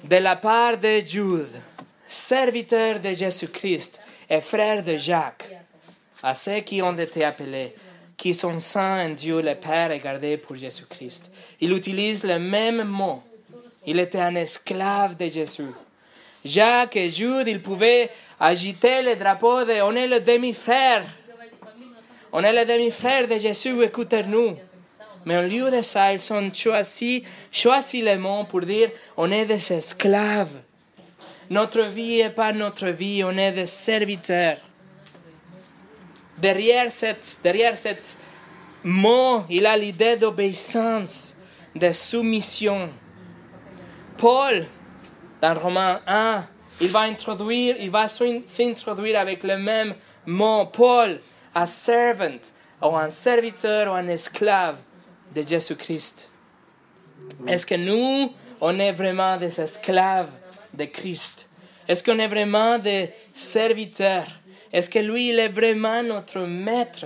de 0.03 0.15
la 0.15 0.35
part 0.35 0.77
de 0.77 1.01
Jude, 1.05 1.61
serviteur 2.09 2.99
de 2.99 3.13
Jésus-Christ 3.13 4.01
et 4.29 4.41
frère 4.41 4.83
de 4.83 4.97
Jacques, 4.97 5.47
à 6.23 6.33
ceux 6.33 6.59
qui 6.61 6.81
ont 6.81 6.97
été 6.97 7.23
appelés, 7.23 7.75
qui 8.17 8.33
sont 8.33 8.59
saints 8.59 9.05
en 9.05 9.09
Dieu 9.09 9.41
le 9.41 9.55
Père 9.55 9.91
et 9.91 9.99
gardés 9.99 10.37
pour 10.37 10.55
Jésus-Christ. 10.55 11.31
Il 11.61 11.71
utilise 11.71 12.23
le 12.23 12.39
même 12.39 12.83
mot. 12.83 13.21
Il 13.85 13.99
était 13.99 14.19
un 14.19 14.35
esclave 14.35 15.15
de 15.15 15.29
Jésus. 15.29 15.71
Jacques 16.43 16.95
et 16.95 17.09
Jude, 17.09 17.47
ils 17.47 17.61
pouvaient 17.61 18.09
agiter 18.39 19.01
le 19.01 19.15
drapeau 19.15 19.63
de 19.63 19.81
on 19.81 19.95
est 19.95 20.07
le 20.07 20.19
demi-frère. 20.19 21.03
On 22.31 22.43
est 22.43 22.53
le 22.53 22.65
demi-frère 22.65 23.27
de 23.27 23.37
Jésus, 23.37 23.81
écoutez-nous. 23.83 24.57
Mais 25.25 25.37
au 25.37 25.43
lieu 25.43 25.69
de 25.69 25.81
ça, 25.81 26.11
ils 26.13 26.33
ont 26.33 26.51
choisi, 26.53 27.23
choisi 27.51 28.01
le 28.01 28.17
mot 28.17 28.45
pour 28.45 28.61
dire 28.61 28.89
on 29.15 29.31
est 29.31 29.45
des 29.45 29.73
esclaves. 29.73 30.57
Notre 31.49 31.81
vie 31.81 32.17
n'est 32.17 32.29
pas 32.29 32.53
notre 32.53 32.89
vie, 32.89 33.23
on 33.23 33.35
est 33.37 33.51
des 33.51 33.65
serviteurs. 33.65 34.57
Derrière 36.37 36.91
cette, 36.91 37.39
derrière 37.43 37.77
cette 37.77 38.17
mot, 38.83 39.43
il 39.49 39.65
a 39.65 39.75
l'idée 39.75 40.15
d'obéissance, 40.15 41.35
de 41.75 41.91
soumission. 41.91 42.89
Paul, 44.17 44.67
dans 45.41 45.53
Romains 45.55 46.01
1, 46.05 46.45
il 46.81 46.91
va 46.91 47.01
introduire, 47.01 47.75
il 47.79 47.89
va 47.89 48.07
s'introduire 48.07 49.19
avec 49.19 49.43
le 49.43 49.57
même 49.57 49.95
mot, 50.25 50.67
Paul, 50.67 51.19
un 51.55 51.65
servant, 51.65 52.39
ou 52.81 52.95
un 52.95 53.09
serviteur, 53.09 53.91
ou 53.91 53.95
un 53.95 54.07
esclave 54.07 54.77
de 55.35 55.45
Jésus-Christ. 55.45 56.29
Est-ce 57.47 57.65
que 57.65 57.75
nous, 57.75 58.31
on 58.61 58.79
est 58.79 58.91
vraiment 58.91 59.35
des 59.37 59.59
esclaves? 59.59 60.29
De 60.79 60.85
Christ? 60.85 61.49
Est-ce 61.87 62.03
qu'on 62.03 62.17
est 62.19 62.27
vraiment 62.27 62.79
des 62.79 63.11
serviteurs? 63.33 64.27
Est-ce 64.71 64.89
que 64.89 64.99
lui, 64.99 65.29
il 65.29 65.39
est 65.39 65.49
vraiment 65.49 66.01
notre 66.03 66.39
maître? 66.39 67.05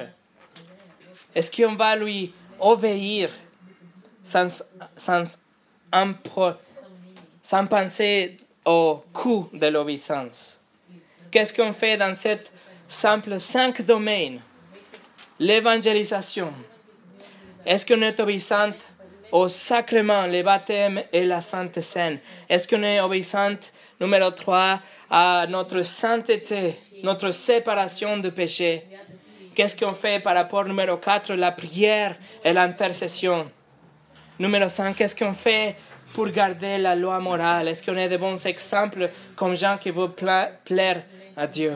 Est-ce 1.34 1.52
qu'on 1.52 1.76
va 1.76 1.96
lui 1.96 2.34
obéir 2.60 3.30
sans, 4.24 4.64
sans, 4.96 5.24
sans 7.42 7.68
penser 7.68 8.38
au 8.66 9.04
coût 9.12 9.50
de 9.54 9.68
l'obéissance? 9.68 10.60
Qu'est-ce 11.32 11.54
qu'on 11.54 11.74
fait 11.74 11.98
dans 11.98 12.14
cette 12.14 12.52
simple 12.88 13.40
cinq 13.40 13.82
domaines? 13.82 14.42
L'évangélisation, 15.40 16.54
est-ce 17.66 17.86
qu'on 17.86 18.02
est 18.02 18.20
obéissante? 18.20 18.93
Au 19.34 19.48
sacrement, 19.48 20.28
le 20.28 20.44
baptême 20.44 21.02
et 21.12 21.26
la 21.26 21.42
Sainte 21.42 21.82
Seine? 21.82 22.20
Est-ce 22.48 22.68
qu'on 22.68 22.84
est 22.84 23.00
obéissante, 23.00 23.74
numéro 24.00 24.30
3, 24.30 24.80
à 25.10 25.48
notre 25.50 25.82
sainteté, 25.82 26.76
notre 27.02 27.32
séparation 27.32 28.18
du 28.18 28.32
péché? 28.32 28.84
Qu'est-ce 29.56 29.76
qu'on 29.76 29.94
fait 29.94 30.22
par 30.22 30.36
rapport 30.36 30.66
numéro 30.66 30.98
4, 30.98 31.34
la 31.34 31.52
prière 31.52 32.16
et 32.44 32.54
l'intercession? 32.54 33.50
Numéro 34.38 34.70
5, 34.70 34.96
qu'est-ce 34.96 35.16
qu'on 35.16 35.34
fait 35.34 35.78
pour 36.14 36.28
garder 36.28 36.78
la 36.78 36.96
loi 36.96 37.20
morale? 37.20 37.70
Est-ce 37.70 37.84
qu'on 37.84 37.98
est 37.98 38.10
de 38.10 38.18
bons 38.18 38.46
exemples 38.46 39.10
comme 39.36 39.56
gens 39.56 39.80
qui 39.80 39.90
veulent 39.90 40.14
plaire 40.14 41.04
à 41.36 41.48
Dieu? 41.48 41.76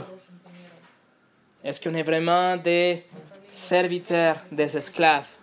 Est-ce 1.63 1.81
qu'on 1.81 1.95
est 1.95 2.03
vraiment 2.03 2.55
des 2.55 3.03
serviteurs, 3.49 4.37
des 4.51 4.77
esclaves? 4.77 5.36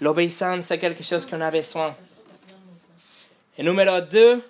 L'obéissance, 0.00 0.66
c'est 0.66 0.78
quelque 0.78 1.04
chose 1.04 1.26
qu'on 1.26 1.40
a 1.42 1.50
besoin. 1.50 1.94
Et 3.58 3.62
numéro 3.62 4.00
deux, 4.00 4.42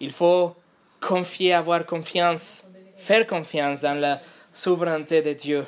il 0.00 0.12
faut 0.12 0.54
confier, 1.00 1.54
avoir 1.54 1.86
confiance, 1.86 2.64
faire 2.98 3.26
confiance 3.26 3.80
dans 3.80 3.98
la 3.98 4.20
souveraineté 4.52 5.22
de 5.22 5.32
Dieu. 5.32 5.66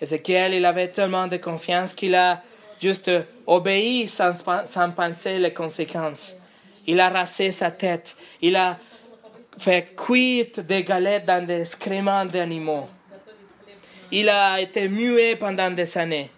Ézéchiel, 0.00 0.54
il 0.54 0.64
avait 0.64 0.88
tellement 0.88 1.26
de 1.26 1.38
confiance 1.38 1.94
qu'il 1.94 2.14
a 2.14 2.40
juste 2.80 3.10
obéi 3.46 4.08
sans, 4.08 4.32
sans 4.64 4.90
penser 4.92 5.38
les 5.38 5.52
conséquences. 5.52 6.36
Il 6.86 7.00
a 7.00 7.08
rasé 7.08 7.50
sa 7.50 7.72
tête. 7.72 8.16
Il 8.40 8.54
a 8.54 8.78
fait 9.58 9.94
cuire 9.96 10.46
des 10.58 10.84
galettes 10.84 11.26
dans 11.26 11.44
des 11.44 11.62
excréments 11.62 12.24
d'animaux. 12.24 12.88
Il 14.12 14.28
a 14.28 14.60
été 14.60 14.88
muet 14.88 15.34
pendant 15.36 15.70
des 15.70 15.98
années 15.98 16.30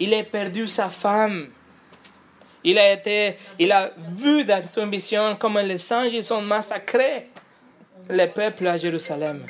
il 0.00 0.14
a 0.14 0.24
perdu 0.24 0.66
sa 0.66 0.88
femme. 0.88 1.50
Il 2.64 2.78
a 2.78 2.92
été, 2.92 3.36
il 3.58 3.70
a 3.70 3.92
vu 3.96 4.44
dans 4.44 4.66
son 4.66 4.86
vision 4.86 5.36
comment 5.38 5.62
les 5.62 5.78
singes 5.78 6.30
ont 6.32 6.42
massacré 6.42 7.28
le 8.08 8.26
peuple 8.26 8.66
à 8.66 8.76
Jérusalem. 8.76 9.46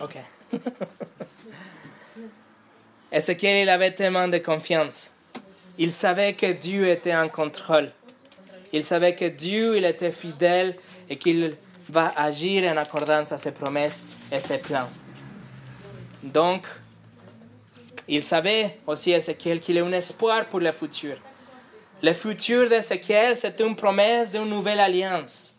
Ok. 0.00 0.16
Ezekiel, 3.12 3.62
il 3.62 3.68
avait 3.68 3.92
tellement 3.92 4.28
de 4.28 4.38
confiance. 4.38 5.12
Il 5.78 5.92
savait 5.92 6.34
que 6.34 6.52
Dieu 6.52 6.88
était 6.88 7.14
en 7.14 7.28
contrôle. 7.28 7.92
Il 8.72 8.82
savait 8.82 9.14
que 9.14 9.26
Dieu, 9.26 9.76
il 9.76 9.84
était 9.84 10.10
fidèle 10.10 10.76
et 11.08 11.16
qu'il 11.16 11.56
va 11.88 12.12
agir 12.16 12.70
en 12.72 12.76
accordance 12.76 13.32
à 13.32 13.38
ses 13.38 13.52
promesses 13.52 14.06
et 14.32 14.40
ses 14.40 14.58
plans. 14.58 14.88
Donc, 16.22 16.66
il 18.08 18.22
savait 18.22 18.78
aussi 18.86 19.12
Ézéchiel 19.12 19.60
qu'il 19.60 19.76
est 19.76 19.80
un 19.80 19.92
espoir 19.92 20.46
pour 20.46 20.60
le 20.60 20.72
futur. 20.72 21.16
Le 22.02 22.12
futur 22.12 22.68
d'Ézéchiel, 22.68 23.36
c'est 23.36 23.60
une 23.60 23.76
promesse 23.76 24.30
d'une 24.30 24.44
nouvelle 24.44 24.80
alliance. 24.80 25.54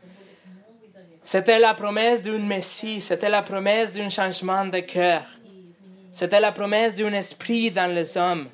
C'était 1.24 1.58
la 1.58 1.74
promesse 1.74 2.22
d'un 2.22 2.38
Messie, 2.38 3.02
c'était 3.02 3.30
la 3.30 3.42
promesse 3.42 3.94
d'un 3.94 4.10
changement 4.10 4.66
de 4.66 4.80
cœur. 4.82 5.24
C'était 6.12 6.40
la 6.40 6.52
promesse 6.52 6.94
d'un 6.94 7.14
esprit 7.14 7.72
dans 7.72 7.92
les 7.92 8.16
hommes. 8.16 8.48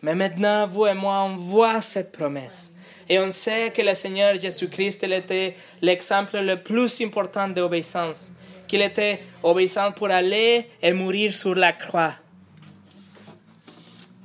Mais 0.00 0.14
maintenant, 0.14 0.66
vous 0.68 0.86
et 0.86 0.94
moi, 0.94 1.22
on 1.24 1.36
voit 1.36 1.80
cette 1.80 2.12
promesse. 2.12 2.72
Et 3.08 3.18
on 3.18 3.30
sait 3.30 3.70
que 3.70 3.80
le 3.80 3.94
Seigneur 3.94 4.38
Jésus-Christ 4.38 5.04
était 5.04 5.54
l'exemple 5.80 6.38
le 6.40 6.56
plus 6.56 7.00
important 7.00 7.48
d'obéissance, 7.48 8.32
qu'il 8.66 8.82
était 8.82 9.20
obéissant 9.42 9.92
pour 9.92 10.10
aller 10.10 10.68
et 10.82 10.92
mourir 10.92 11.34
sur 11.34 11.54
la 11.54 11.72
croix. 11.72 12.12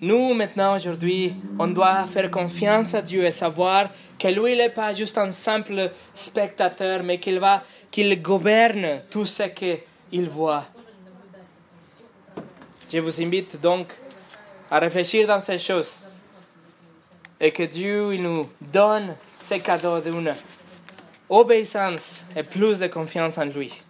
Nous, 0.01 0.33
maintenant, 0.33 0.75
aujourd'hui, 0.75 1.33
on 1.57 1.67
doit 1.67 2.05
faire 2.07 2.29
confiance 2.29 2.93
à 2.93 3.01
Dieu 3.01 3.23
et 3.23 3.31
savoir 3.31 3.89
que 4.19 4.27
lui, 4.27 4.57
n'est 4.57 4.69
pas 4.69 4.93
juste 4.93 5.17
un 5.17 5.31
simple 5.31 5.91
spectateur, 6.13 7.03
mais 7.03 7.19
qu'il 7.19 7.39
va, 7.39 7.63
qu'il 7.89 8.21
gouverne 8.21 9.01
tout 9.09 9.25
ce 9.25 9.43
qu'il 9.43 10.29
voit. 10.29 10.65
Je 12.91 12.99
vous 12.99 13.21
invite 13.21 13.61
donc 13.61 13.93
à 14.69 14.79
réfléchir 14.79 15.25
dans 15.25 15.39
ces 15.39 15.57
choses 15.57 16.09
et 17.43 17.51
que 17.51 17.63
Dieu 17.63 18.15
nous 18.15 18.49
donne 18.61 19.17
ces 19.35 19.59
cadeaux 19.59 19.99
d'une 19.99 20.33
obéissance 21.27 22.23
et 22.37 22.41
plus 22.41 22.79
de 22.79 22.87
confiance 22.87 23.37
en 23.37 23.43
lui. 23.43 23.81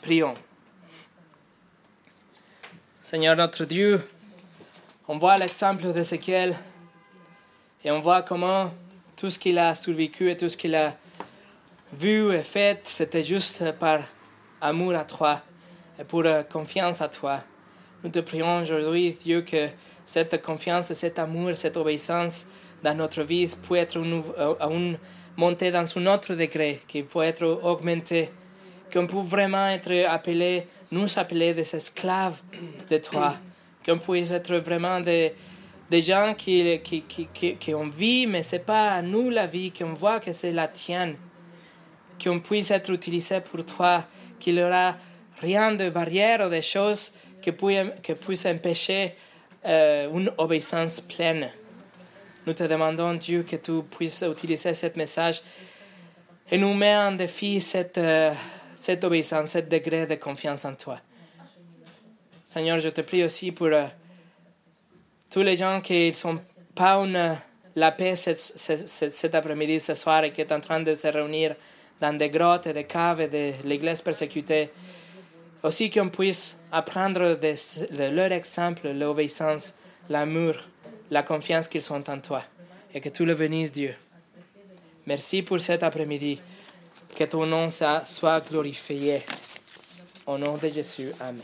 Prions. 0.00 0.32
Seigneur 3.02 3.36
notre 3.36 3.66
Dieu, 3.66 4.08
on 5.06 5.18
voit 5.18 5.36
l'exemple 5.36 5.92
d'Ézéchiel 5.92 6.56
Et 7.84 7.90
on 7.90 8.00
voit 8.00 8.22
comment 8.22 8.72
tout 9.14 9.28
ce 9.28 9.38
qu'il 9.38 9.58
a 9.58 9.74
survécu 9.74 10.30
et 10.30 10.36
tout 10.38 10.48
ce 10.48 10.56
qu'il 10.56 10.74
a 10.74 10.96
vu 11.92 12.32
et 12.32 12.42
fait, 12.42 12.80
c'était 12.84 13.22
juste 13.22 13.72
par 13.72 14.00
amour 14.58 14.94
à 14.94 15.04
toi 15.04 15.42
et 16.00 16.04
pour 16.04 16.24
euh, 16.24 16.42
confiance 16.44 17.02
à 17.02 17.08
toi. 17.08 17.40
Nous 18.02 18.08
te 18.10 18.20
prions 18.20 18.62
aujourd'hui, 18.62 19.18
Dieu, 19.22 19.42
que 19.42 19.68
cette 20.06 20.42
confiance, 20.42 20.92
cet 20.92 21.18
amour, 21.18 21.54
cette 21.54 21.76
obéissance 21.76 22.46
dans 22.82 22.94
notre 22.94 23.22
vie 23.22 23.54
peut 23.68 23.76
être 23.76 23.96
une, 23.96 24.22
une 24.70 24.98
montée 25.36 25.70
dans 25.70 25.98
un 25.98 26.06
autre 26.06 26.34
degré, 26.34 26.80
qui 26.88 27.02
peut 27.02 27.22
être 27.22 27.44
augmenté, 27.44 28.30
qu'on 28.92 29.06
peut 29.06 29.22
vraiment 29.22 29.68
être 29.68 30.06
appelé, 30.08 30.66
nous 30.90 31.18
appeler 31.18 31.54
des 31.54 31.74
esclaves 31.74 32.40
de 32.90 32.98
toi, 32.98 33.36
qu'on 33.84 33.98
puisse 33.98 34.30
être 34.32 34.56
vraiment 34.56 35.00
des, 35.00 35.32
des 35.90 36.00
gens 36.00 36.34
qui, 36.34 36.80
qui, 36.80 37.02
qui, 37.02 37.56
qui, 37.56 37.74
ont 37.74 37.86
vie, 37.86 38.26
mais 38.26 38.42
ce 38.42 38.56
n'est 38.56 38.62
pas 38.62 38.92
à 38.92 39.02
nous 39.02 39.30
la 39.30 39.46
vie, 39.46 39.72
qu'on 39.72 39.94
voit 39.94 40.20
que 40.20 40.32
c'est 40.32 40.52
la 40.52 40.68
tienne, 40.68 41.16
qu'on 42.22 42.40
puisse 42.40 42.70
être 42.70 42.90
utilisé 42.90 43.40
pour 43.40 43.64
toi, 43.64 44.04
qu'il 44.38 44.56
n'y 44.56 44.62
aura 44.62 44.96
rien 45.40 45.72
de 45.72 45.88
barrière 45.90 46.46
ou 46.46 46.50
de 46.50 46.60
choses 46.60 47.12
qui, 47.42 47.52
puissent 47.52 48.46
empêcher 48.46 49.14
euh, 49.64 50.10
une 50.12 50.32
obéissance 50.38 51.00
pleine. 51.00 51.48
Nous 52.46 52.52
te 52.52 52.64
demandons, 52.64 53.14
Dieu, 53.14 53.44
que 53.44 53.56
tu 53.56 53.82
puisses 53.82 54.22
utiliser 54.22 54.74
ce 54.74 54.86
message 54.96 55.42
et 56.50 56.58
nous 56.58 56.74
mettre 56.74 57.00
en 57.00 57.12
défi 57.12 57.60
cette, 57.60 57.98
euh, 57.98 58.32
cette 58.74 59.04
obéissance, 59.04 59.50
ce 59.50 59.58
degré 59.58 60.06
de 60.06 60.16
confiance 60.16 60.64
en 60.64 60.74
toi. 60.74 60.98
Seigneur, 62.42 62.80
je 62.80 62.88
te 62.88 63.00
prie 63.00 63.24
aussi 63.24 63.52
pour 63.52 63.68
euh, 63.68 63.86
tous 65.30 65.42
les 65.42 65.56
gens 65.56 65.80
qui 65.80 66.08
ne 66.08 66.12
sont 66.12 66.40
pas 66.74 66.98
en 66.98 67.36
la 67.74 67.92
paix 67.92 68.16
cet, 68.16 68.38
cet, 68.38 69.34
après-midi, 69.34 69.80
ce 69.80 69.94
soir, 69.94 70.24
et 70.24 70.32
qui 70.32 70.42
sont 70.42 70.52
en 70.52 70.60
train 70.60 70.80
de 70.80 70.94
se 70.94 71.06
réunir 71.08 71.54
dans 72.00 72.16
des 72.16 72.28
grottes 72.28 72.68
des 72.68 72.84
caves 72.84 73.30
de 73.30 73.52
l'église 73.64 74.02
persécutée. 74.02 74.70
Aussi 75.62 75.90
qu'on 75.90 76.08
puisse 76.08 76.58
apprendre 76.72 77.38
de, 77.38 78.10
leur 78.10 78.32
exemple 78.32 78.88
l'obéissance, 78.90 79.74
l'amour, 80.08 80.54
la 81.10 81.22
confiance 81.22 81.68
qu'ils 81.68 81.82
sont 81.82 82.08
en 82.10 82.18
toi. 82.18 82.42
Et 82.94 83.00
que 83.00 83.08
tu 83.08 83.24
le 83.24 83.34
bénisses, 83.34 83.72
Dieu. 83.72 83.94
Merci 85.06 85.42
pour 85.42 85.60
cet 85.60 85.82
après-midi. 85.82 86.40
Que 87.14 87.24
ton 87.24 87.46
nom 87.46 87.68
soit 87.70 88.40
glorifié. 88.48 89.24
Au 90.26 90.36
nom 90.38 90.56
de 90.56 90.68
Jésus. 90.68 91.12
Amen. 91.20 91.42